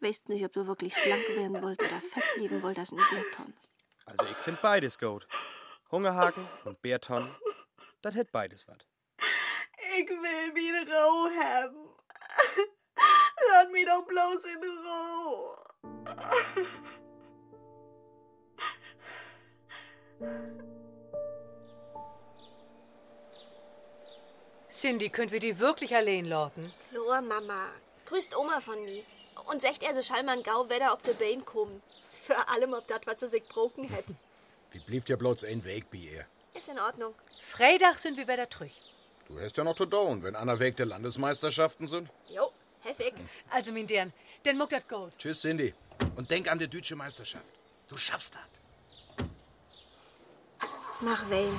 Weißt 0.00 0.28
nicht, 0.28 0.44
ob 0.44 0.52
du 0.52 0.66
wirklich 0.66 0.94
schlank 0.94 1.26
werden 1.36 1.62
wollt 1.62 1.82
oder 1.82 2.00
fett 2.00 2.24
bleiben 2.36 2.62
wollt 2.62 2.78
als 2.78 2.92
ein 2.92 3.00
Bärton. 3.10 3.54
Also 4.06 4.24
ich 4.26 4.36
find 4.36 4.60
beides 4.62 4.98
gut. 4.98 5.26
Hungerhaken 5.90 6.46
und 6.64 6.80
Bärton, 6.82 7.34
das 8.02 8.14
hätt 8.14 8.32
beides 8.32 8.66
was. 8.66 8.78
Ich 9.98 10.08
will 10.08 10.52
mich 10.52 10.72
rau 10.92 11.28
haben. 11.40 11.90
Lass 13.50 13.70
mich 13.70 13.86
doch 13.86 14.06
bloß 14.06 14.44
in 14.44 14.62
Ruhe. 14.62 15.54
Cindy, 24.84 25.08
könnt 25.08 25.32
wir 25.32 25.40
die 25.40 25.58
wirklich 25.58 25.96
allein 25.96 26.26
lauten? 26.26 26.70
Chlor, 26.90 27.22
Mama. 27.22 27.68
Grüßt 28.04 28.36
Oma 28.36 28.60
von 28.60 28.84
mir. 28.84 29.02
Und 29.46 29.62
secht 29.62 29.82
er 29.82 29.94
so 29.94 30.02
schallmann 30.02 30.42
gau, 30.42 30.64
da 30.64 30.92
ob 30.92 31.02
de 31.04 31.14
Bein 31.14 31.42
kommen. 31.42 31.80
Für 32.20 32.36
allem, 32.48 32.74
ob 32.74 32.86
dat, 32.86 33.06
was 33.06 33.20
sie 33.20 33.28
sich 33.28 33.44
broken 33.44 33.84
hätt. 33.88 34.04
Wie 34.72 34.80
blieb 34.80 35.08
ja 35.08 35.16
bloß 35.16 35.44
ein 35.44 35.64
Weg 35.64 35.90
bei 35.90 35.96
ihr? 35.96 36.26
Ist 36.52 36.68
in 36.68 36.78
Ordnung. 36.78 37.14
Freitag 37.40 37.98
sind 37.98 38.18
wir 38.18 38.28
wieder 38.28 38.46
trüch. 38.46 38.78
Du 39.26 39.40
hast 39.40 39.56
ja 39.56 39.64
noch 39.64 39.74
zu 39.74 39.86
tun, 39.86 40.22
wenn 40.22 40.36
Anna 40.36 40.58
Weg 40.58 40.76
der 40.76 40.84
Landesmeisterschaften 40.84 41.86
sind. 41.86 42.10
Jo, 42.28 42.52
heftig. 42.82 43.14
Also, 43.48 43.72
mein 43.72 43.86
Dern, 43.86 44.12
dann 44.42 44.58
muck 44.58 44.68
das 44.68 44.86
Gold. 44.86 45.16
Tschüss, 45.16 45.40
Cindy. 45.40 45.72
Und 46.16 46.30
denk 46.30 46.52
an 46.52 46.58
die 46.58 46.68
deutsche 46.68 46.94
Meisterschaft. 46.94 47.46
Du 47.88 47.96
schaffst 47.96 48.34
das. 48.34 49.28
Mach 51.00 51.30
wen. 51.30 51.54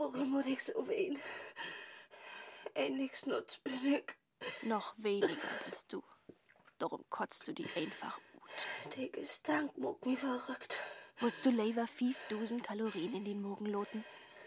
Muss 0.00 0.46
ich 0.46 0.64
so 0.64 0.88
wehen? 0.88 1.20
Ein 2.74 2.96
nix 2.96 3.26
nutz 3.26 3.58
bin 3.58 3.94
ich. 3.94 4.04
Noch 4.62 4.94
weniger 4.96 5.36
bist 5.68 5.92
du. 5.92 6.02
Darum 6.78 7.04
kotzt 7.10 7.46
du 7.46 7.52
die 7.52 7.68
einfach 7.76 8.18
ut. 8.34 8.96
Der 8.96 9.10
Gestank 9.10 9.76
muck 9.76 10.06
mich 10.06 10.18
verrückt. 10.18 10.78
Willst 11.18 11.44
du 11.44 11.50
lieber 11.50 11.86
5000 11.86 12.62
Kalorien 12.62 13.14
in 13.14 13.26
den 13.26 13.42
Morgen 13.42 13.66
loten? 13.66 14.02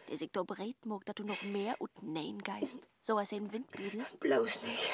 Der 0.10 0.18
sich 0.18 0.32
doch 0.32 0.44
breit 0.44 0.84
mag, 0.86 1.06
dass 1.06 1.16
du 1.16 1.24
noch 1.24 1.44
mehr 1.44 1.80
und 1.80 1.92
nein 2.02 2.40
geist. 2.40 2.80
So 3.00 3.18
als 3.18 3.32
ein 3.32 3.54
Windbüdel. 3.54 4.04
Bloß 4.20 4.64
nicht. 4.64 4.92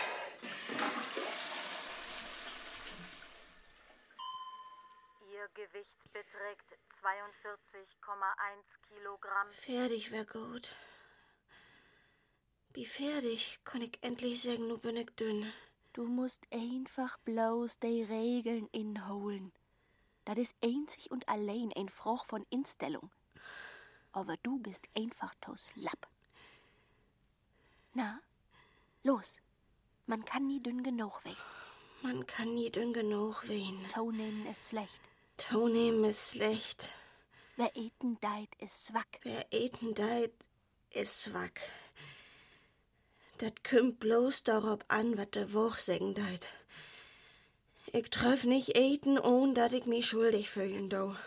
Ihr 5.31 5.47
Gewicht 5.53 6.03
beträgt 6.11 6.67
42,1 7.01 7.88
Kilogramm. 8.87 9.51
Fertig 9.51 10.11
wär 10.11 10.25
gut. 10.25 10.75
Wie 12.73 12.85
fertig 12.85 13.59
kann 13.63 13.81
ich 13.81 13.97
endlich 14.01 14.41
sagen, 14.41 14.67
nu 14.67 14.77
bin 14.77 14.97
ich 14.97 15.09
dünn. 15.11 15.51
Du 15.93 16.05
musst 16.05 16.43
einfach 16.51 17.17
bloß 17.19 17.79
die 17.79 18.03
Regeln 18.03 18.67
inholen. 18.71 19.51
Das 20.25 20.37
ist 20.37 20.55
einzig 20.63 21.09
und 21.11 21.27
allein 21.27 21.71
ein 21.75 21.89
Frucht 21.89 22.27
von 22.27 22.45
Instellung. 22.49 23.11
Aber 24.11 24.37
du 24.43 24.59
bist 24.59 24.87
einfach 24.95 25.33
tos 25.41 25.71
Lapp. 25.75 26.07
Na, 27.93 28.21
los. 29.03 29.39
Man 30.05 30.25
kann 30.25 30.47
nie 30.47 30.61
dünn 30.61 30.83
genug 30.83 31.23
wehen. 31.25 31.37
Man 32.01 32.25
kann 32.27 32.53
nie 32.53 32.71
dünn 32.71 32.93
genug 32.93 33.47
wehen. 33.47 33.87
Tau 33.89 34.11
nehmen 34.11 34.45
ist 34.45 34.69
schlecht. 34.69 35.01
Tau 35.37 35.67
nehmen 35.67 36.03
ist 36.03 36.31
schlecht. 36.31 36.93
Wer 37.59 37.75
eten 37.75 38.17
deit 38.21 38.55
ist 38.59 38.85
zwack. 38.85 39.19
Wer 39.23 39.45
eten 39.51 39.93
deit 39.93 40.31
ist 40.91 41.19
zwack. 41.19 41.59
Dat 43.39 43.65
kümmt 43.65 43.99
bloß 43.99 44.43
darauf 44.43 44.79
an, 44.87 45.17
wat 45.17 45.35
de 45.35 45.51
Woch 45.51 45.77
sagen 45.77 46.13
deit. 46.13 46.53
Ich 47.91 48.09
treff 48.11 48.45
nicht 48.45 48.77
eten, 48.77 49.19
ohn 49.19 49.55
dat 49.55 49.73
ich 49.73 49.85
mich 49.85 50.07
schuldig 50.07 50.49
fühlen 50.49 50.89
do. 50.89 51.17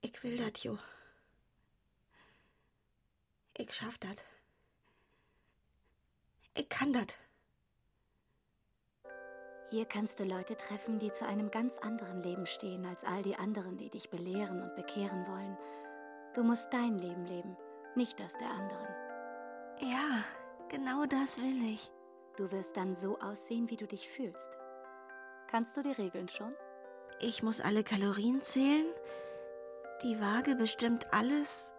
Ich 0.00 0.22
will 0.22 0.38
dat 0.38 0.60
jo. 0.60 0.78
Ich 3.58 3.74
schaff 3.74 3.98
dat. 3.98 4.24
Ich 6.54 6.70
kann 6.70 6.94
dat. 6.94 7.14
Hier 9.70 9.86
kannst 9.86 10.20
du 10.20 10.24
Leute 10.24 10.56
treffen, 10.56 10.98
die 10.98 11.12
zu 11.12 11.26
einem 11.26 11.50
ganz 11.50 11.78
anderen 11.78 12.22
Leben 12.22 12.46
stehen 12.46 12.86
als 12.86 13.04
all 13.04 13.22
die 13.22 13.36
anderen, 13.36 13.76
die 13.76 13.90
dich 13.90 14.10
belehren 14.10 14.62
und 14.62 14.74
bekehren 14.76 15.26
wollen. 15.26 15.56
Du 16.34 16.42
musst 16.42 16.72
dein 16.72 16.98
Leben 16.98 17.24
leben, 17.26 17.56
nicht 17.94 18.20
das 18.20 18.36
der 18.38 18.50
anderen. 18.50 18.88
Ja, 19.80 20.24
genau 20.68 21.06
das 21.06 21.38
will 21.38 21.72
ich. 21.72 21.90
Du 22.36 22.50
wirst 22.50 22.76
dann 22.76 22.94
so 22.94 23.18
aussehen, 23.20 23.70
wie 23.70 23.76
du 23.76 23.86
dich 23.86 24.08
fühlst. 24.08 24.50
Kannst 25.48 25.76
du 25.76 25.82
die 25.82 25.92
Regeln 25.92 26.28
schon? 26.28 26.54
Ich 27.20 27.42
muss 27.42 27.60
alle 27.60 27.84
Kalorien 27.84 28.42
zählen. 28.42 28.86
Die 30.02 30.20
Waage 30.20 30.56
bestimmt 30.56 31.12
alles. 31.12 31.74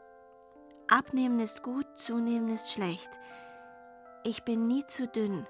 Abnehmen 0.87 1.39
ist 1.39 1.63
gut, 1.63 1.85
zunehmen 1.97 2.49
ist 2.49 2.71
schlecht. 2.71 3.09
Ich 4.23 4.43
bin 4.43 4.67
nie 4.67 4.85
zu 4.87 5.07
dünn. 5.07 5.45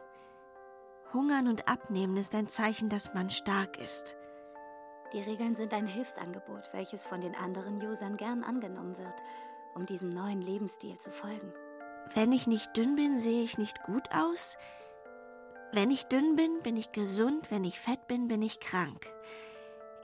Hungern 1.16 1.47
und 1.47 1.70
Abnehmen 1.70 2.18
ist 2.18 2.36
ein 2.36 2.49
Zeichen, 2.49 2.89
dass 2.89 3.13
man 3.13 3.30
stark 3.30 3.80
ist. 3.80 4.18
Die 5.13 5.22
Regeln 5.22 5.55
sind 5.55 5.74
ein 5.74 5.88
Hilfsangebot, 5.88 6.70
welches 6.74 7.05
von 7.05 7.22
den 7.22 7.36
anderen 7.36 7.82
Usern 7.82 8.18
gern 8.18 8.43
angenommen 8.43 8.97
wird, 8.97 9.13
um 9.76 9.86
diesem 9.86 10.09
neuen 10.09 10.41
Lebensstil 10.41 10.97
zu 10.97 11.09
folgen. 11.11 11.53
Wenn 12.13 12.34
ich 12.34 12.47
nicht 12.47 12.76
dünn 12.76 12.97
bin, 12.97 13.18
sehe 13.18 13.43
ich 13.43 13.57
nicht 13.57 13.82
gut 13.84 14.13
aus. 14.13 14.57
Wenn 15.72 15.89
ich 15.89 16.05
dünn 16.07 16.36
bin, 16.36 16.59
bin 16.63 16.76
ich 16.76 16.91
gesund. 16.91 17.49
Wenn 17.49 17.63
ich 17.63 17.80
fett 17.80 18.07
bin, 18.07 18.28
bin 18.28 18.41
ich 18.41 18.59
krank. 18.59 19.05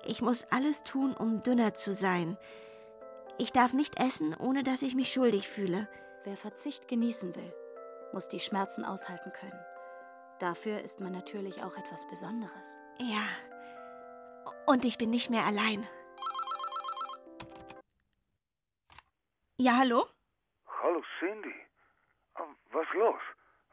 Ich 0.05 0.21
muss 0.21 0.45
alles 0.49 0.83
tun, 0.83 1.13
um 1.13 1.43
dünner 1.43 1.73
zu 1.73 1.91
sein. 1.91 2.37
Ich 3.37 3.51
darf 3.51 3.73
nicht 3.73 3.99
essen, 3.99 4.33
ohne 4.33 4.63
dass 4.63 4.81
ich 4.81 4.95
mich 4.95 5.11
schuldig 5.11 5.49
fühle. 5.49 5.89
Wer 6.23 6.37
Verzicht 6.37 6.87
genießen 6.87 7.35
will, 7.35 7.53
muss 8.13 8.29
die 8.29 8.39
Schmerzen 8.39 8.85
aushalten 8.85 9.31
können. 9.33 9.59
Dafür 10.41 10.81
ist 10.81 10.99
man 10.99 11.11
natürlich 11.11 11.61
auch 11.61 11.77
etwas 11.77 12.07
Besonderes. 12.07 12.81
Ja. 12.97 13.27
Und 14.65 14.83
ich 14.85 14.97
bin 14.97 15.11
nicht 15.11 15.29
mehr 15.29 15.45
allein. 15.45 15.87
Ja, 19.57 19.77
hallo? 19.77 20.07
Hallo 20.81 21.03
Cindy. 21.19 21.53
Ähm, 22.39 22.57
Was 22.71 22.87
los? 22.95 23.21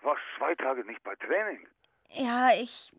Warst 0.03 0.21
zwei 0.37 0.55
Tage 0.57 0.85
nicht 0.85 1.03
bei 1.05 1.17
Training? 1.17 1.67
Ja, 2.11 2.51
ich. 2.53 2.93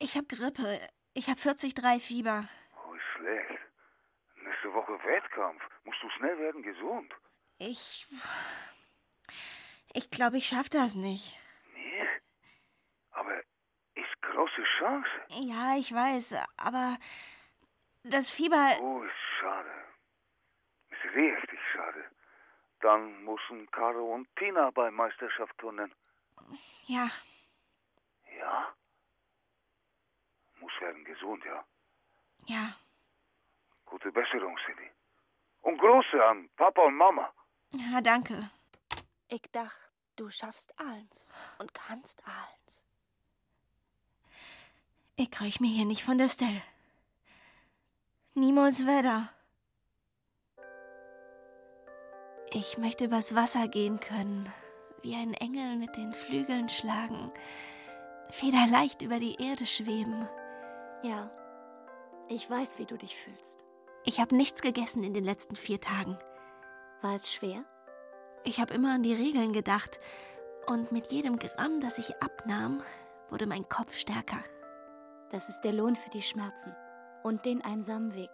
Ich 0.00 0.16
hab 0.16 0.28
Grippe. 0.28 0.80
Ich 1.14 1.28
hab 1.28 1.38
40,3 1.38 2.00
Fieber. 2.00 2.48
Oh, 2.74 2.94
ist 2.94 3.02
schlecht. 3.16 3.60
Nächste 4.42 4.74
Woche 4.74 4.98
Wettkampf. 5.04 5.62
Musst 5.84 6.02
du 6.02 6.10
schnell 6.10 6.36
werden 6.40 6.60
gesund. 6.64 7.14
Ich. 7.58 8.08
Ich 9.92 10.10
glaube, 10.10 10.38
ich 10.38 10.48
schaff 10.48 10.68
das 10.68 10.96
nicht. 10.96 11.38
Große 14.22 14.62
Chance. 14.78 15.08
Ja, 15.30 15.76
ich 15.76 15.92
weiß, 15.92 16.36
aber 16.56 16.96
das 18.02 18.30
Fieber. 18.30 18.70
Oh, 18.80 19.02
ist 19.02 19.12
schade. 19.40 19.70
Ist 20.90 21.04
richtig 21.14 21.60
schade. 21.72 22.04
Dann 22.80 23.24
müssen 23.24 23.70
Caro 23.70 24.14
und 24.14 24.28
Tina 24.36 24.70
bei 24.70 24.90
Meisterschaft 24.90 25.56
turnen. 25.58 25.92
Ja, 26.86 27.10
Ja? 28.38 28.72
Muss 30.60 30.72
werden 30.80 31.04
gesund, 31.04 31.44
ja? 31.44 31.64
ja. 32.46 32.74
Gute 33.84 34.10
Besserung, 34.12 34.56
Cindy. 34.64 34.90
Und 35.62 35.78
Grüße 35.78 36.24
an 36.24 36.48
Papa 36.56 36.82
und 36.82 36.94
Mama. 36.96 37.32
Ja, 37.72 38.00
danke. 38.00 38.50
Ich 39.28 39.42
dacht, 39.52 39.76
du 40.16 40.30
schaffst 40.30 40.72
eins 40.78 41.32
und 41.58 41.74
kannst 41.74 42.22
eins. 42.26 42.84
Ich 45.20 45.32
krieg 45.32 45.60
mir 45.60 45.66
hier 45.66 45.84
nicht 45.84 46.04
von 46.04 46.16
der 46.16 46.28
Stelle. 46.28 46.62
Niemals 48.34 48.86
wieder. 48.86 49.28
Ich 52.52 52.78
möchte 52.78 53.06
übers 53.06 53.34
Wasser 53.34 53.66
gehen 53.66 53.98
können, 53.98 54.50
wie 55.02 55.16
ein 55.16 55.34
Engel 55.34 55.74
mit 55.74 55.96
den 55.96 56.14
Flügeln 56.14 56.68
schlagen, 56.68 57.32
federleicht 58.30 59.02
über 59.02 59.18
die 59.18 59.34
Erde 59.42 59.66
schweben. 59.66 60.28
Ja, 61.02 61.32
ich 62.28 62.48
weiß, 62.48 62.78
wie 62.78 62.86
du 62.86 62.96
dich 62.96 63.16
fühlst. 63.16 63.64
Ich 64.04 64.20
habe 64.20 64.36
nichts 64.36 64.62
gegessen 64.62 65.02
in 65.02 65.14
den 65.14 65.24
letzten 65.24 65.56
vier 65.56 65.80
Tagen. 65.80 66.16
War 67.02 67.16
es 67.16 67.32
schwer? 67.32 67.64
Ich 68.44 68.60
habe 68.60 68.72
immer 68.72 68.94
an 68.94 69.02
die 69.02 69.14
Regeln 69.14 69.52
gedacht, 69.52 69.98
und 70.68 70.92
mit 70.92 71.10
jedem 71.10 71.40
Gramm, 71.40 71.80
das 71.80 71.98
ich 71.98 72.22
abnahm, 72.22 72.84
wurde 73.30 73.46
mein 73.46 73.68
Kopf 73.68 73.96
stärker. 73.96 74.44
Das 75.30 75.48
ist 75.48 75.60
der 75.60 75.72
Lohn 75.72 75.96
für 75.96 76.10
die 76.10 76.22
Schmerzen 76.22 76.74
und 77.22 77.44
den 77.44 77.62
einsamen 77.62 78.14
Weg. 78.14 78.30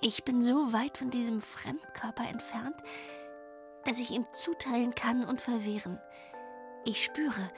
Ich 0.00 0.24
bin 0.24 0.42
so 0.42 0.72
weit 0.72 0.98
von 0.98 1.10
diesem 1.10 1.40
Fremdkörper 1.40 2.28
entfernt, 2.28 2.76
dass 3.84 3.98
ich 3.98 4.10
ihm 4.10 4.26
zuteilen 4.32 4.94
kann 4.94 5.24
und 5.24 5.40
verwehren. 5.40 5.98
Ich 6.84 7.02
spüre, 7.02 7.50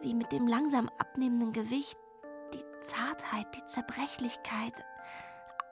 wie 0.00 0.14
mit 0.14 0.32
dem 0.32 0.46
langsam 0.46 0.90
abnehmenden 0.98 1.52
Gewicht 1.52 1.98
die 2.52 2.80
Zartheit, 2.80 3.46
die 3.56 3.64
Zerbrechlichkeit, 3.64 4.74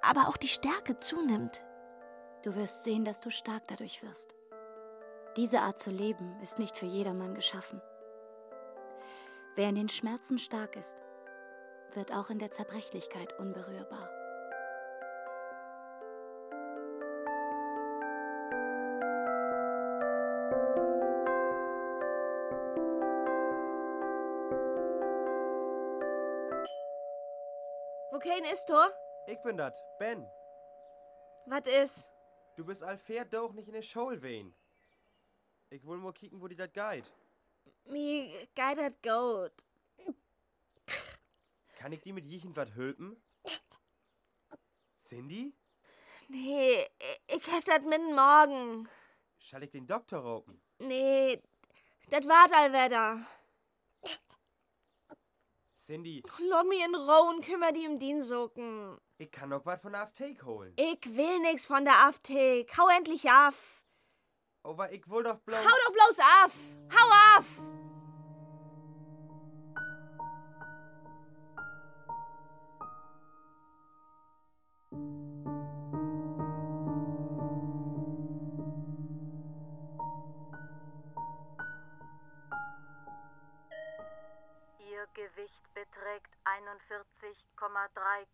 aber 0.02 0.28
auch 0.28 0.36
die 0.36 0.48
Stärke 0.48 0.98
zunimmt. 0.98 1.64
Du 2.42 2.54
wirst 2.56 2.84
sehen, 2.84 3.04
dass 3.04 3.20
du 3.20 3.30
stark 3.30 3.64
dadurch 3.68 4.02
wirst. 4.02 4.34
Diese 5.36 5.60
Art 5.60 5.78
zu 5.78 5.90
leben 5.90 6.36
ist 6.42 6.58
nicht 6.58 6.76
für 6.76 6.86
jedermann 6.86 7.34
geschaffen. 7.34 7.80
Wer 9.54 9.68
in 9.68 9.74
den 9.74 9.88
Schmerzen 9.88 10.38
stark 10.38 10.76
ist, 10.76 10.96
wird 11.96 12.12
auch 12.12 12.30
in 12.30 12.38
der 12.38 12.50
Zerbrechlichkeit 12.50 13.38
unberührbar. 13.38 14.08
Wo 28.10 28.18
kein 28.18 28.44
ist, 28.52 28.66
Tor? 28.66 28.90
Ich 29.26 29.40
bin 29.42 29.56
dat, 29.56 29.74
Ben. 29.98 30.26
Was 31.46 31.66
ist? 31.66 32.12
Du 32.56 32.64
bist 32.64 32.84
fair 33.06 33.24
doch 33.24 33.52
nicht 33.52 33.68
in 33.68 33.74
der 33.74 33.82
Schule 33.82 34.20
wehen. 34.22 34.54
Ich 35.70 35.86
will 35.86 35.96
mal 35.96 36.12
kicken, 36.12 36.40
wo 36.40 36.48
die 36.48 36.56
dat 36.56 36.74
geht. 36.74 37.10
Mi 37.86 38.46
geht 38.54 38.78
das 38.78 39.00
gut. 39.00 39.52
Kann 41.82 41.90
ich 41.90 42.00
die 42.02 42.12
mit 42.12 42.24
Jichen 42.26 42.54
wat 42.54 42.76
hülpen? 42.76 43.20
Cindy? 45.04 45.52
Nee, 46.28 46.86
ich 47.26 47.52
hab 47.52 47.64
das 47.64 47.82
mit 47.82 48.00
morgen. 48.14 48.88
Schall 49.40 49.64
ich 49.64 49.72
den 49.72 49.88
Doktor 49.88 50.20
roken? 50.20 50.62
Nee, 50.78 51.42
das 52.08 52.24
wart 52.28 52.52
allwetter. 52.52 53.26
Cindy, 55.74 56.22
Lass 56.38 56.66
mich 56.68 56.84
in 56.84 56.94
Ruhe 56.94 57.30
und 57.34 57.44
kümmer 57.44 57.72
die 57.72 57.88
um 57.88 57.98
den 57.98 58.22
Socken. 58.22 58.96
ich 59.18 59.32
kann 59.32 59.48
noch 59.48 59.66
wat 59.66 59.82
von 59.82 59.90
der 59.90 60.02
Apotheke 60.02 60.46
holen. 60.46 60.74
Ich 60.76 61.04
will 61.16 61.40
nix 61.40 61.66
von 61.66 61.84
der 61.84 61.98
Apotheke. 62.06 62.76
Hau 62.76 62.88
endlich 62.96 63.28
auf. 63.28 63.84
Aber 64.62 64.92
ich 64.92 65.04
will 65.10 65.24
doch 65.24 65.40
bloß... 65.40 65.58
Hau 65.58 65.76
doch 65.86 65.92
bloß 65.92 66.18
auf. 66.44 66.54
Hau 66.94 67.38
auf. 67.40 67.81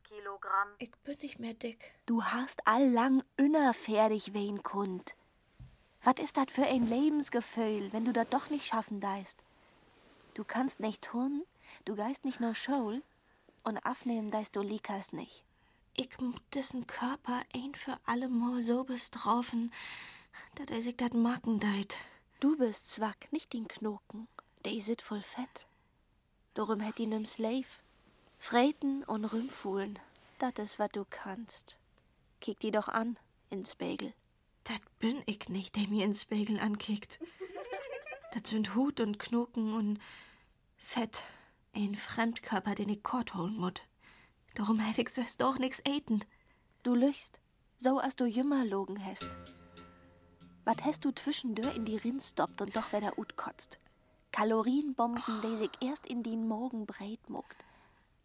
Kilogramm. 0.05 0.69
Ich 0.79 0.91
bin 1.05 1.19
nicht 1.21 1.39
mehr 1.39 1.55
dick. 1.55 1.93
Du 2.07 2.25
hast 2.25 2.67
allang 2.67 3.23
innerfertig 3.37 4.33
wen 4.35 4.63
kund. 4.63 5.15
Was 6.03 6.15
ist 6.23 6.37
das 6.37 6.47
für 6.51 6.67
ein 6.67 6.87
Lebensgefühl, 6.87 7.93
wenn 7.93 8.05
du 8.05 8.13
das 8.13 8.29
doch 8.31 8.51
nicht 8.51 8.67
schaffen 8.67 9.01
deist? 9.01 9.43
Du 10.35 10.45
kannst 10.45 10.81
nicht 10.81 11.05
tun, 11.05 11.45
du 11.85 11.97
geist 11.97 12.25
nicht 12.25 12.41
nur 12.41 12.55
Schul 12.55 13.03
und 13.65 13.79
aufnehmen 13.85 14.31
deist 14.31 14.57
du 14.57 14.63
likas 14.63 15.13
nicht. 15.13 15.45
Ich 15.95 16.17
muss 16.21 16.41
dessen 16.55 16.87
Körper 16.87 17.43
ein 17.53 17.75
für 17.75 17.99
alle 18.07 18.29
Mal 18.29 18.63
so 18.63 18.85
bestrafen, 18.85 19.73
dass 20.55 20.69
er 20.71 20.83
sich 20.83 20.97
dat 20.97 21.15
Macken 21.15 21.59
deit. 21.59 21.97
Du 22.41 22.57
bist 22.57 22.89
zwack, 22.89 23.33
nicht 23.33 23.53
den 23.53 23.67
Knoken. 23.67 24.29
Der 24.65 24.81
sit 24.81 25.03
voll 25.03 25.23
fett. 25.23 25.67
Darum 26.55 26.81
hätt 26.81 27.01
ihn 27.01 27.13
im 27.13 27.25
Slave. 27.25 27.67
Freten 28.39 29.05
und 29.05 29.27
Rümpfuhlen, 29.27 29.99
dat 30.39 30.59
is 30.59 30.79
wat 30.79 30.97
du 30.97 31.05
kannst. 31.11 31.77
Kick 32.41 32.61
die 32.61 32.71
doch 32.71 32.89
an, 32.89 33.19
ins 33.51 33.73
Spiegel. 33.73 34.15
Das 34.65 34.81
bin 34.99 35.23
ich 35.27 35.49
nicht, 35.49 35.77
der 35.77 35.89
mir 35.89 36.05
ins 36.05 36.23
Spiegel 36.23 36.59
ankickt. 36.59 37.19
Das 38.33 38.51
sind 38.51 38.75
Hut 38.75 39.01
und 39.01 39.19
Knoken 39.19 39.75
und 39.75 39.99
Fett. 40.77 41.23
Ein 41.75 41.95
Fremdkörper, 41.95 42.75
den 42.75 42.89
ich 42.89 43.03
kort 43.03 43.35
holen 43.35 43.57
muss. 43.57 43.75
Darum 44.55 44.85
hab 44.87 44.97
ich 44.97 45.09
sonst 45.11 45.41
doch 45.41 45.59
nix 45.59 45.81
eten. 45.87 46.25
Du 46.83 46.95
lüchst, 46.95 47.41
so 47.77 47.99
als 47.99 48.17
du 48.17 48.25
jümmer 48.25 48.65
logen 48.65 49.05
hast. 49.05 49.29
Wat 50.65 50.85
hast 50.85 51.05
du 51.05 51.13
zwischendurch 51.13 51.77
in 51.77 51.85
die 51.85 51.97
Rinn 51.97 52.21
stoppt 52.21 52.61
und 52.61 52.77
doch 52.77 52.93
wieder 52.93 53.19
ut 53.19 53.37
kotzt? 53.37 53.79
Kalorienbomben, 54.33 55.43
die 55.43 55.57
sich 55.57 55.71
erst 55.81 56.07
in 56.07 56.23
den 56.23 56.47
Morgen 56.47 56.87
breit 56.87 57.29
muckt. 57.29 57.65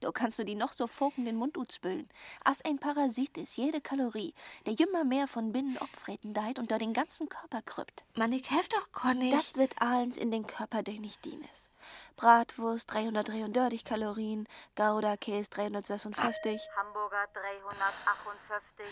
Da 0.03 0.11
kannst 0.11 0.37
du 0.37 0.43
die 0.43 0.55
noch 0.55 0.73
so 0.73 0.87
foken 0.87 1.23
den 1.23 1.37
Mund 1.37 1.57
utspülen. 1.57 2.09
As 2.43 2.63
ein 2.65 2.77
Parasit 2.77 3.37
ist 3.37 3.55
jede 3.55 3.79
Kalorie, 3.79 4.33
der 4.65 4.73
jümmer 4.73 5.05
mehr 5.05 5.27
von 5.29 5.53
binnen 5.53 5.77
opfreten 5.77 6.33
deit 6.33 6.59
und 6.59 6.71
da 6.71 6.77
den 6.77 6.93
ganzen 6.93 7.29
Körper 7.29 7.61
krüppt. 7.61 8.03
Mann, 8.15 8.33
ich 8.33 8.49
helf 8.51 8.67
doch 8.67 8.91
gar 8.91 9.13
nicht. 9.13 9.33
Das 9.33 9.53
sit 9.53 9.81
allens 9.81 10.17
in 10.17 10.29
den 10.29 10.45
Körper, 10.45 10.83
der 10.83 10.95
nicht 10.95 11.23
dienes. 11.23 11.69
Bratwurst 12.17 12.91
333 12.93 13.85
Kalorien, 13.85 14.45
Gouda 14.75 15.15
Käse 15.15 15.49
356. 15.49 16.61
Hamburger 16.75 17.27
358. 17.33 18.85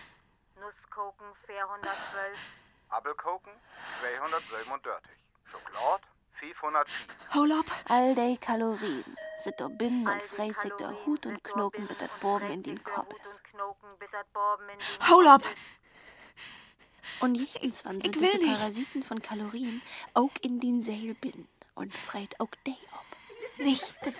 Nusskoken 0.61 1.27
412. 1.45 2.39
Apfelkoken 2.89 3.51
237. 3.99 5.11
Schokolade 5.51 6.03
504. 6.03 6.20
Hol 7.33 7.51
up. 7.51 7.65
All 7.87 8.15
de 8.15 8.37
Kalorien 8.37 9.03
sit 9.39 9.59
da 9.59 9.67
binnen 9.67 10.07
und 10.07 10.21
frei 10.21 10.51
sich 10.51 10.71
da 10.77 10.93
Hut 11.05 11.25
und 11.25 11.43
Knoken 11.43 11.87
mit 11.87 12.01
dat 12.01 12.19
Borben 12.19 12.49
in 12.51 12.63
den 12.63 12.83
Kopf 12.83 13.13
is. 13.21 13.41
Hol 15.09 15.27
up. 15.27 15.43
Und 17.19 17.35
jichtens 17.35 17.85
wann 17.85 18.01
sind 18.01 18.15
Ich 18.15 18.21
will 18.21 18.29
diese 18.31 18.43
nicht. 18.43 18.59
Parasiten 18.59 19.03
von 19.03 19.21
Kalorien 19.21 19.81
auch 20.13 20.31
in 20.41 20.59
den 20.59 20.81
Seel 20.81 21.13
binnen 21.15 21.47
und 21.75 21.95
freit 21.95 22.39
auch 22.39 22.51
de 22.65 22.73
ab. 22.91 23.05
Nicht, 23.57 23.95
das, 24.03 24.13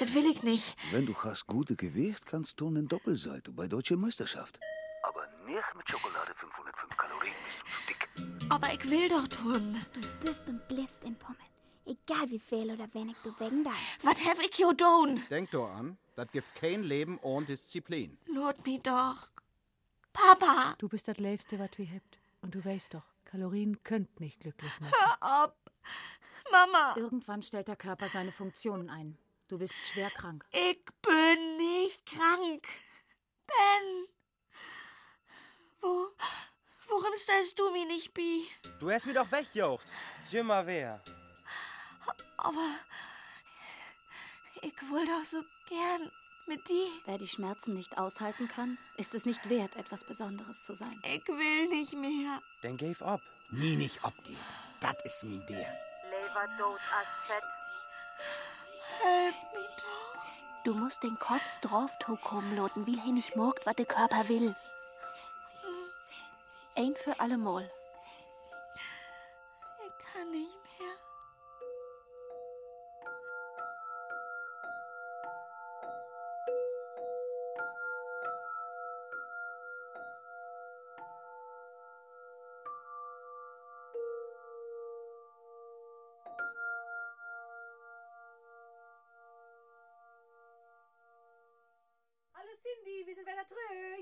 das 0.00 0.14
will 0.14 0.26
ich 0.26 0.42
nicht. 0.42 0.76
Wenn 0.90 1.06
du 1.06 1.14
hast 1.22 1.46
gute 1.46 1.76
Gewicht, 1.76 2.26
kannst 2.26 2.60
du 2.60 2.66
einen 2.68 2.88
Doppelsalto 2.88 3.52
bei 3.52 3.68
Deutsche 3.68 3.96
Meisterschaft. 3.96 4.58
Aber 5.02 5.26
nicht 5.46 5.74
mit 5.76 5.88
Schokolade 5.88 6.34
505 6.34 6.96
Kalorien, 6.96 7.34
bist 7.44 7.58
du 7.62 7.70
zu 7.70 7.86
dick. 7.86 8.50
Aber 8.50 8.72
ich 8.72 8.90
will 8.90 9.08
doch 9.08 9.28
tun. 9.28 9.80
Du 9.92 10.26
bist 10.26 10.48
und 10.48 10.66
bliffst 10.66 11.04
in 11.04 11.16
Pommes. 11.16 11.49
Egal 11.90 12.30
wie 12.30 12.38
viel 12.38 12.70
oder 12.70 12.86
wenig 12.94 13.16
du 13.24 13.34
wegen 13.40 13.64
dein. 13.64 13.74
Was 14.02 14.24
hab 14.24 14.38
ich 14.38 14.54
hier 14.54 14.76
tun? 14.76 15.22
Denk 15.28 15.50
doch 15.50 15.68
an, 15.70 15.98
das 16.14 16.30
gibt 16.30 16.54
kein 16.54 16.84
Leben 16.84 17.18
ohne 17.20 17.46
Disziplin. 17.46 18.16
Lot 18.26 18.64
mi 18.64 18.78
doch. 18.80 19.32
Papa. 20.12 20.74
Du 20.78 20.88
bist 20.88 21.08
das 21.08 21.18
Leibste, 21.18 21.58
was 21.58 21.70
wir 21.76 21.86
habt. 21.86 22.20
Und 22.42 22.54
du 22.54 22.64
weißt 22.64 22.94
doch, 22.94 23.02
Kalorien 23.24 23.82
könnt 23.82 24.20
nicht 24.20 24.40
glücklich 24.40 24.70
machen. 24.80 24.92
Hör 24.92 25.22
ab. 25.22 25.56
Mama. 26.52 26.94
Irgendwann 26.96 27.42
stellt 27.42 27.66
der 27.68 27.76
Körper 27.76 28.08
seine 28.08 28.32
Funktionen 28.32 28.88
ein. 28.88 29.18
Du 29.48 29.58
bist 29.58 29.88
schwer 29.88 30.10
krank. 30.10 30.44
Ich 30.52 30.84
bin 31.02 31.56
nicht 31.56 32.06
krank. 32.06 32.68
Ben. 33.46 34.06
Wo, 35.80 36.08
worum 36.88 37.16
stellst 37.16 37.58
du 37.58 37.70
mich 37.72 37.86
nicht 37.86 38.14
bi? 38.14 38.46
Du 38.78 38.90
hast 38.90 39.06
mir 39.06 39.14
doch 39.14 39.30
wegjocht. 39.32 39.86
Jümmer 40.30 40.64
wer. 40.66 41.02
Aber 42.42 42.74
ich 44.62 44.82
will 44.90 45.06
doch 45.06 45.24
so 45.24 45.42
gern 45.68 46.10
mit 46.46 46.68
dir. 46.68 46.88
Wer 47.06 47.18
die 47.18 47.28
Schmerzen 47.28 47.74
nicht 47.74 47.98
aushalten 47.98 48.48
kann, 48.48 48.78
ist 48.96 49.14
es 49.14 49.26
nicht 49.26 49.48
wert, 49.48 49.76
etwas 49.76 50.04
Besonderes 50.04 50.64
zu 50.64 50.74
sein. 50.74 51.00
Ich 51.04 51.26
will 51.28 51.68
nicht 51.68 51.94
mehr. 51.94 52.40
Dann 52.62 52.76
gave 52.76 53.04
ab. 53.04 53.20
Nie 53.50 53.76
nicht 53.76 54.04
abgeben. 54.04 54.40
Das 54.80 54.96
ist 55.04 55.24
mein 55.24 55.44
der. 55.46 55.66
Leberdos 56.10 56.80
als 56.96 57.08
Fett. 57.26 57.44
Help 59.02 59.34
mich 59.54 59.70
doch. 59.76 60.64
Du 60.64 60.74
musst 60.74 61.02
den 61.02 61.18
Kopf 61.18 61.58
drauf 61.60 61.90
loten, 62.54 62.86
wie 62.86 62.98
er 62.98 63.12
nicht 63.12 63.34
morgt, 63.36 63.64
was 63.64 63.76
der 63.76 63.86
Körper 63.86 64.28
will. 64.28 64.54
Ein 66.76 66.94
für 66.96 67.18
alle 67.18 67.38
Mal. 67.38 67.70
Ich 69.86 70.12
kann 70.12 70.30
nicht 70.30 70.59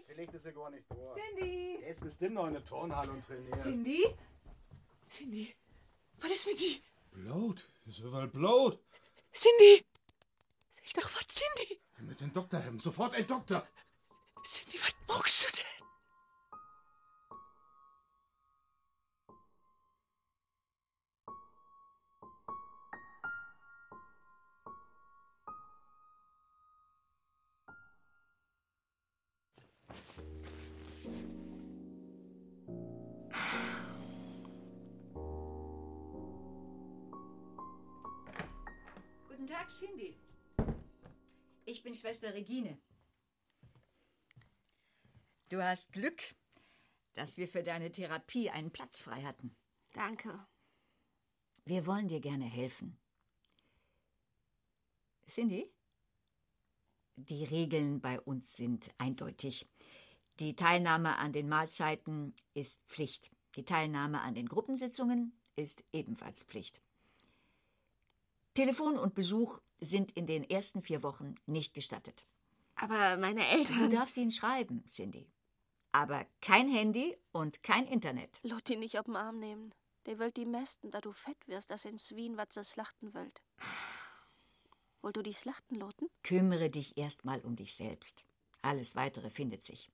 Vielleicht 0.08 0.32
ist 0.32 0.46
er 0.46 0.52
gar 0.52 0.70
nicht 0.70 0.84
da. 0.90 1.14
Cindy! 1.14 1.80
Er 1.82 1.90
ist 1.90 2.00
bestimmt 2.00 2.34
noch 2.34 2.46
in 2.46 2.54
der 2.54 2.64
Turnhalle 2.64 3.12
und 3.12 3.22
trainiert. 3.22 3.62
Cindy? 3.62 4.16
Cindy, 5.10 5.54
was 6.18 6.30
ist 6.30 6.46
mit 6.46 6.58
dir? 6.58 6.76
Blut? 7.12 7.68
Ist 7.86 7.98
überall 7.98 8.28
Blut. 8.28 8.80
Cindy! 9.34 9.84
Sag 10.70 10.94
doch 10.94 11.10
was, 11.14 11.26
Cindy! 11.28 11.78
Mit 11.98 12.20
dem 12.20 12.32
Doktor 12.32 12.64
haben. 12.64 12.80
Sofort 12.80 13.12
ein 13.12 13.26
Doktor. 13.26 13.66
Cindy, 14.44 14.78
was 14.80 14.94
magst 15.06 15.27
Tag, 39.68 39.70
Cindy. 39.70 40.16
Ich 41.66 41.82
bin 41.82 41.94
Schwester 41.94 42.32
Regine. 42.32 42.78
Du 45.50 45.62
hast 45.62 45.92
Glück, 45.92 46.22
dass 47.14 47.36
wir 47.36 47.48
für 47.48 47.62
deine 47.62 47.92
Therapie 47.92 48.50
einen 48.50 48.70
Platz 48.70 49.02
frei 49.02 49.22
hatten. 49.22 49.54
Danke. 49.92 50.46
Wir 51.64 51.86
wollen 51.86 52.08
dir 52.08 52.20
gerne 52.20 52.46
helfen. 52.46 52.98
Cindy? 55.26 55.70
Die 57.16 57.44
Regeln 57.44 58.00
bei 58.00 58.20
uns 58.20 58.56
sind 58.56 58.90
eindeutig. 58.96 59.68
Die 60.40 60.56
Teilnahme 60.56 61.16
an 61.16 61.32
den 61.32 61.48
Mahlzeiten 61.48 62.34
ist 62.54 62.80
Pflicht. 62.86 63.30
Die 63.56 63.64
Teilnahme 63.64 64.20
an 64.22 64.34
den 64.34 64.48
Gruppensitzungen 64.48 65.38
ist 65.56 65.84
ebenfalls 65.92 66.44
Pflicht. 66.44 66.80
Telefon 68.58 68.98
und 68.98 69.14
Besuch 69.14 69.60
sind 69.78 70.10
in 70.16 70.26
den 70.26 70.42
ersten 70.42 70.82
vier 70.82 71.04
Wochen 71.04 71.36
nicht 71.46 71.74
gestattet. 71.74 72.26
Aber 72.74 73.16
meine 73.16 73.42
Du 73.42 73.46
Eltern. 73.46 73.90
darfst 73.92 74.16
ihn 74.16 74.32
schreiben, 74.32 74.84
Cindy. 74.84 75.30
Aber 75.92 76.26
kein 76.40 76.68
Handy 76.68 77.16
und 77.30 77.62
kein 77.62 77.86
Internet. 77.86 78.40
Lot 78.42 78.68
ihn 78.68 78.80
nicht 78.80 78.98
auf 78.98 79.04
den 79.04 79.14
Arm 79.14 79.38
nehmen. 79.38 79.72
Der 80.06 80.18
wollt 80.18 80.36
die 80.36 80.44
mesten, 80.44 80.90
da 80.90 81.00
du 81.00 81.12
fett 81.12 81.36
wirst, 81.46 81.70
dass 81.70 81.84
in 81.84 81.98
Wien 82.16 82.36
was 82.36 82.48
ze 82.48 82.64
slachten 82.64 83.14
wollt. 83.14 83.40
Wollt 85.02 85.16
du 85.16 85.22
die 85.22 85.32
slachten, 85.32 85.76
Loten? 85.76 86.08
Kümmere 86.24 86.66
dich 86.66 86.98
erstmal 86.98 87.38
um 87.42 87.54
dich 87.54 87.76
selbst. 87.76 88.24
Alles 88.60 88.96
weitere 88.96 89.30
findet 89.30 89.62
sich. 89.62 89.88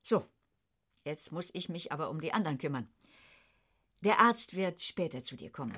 So, 0.00 0.26
jetzt 1.04 1.32
muss 1.32 1.50
ich 1.52 1.68
mich 1.68 1.92
aber 1.92 2.08
um 2.08 2.22
die 2.22 2.32
anderen 2.32 2.56
kümmern. 2.56 2.88
Der 4.00 4.20
Arzt 4.20 4.56
wird 4.56 4.80
später 4.80 5.22
zu 5.22 5.36
dir 5.36 5.50
kommen. 5.52 5.76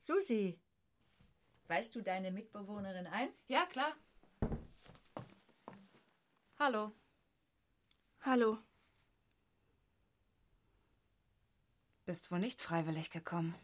Susi. 0.00 0.58
Weißt 1.68 1.94
du 1.94 2.00
deine 2.00 2.30
Mitbewohnerin 2.30 3.06
ein? 3.06 3.28
Ja, 3.48 3.66
klar. 3.66 3.94
Hallo. 6.58 6.92
Hallo. 8.22 8.58
Bist 12.06 12.30
wohl 12.30 12.38
nicht 12.40 12.60
freiwillig 12.60 13.10
gekommen. 13.10 13.54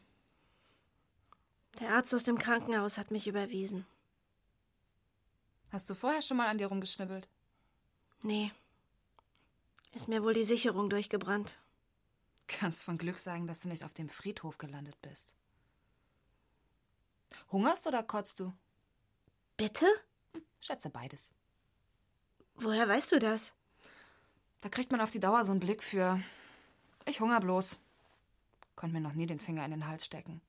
Der 1.81 1.95
Arzt 1.95 2.15
aus 2.15 2.25
dem 2.25 2.39
Krankenhaus 2.39 2.97
hat 2.97 3.11
mich 3.11 3.27
überwiesen. 3.27 3.87
Hast 5.73 5.91
du 5.91 5.95
vorher 5.95 6.23
schon 6.23 6.37
mal 6.37 6.49
an 6.49 6.59
dir 6.59 6.69
rumgeschnibbelt? 6.69 7.29
Nee. 8.23 8.53
Ist 9.93 10.09
mir 10.09 10.23
wohl 10.23 10.35
die 10.35 10.45
Sicherung 10.45 10.91
durchgebrannt. 10.91 11.59
Kannst 12.47 12.85
von 12.85 12.99
Glück 12.99 13.19
sagen, 13.19 13.47
dass 13.47 13.63
du 13.63 13.69
nicht 13.69 13.85
auf 13.85 13.95
dem 13.95 14.09
Friedhof 14.09 14.59
gelandet 14.59 15.01
bist. 15.03 15.35
Hungerst 17.51 17.87
oder 17.87 18.03
kotzt 18.03 18.41
du? 18.41 18.53
Bitte? 19.57 19.87
Schätze 20.61 20.91
beides. 20.91 21.21
Woher 22.57 22.89
weißt 22.89 23.13
du 23.13 23.19
das? 23.19 23.55
Da 24.61 24.69
kriegt 24.69 24.91
man 24.91 25.01
auf 25.01 25.11
die 25.11 25.21
Dauer 25.21 25.45
so 25.45 25.53
einen 25.53 25.61
Blick 25.61 25.83
für. 25.83 26.21
Ich 27.05 27.21
hunger 27.21 27.41
bloß. 27.41 27.77
Konnte 28.75 28.95
mir 28.95 29.01
noch 29.01 29.15
nie 29.15 29.27
den 29.27 29.39
Finger 29.39 29.65
in 29.65 29.71
den 29.71 29.87
Hals 29.87 30.05
stecken. 30.05 30.41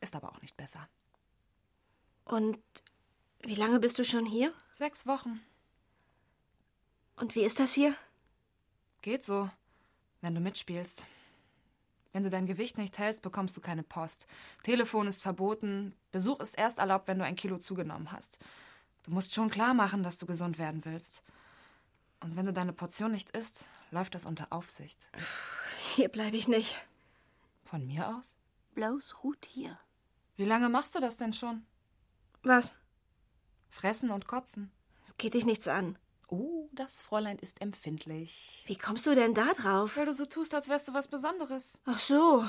Ist 0.00 0.16
aber 0.16 0.32
auch 0.32 0.40
nicht 0.40 0.56
besser. 0.56 0.88
Und 2.24 2.58
wie 3.40 3.54
lange 3.54 3.78
bist 3.78 3.98
du 3.98 4.04
schon 4.04 4.24
hier? 4.24 4.54
Sechs 4.72 5.06
Wochen. 5.06 5.40
Und 7.16 7.34
wie 7.34 7.42
ist 7.44 7.60
das 7.60 7.72
hier? 7.72 7.94
Geht 9.02 9.24
so, 9.24 9.50
wenn 10.20 10.34
du 10.34 10.40
mitspielst. 10.40 11.04
Wenn 12.12 12.22
du 12.22 12.30
dein 12.30 12.46
Gewicht 12.46 12.76
nicht 12.76 12.98
hältst, 12.98 13.22
bekommst 13.22 13.56
du 13.56 13.60
keine 13.60 13.82
Post. 13.82 14.26
Telefon 14.62 15.06
ist 15.06 15.22
verboten. 15.22 15.94
Besuch 16.10 16.40
ist 16.40 16.58
erst 16.58 16.78
erlaubt, 16.78 17.08
wenn 17.08 17.18
du 17.18 17.24
ein 17.24 17.36
Kilo 17.36 17.58
zugenommen 17.58 18.12
hast. 18.12 18.38
Du 19.04 19.10
musst 19.10 19.34
schon 19.34 19.50
klar 19.50 19.74
machen, 19.74 20.02
dass 20.02 20.18
du 20.18 20.26
gesund 20.26 20.58
werden 20.58 20.84
willst. 20.84 21.22
Und 22.20 22.36
wenn 22.36 22.46
du 22.46 22.52
deine 22.52 22.72
Portion 22.72 23.12
nicht 23.12 23.30
isst, 23.36 23.66
läuft 23.90 24.14
das 24.14 24.26
unter 24.26 24.52
Aufsicht. 24.52 25.08
Hier 25.94 26.08
bleibe 26.08 26.36
ich 26.36 26.48
nicht. 26.48 26.78
Von 27.64 27.86
mir 27.86 28.16
aus? 28.16 28.36
Bloß 28.74 29.24
ruht 29.24 29.44
hier. 29.46 29.78
Wie 30.36 30.44
lange 30.44 30.68
machst 30.68 30.94
du 30.94 31.00
das 31.00 31.16
denn 31.16 31.32
schon? 31.32 31.64
Was? 32.42 32.74
Fressen 33.70 34.10
und 34.10 34.26
kotzen. 34.26 34.70
Es 35.04 35.16
geht 35.16 35.34
dich 35.34 35.46
nichts 35.46 35.66
an. 35.66 35.98
Oh, 36.32 36.70
das 36.72 37.02
Fräulein 37.02 37.38
ist 37.38 37.60
empfindlich. 37.60 38.64
Wie 38.66 38.78
kommst 38.78 39.06
du 39.06 39.14
denn 39.14 39.34
da 39.34 39.52
drauf? 39.52 39.98
Weil 39.98 40.06
du 40.06 40.14
so 40.14 40.24
tust, 40.24 40.54
als 40.54 40.66
wärst 40.66 40.88
du 40.88 40.94
was 40.94 41.08
Besonderes. 41.08 41.78
Ach 41.84 42.00
so. 42.00 42.42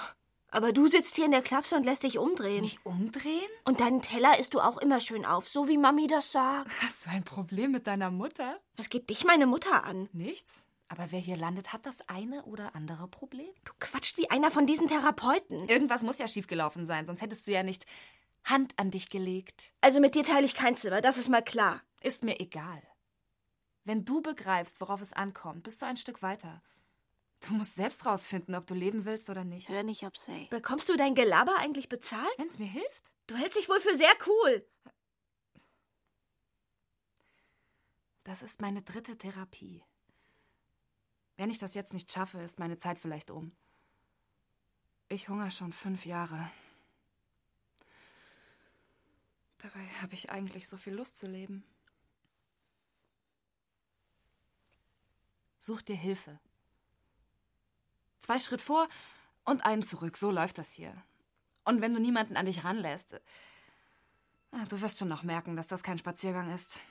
Aber 0.48 0.72
du 0.72 0.88
sitzt 0.88 1.18
hier 1.18 1.26
in 1.26 1.32
der 1.32 1.42
Klapse 1.42 1.76
und 1.76 1.84
lässt 1.84 2.04
dich 2.04 2.18
umdrehen. 2.18 2.62
Mich 2.62 2.86
umdrehen? 2.86 3.50
Und 3.66 3.82
deinen 3.82 4.02
Teller 4.02 4.40
isst 4.40 4.54
du 4.54 4.62
auch 4.62 4.78
immer 4.78 5.02
schön 5.02 5.26
auf, 5.26 5.50
so 5.50 5.68
wie 5.68 5.78
Mami 5.78 6.08
das 6.08 6.32
sagt. 6.32 6.72
Hast 6.82 7.06
du 7.06 7.10
ein 7.10 7.26
Problem 7.26 7.72
mit 7.72 7.86
deiner 7.86 8.10
Mutter? 8.10 8.58
Was 8.78 8.88
geht 8.88 9.10
dich 9.10 9.26
meine 9.26 9.48
Mutter 9.48 9.84
an? 9.84 10.08
Nichts. 10.14 10.64
Aber 10.88 11.12
wer 11.12 11.20
hier 11.20 11.36
landet, 11.36 11.74
hat 11.74 11.86
das 11.86 12.08
eine 12.08 12.44
oder 12.46 12.76
andere 12.76 13.10
Problem. 13.10 13.52
Du 13.66 13.74
quatscht 13.82 14.18
wie 14.18 14.30
einer 14.30 14.50
von 14.50 14.66
diesen 14.66 14.88
Therapeuten. 14.88 15.68
Irgendwas 15.68 16.04
muss 16.04 16.20
ja 16.20 16.28
schiefgelaufen 16.30 16.88
sein, 16.88 17.06
sonst 17.06 17.22
hättest 17.22 17.48
du 17.48 17.52
ja 17.52 17.64
nicht 17.64 17.86
Hand 18.46 18.74
an 18.78 18.92
dich 18.92 19.10
gelegt. 19.10 19.74
Also 19.82 20.00
mit 20.00 20.16
dir 20.16 20.24
teile 20.24 20.46
ich 20.46 20.56
kein 20.56 20.78
Zimmer, 20.78 21.02
das 21.02 21.18
ist 21.18 21.28
mal 21.28 21.42
klar. 21.42 21.82
Ist 22.00 22.24
mir 22.24 22.40
egal. 22.40 22.82
Wenn 23.86 24.06
du 24.06 24.22
begreifst, 24.22 24.80
worauf 24.82 25.02
es 25.02 25.14
ankommt, 25.14 25.64
bist 25.64 25.82
du 25.82 25.86
ein 25.86 25.98
Stück 25.98 26.22
weiter. 26.22 26.62
Du 27.42 27.54
musst 27.54 27.76
selbst 27.76 28.06
rausfinden, 28.06 28.56
ob 28.56 28.66
du 28.68 28.74
leben 28.74 29.04
willst 29.04 29.30
oder 29.30 29.44
nicht. 29.44 29.68
Hör 29.68 29.84
nicht 29.84 30.06
auf 30.06 30.16
sie. 30.16 30.48
Bekommst 30.50 30.88
du 30.88 30.96
dein 30.96 31.16
Gelaber 31.16 31.58
eigentlich 31.60 31.90
bezahlt? 31.90 32.34
Wenn 32.38 32.48
es 32.48 32.60
mir 32.60 32.68
hilft. 32.68 33.14
Du 33.28 33.36
hältst 33.36 33.58
dich 33.58 33.68
wohl 33.68 33.82
für 33.82 33.96
sehr 33.96 34.14
cool. 34.26 34.66
Das 38.24 38.42
ist 38.42 38.62
meine 38.62 38.82
dritte 38.82 39.18
Therapie. 39.18 39.84
Wenn 41.36 41.50
ich 41.50 41.58
das 41.58 41.74
jetzt 41.74 41.94
nicht 41.94 42.12
schaffe, 42.12 42.40
ist 42.40 42.60
meine 42.60 42.78
Zeit 42.78 43.00
vielleicht 43.00 43.30
um. 43.30 43.52
Ich 45.10 45.28
hungere 45.28 45.52
schon 45.52 45.74
fünf 45.74 46.06
Jahre. 46.06 46.50
Dabei 49.58 49.86
habe 50.02 50.14
ich 50.14 50.30
eigentlich 50.30 50.70
so 50.70 50.78
viel 50.78 50.94
Lust 50.94 51.18
zu 51.18 51.28
leben. 51.28 51.66
Such 55.66 55.82
dir 55.82 55.96
Hilfe. 55.96 56.40
Zwei 58.20 58.38
Schritt 58.38 58.60
vor 58.60 58.90
und 59.46 59.66
einen 59.66 59.84
zurück. 59.84 60.18
So 60.18 60.30
läuft 60.30 60.58
das 60.58 60.74
hier. 60.74 60.94
Und 61.64 61.80
wenn 61.80 61.94
du 61.94 62.02
niemanden 62.02 62.36
an 62.36 62.48
dich 62.48 62.66
ranlässt, 62.66 63.16
ah, 64.52 64.66
du 64.68 64.82
wirst 64.82 65.00
schon 65.00 65.08
noch 65.08 65.24
merken, 65.24 65.56
dass 65.56 65.70
das 65.70 65.82
kein 65.82 65.98
Spaziergang 65.98 66.54
ist. 66.54 66.82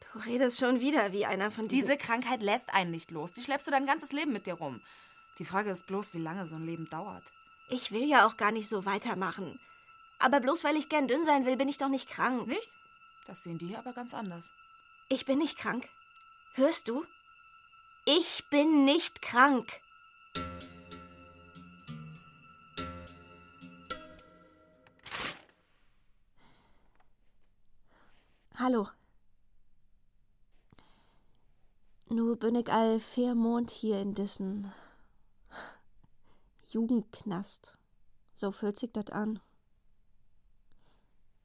Du 0.00 0.18
redest 0.18 0.58
schon 0.58 0.80
wieder 0.80 1.12
wie 1.12 1.26
einer 1.26 1.52
von 1.52 1.68
diesen... 1.68 1.90
Diese 1.90 1.96
Krankheit 1.96 2.42
lässt 2.42 2.74
einen 2.74 2.90
nicht 2.90 3.12
los. 3.12 3.32
Die 3.34 3.40
schleppst 3.40 3.68
du 3.68 3.70
dein 3.70 3.86
ganzes 3.86 4.10
Leben 4.10 4.32
mit 4.32 4.46
dir 4.46 4.54
rum. 4.54 4.82
Die 5.38 5.44
Frage 5.44 5.70
ist 5.70 5.86
bloß, 5.86 6.12
wie 6.12 6.18
lange 6.18 6.48
so 6.48 6.56
ein 6.56 6.66
Leben 6.66 6.90
dauert. 6.90 7.22
Ich 7.70 7.92
will 7.92 8.08
ja 8.08 8.26
auch 8.26 8.36
gar 8.36 8.50
nicht 8.50 8.68
so 8.68 8.84
weitermachen. 8.84 9.60
Aber 10.18 10.40
bloß 10.40 10.64
weil 10.64 10.74
ich 10.74 10.88
gern 10.88 11.06
dünn 11.06 11.22
sein 11.22 11.46
will, 11.46 11.56
bin 11.56 11.68
ich 11.68 11.78
doch 11.78 11.88
nicht 11.88 12.08
krank. 12.08 12.48
Nicht? 12.48 12.68
Das 13.28 13.44
sehen 13.44 13.58
die 13.58 13.68
hier 13.68 13.78
aber 13.78 13.92
ganz 13.92 14.12
anders. 14.12 14.50
Ich 15.08 15.24
bin 15.24 15.38
nicht 15.38 15.56
krank. 15.56 15.88
Hörst 16.54 16.88
du? 16.88 17.06
Ich 18.10 18.42
bin 18.48 18.86
nicht 18.86 19.20
krank. 19.20 19.68
Hallo. 28.54 28.88
Nu 32.08 32.34
bin 32.36 32.54
ich 32.54 32.72
all 32.72 32.98
vier 32.98 33.34
Mond 33.34 33.70
hier 33.70 34.00
in 34.00 34.14
dissen 34.14 34.72
Jugendknast. 36.68 37.78
So 38.34 38.52
fühlt 38.52 38.78
sich 38.78 38.90
das 38.90 39.10
an. 39.10 39.38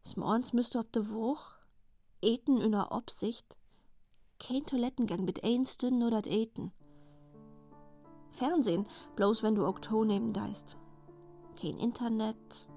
Smorgens 0.05 0.53
müsst 0.53 0.77
ob 0.77 0.93
de 0.93 1.09
Woch, 1.09 1.55
eten 2.21 2.61
in 2.61 2.71
der 2.71 2.93
Obsicht, 2.93 3.57
kein 4.45 4.65
Toilettengang 4.65 5.23
mit 5.23 5.43
ein 5.43 5.65
Stunden 5.65 5.99
nur 5.99 6.11
dat 6.11 6.27
eten. 6.27 6.71
Fernsehen, 8.31 8.87
bloß 9.15 9.43
wenn 9.43 9.55
du 9.55 9.71
Ton 9.73 10.07
nehmen 10.07 10.33
deist. 10.33 10.77
Kein 11.59 11.77
Internet, 11.77 12.67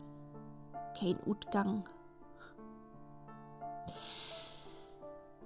kein 0.99 1.19
Utgang. 1.27 1.89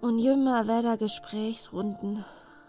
Und 0.01 0.19
jümmer 0.19 0.67
wär 0.67 0.97
Gesprächsrunden, 0.97 2.25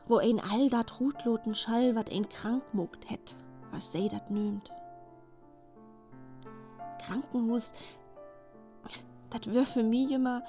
wo 0.07 0.17
ein 0.17 0.39
all 0.39 0.69
dat 0.69 0.99
rutloten 0.99 1.55
Schall, 1.55 1.95
wat 1.95 2.11
ein 2.11 2.29
krank 2.29 2.63
mogt 2.73 3.09
hätt, 3.09 3.35
was 3.71 3.91
sei 3.91 4.07
dat 4.07 4.29
nömt. 4.29 4.71
Krankenhus, 6.99 7.73
dat 9.29 9.51
wär 9.51 9.65
für 9.65 9.83
mich 9.83 10.11
immer 10.11 10.43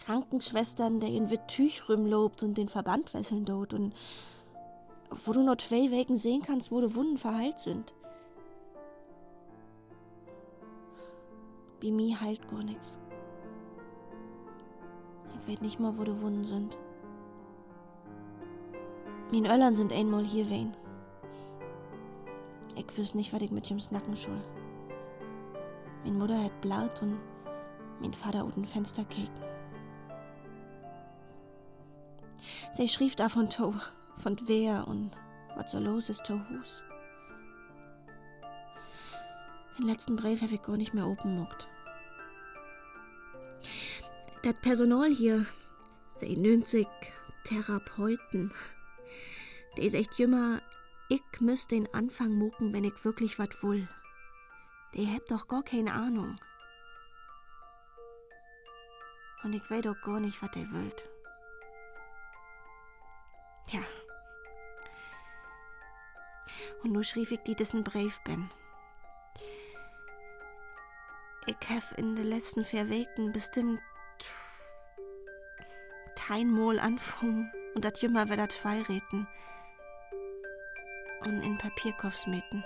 Krankenschwestern, 0.00 1.00
der 1.00 1.10
in 1.10 1.28
Tüch 1.46 1.82
lobt 1.88 2.42
und 2.42 2.58
den 2.58 2.68
Verband 2.68 3.12
wesseln 3.14 3.44
dort 3.44 3.74
und 3.74 3.94
wo 5.24 5.32
du 5.32 5.42
nur 5.42 5.58
zwei 5.58 5.90
Wegen 5.90 6.16
sehen 6.16 6.42
kannst, 6.42 6.70
wo 6.70 6.80
die 6.80 6.94
Wunden 6.94 7.18
verheilt 7.18 7.58
sind. 7.58 7.94
Bei 11.82 11.90
mir 11.90 12.20
heilt 12.20 12.46
gar 12.48 12.62
nix. 12.62 12.98
Ich 15.34 15.52
weiß 15.52 15.60
nicht 15.62 15.80
mal, 15.80 15.96
wo 15.96 16.04
die 16.04 16.20
Wunden 16.20 16.44
sind. 16.44 16.78
Min 19.30 19.46
Öllern 19.46 19.76
sind 19.76 19.92
einmal 19.92 20.24
hier 20.24 20.48
wen. 20.50 20.74
Ich 22.76 22.96
wüs 22.96 23.14
nicht, 23.14 23.32
was 23.32 23.42
ich 23.42 23.50
mit 23.50 23.70
ihm 23.70 23.80
snacken 23.80 24.14
soll. 24.14 24.42
Min 26.04 26.18
Mutter 26.18 26.42
hat 26.42 26.60
blaut 26.60 27.02
und 27.02 27.18
min 28.00 28.14
Vater 28.14 28.44
ut 28.44 28.56
ein 28.56 28.64
Fenster 28.64 29.04
keken. 29.04 29.49
Sie 32.72 32.88
schrieb 32.88 33.16
da 33.16 33.28
von 33.28 33.50
To, 33.50 33.74
von 34.22 34.38
wer 34.46 34.86
und 34.86 35.10
was 35.56 35.72
so 35.72 35.80
los 35.80 36.08
ist 36.08 36.24
to 36.24 36.40
Hus. 36.48 36.82
Den 39.76 39.86
letzten 39.86 40.16
Brief 40.16 40.40
habe 40.40 40.54
ich 40.54 40.62
gar 40.62 40.76
nicht 40.76 40.94
mehr 40.94 41.06
open 41.06 41.36
muckt. 41.36 41.68
Das 44.42 44.54
Personal 44.62 45.10
hier, 45.10 45.46
sie 46.16 46.36
nennt 46.36 46.66
sich 46.66 46.86
Therapeuten. 47.44 48.52
Der 49.76 49.84
ist 49.84 49.94
echt 49.94 50.14
jümmer, 50.18 50.60
ich 51.08 51.22
müsste 51.40 51.74
den 51.74 51.92
Anfang 51.92 52.32
mucken, 52.32 52.72
wenn 52.72 52.84
ich 52.84 53.04
wirklich 53.04 53.38
wat 53.38 53.62
will. 53.62 53.88
Der 54.94 55.06
habt 55.12 55.30
doch 55.30 55.48
gar 55.48 55.62
keine 55.62 55.92
Ahnung. 55.92 56.36
Und 59.42 59.54
ich 59.54 59.70
weiß 59.70 59.82
doch 59.82 60.00
gar 60.02 60.20
nicht, 60.20 60.40
was 60.42 60.50
der 60.52 60.70
wollt. 60.72 61.08
Ja. 63.72 63.80
Und 66.82 66.92
nu 66.92 67.02
schrieb 67.02 67.30
ich 67.30 67.40
die 67.40 67.54
diesen 67.54 67.84
Brief 67.84 68.20
bin. 68.22 68.50
Ich 71.46 71.56
hab 71.68 71.98
in 71.98 72.16
den 72.16 72.26
letzten 72.26 72.64
vier 72.64 72.88
Wochen 72.88 73.32
bestimmt 73.32 73.80
einmal 76.30 76.78
anfangen 76.78 77.52
und 77.74 77.84
dat 77.84 78.00
jümmer 78.00 78.30
wieder 78.30 78.48
zwei 78.48 78.82
reden 78.82 79.26
und 81.24 81.42
in 81.42 81.58
Papierkopf 81.58 82.16
smeten. 82.16 82.64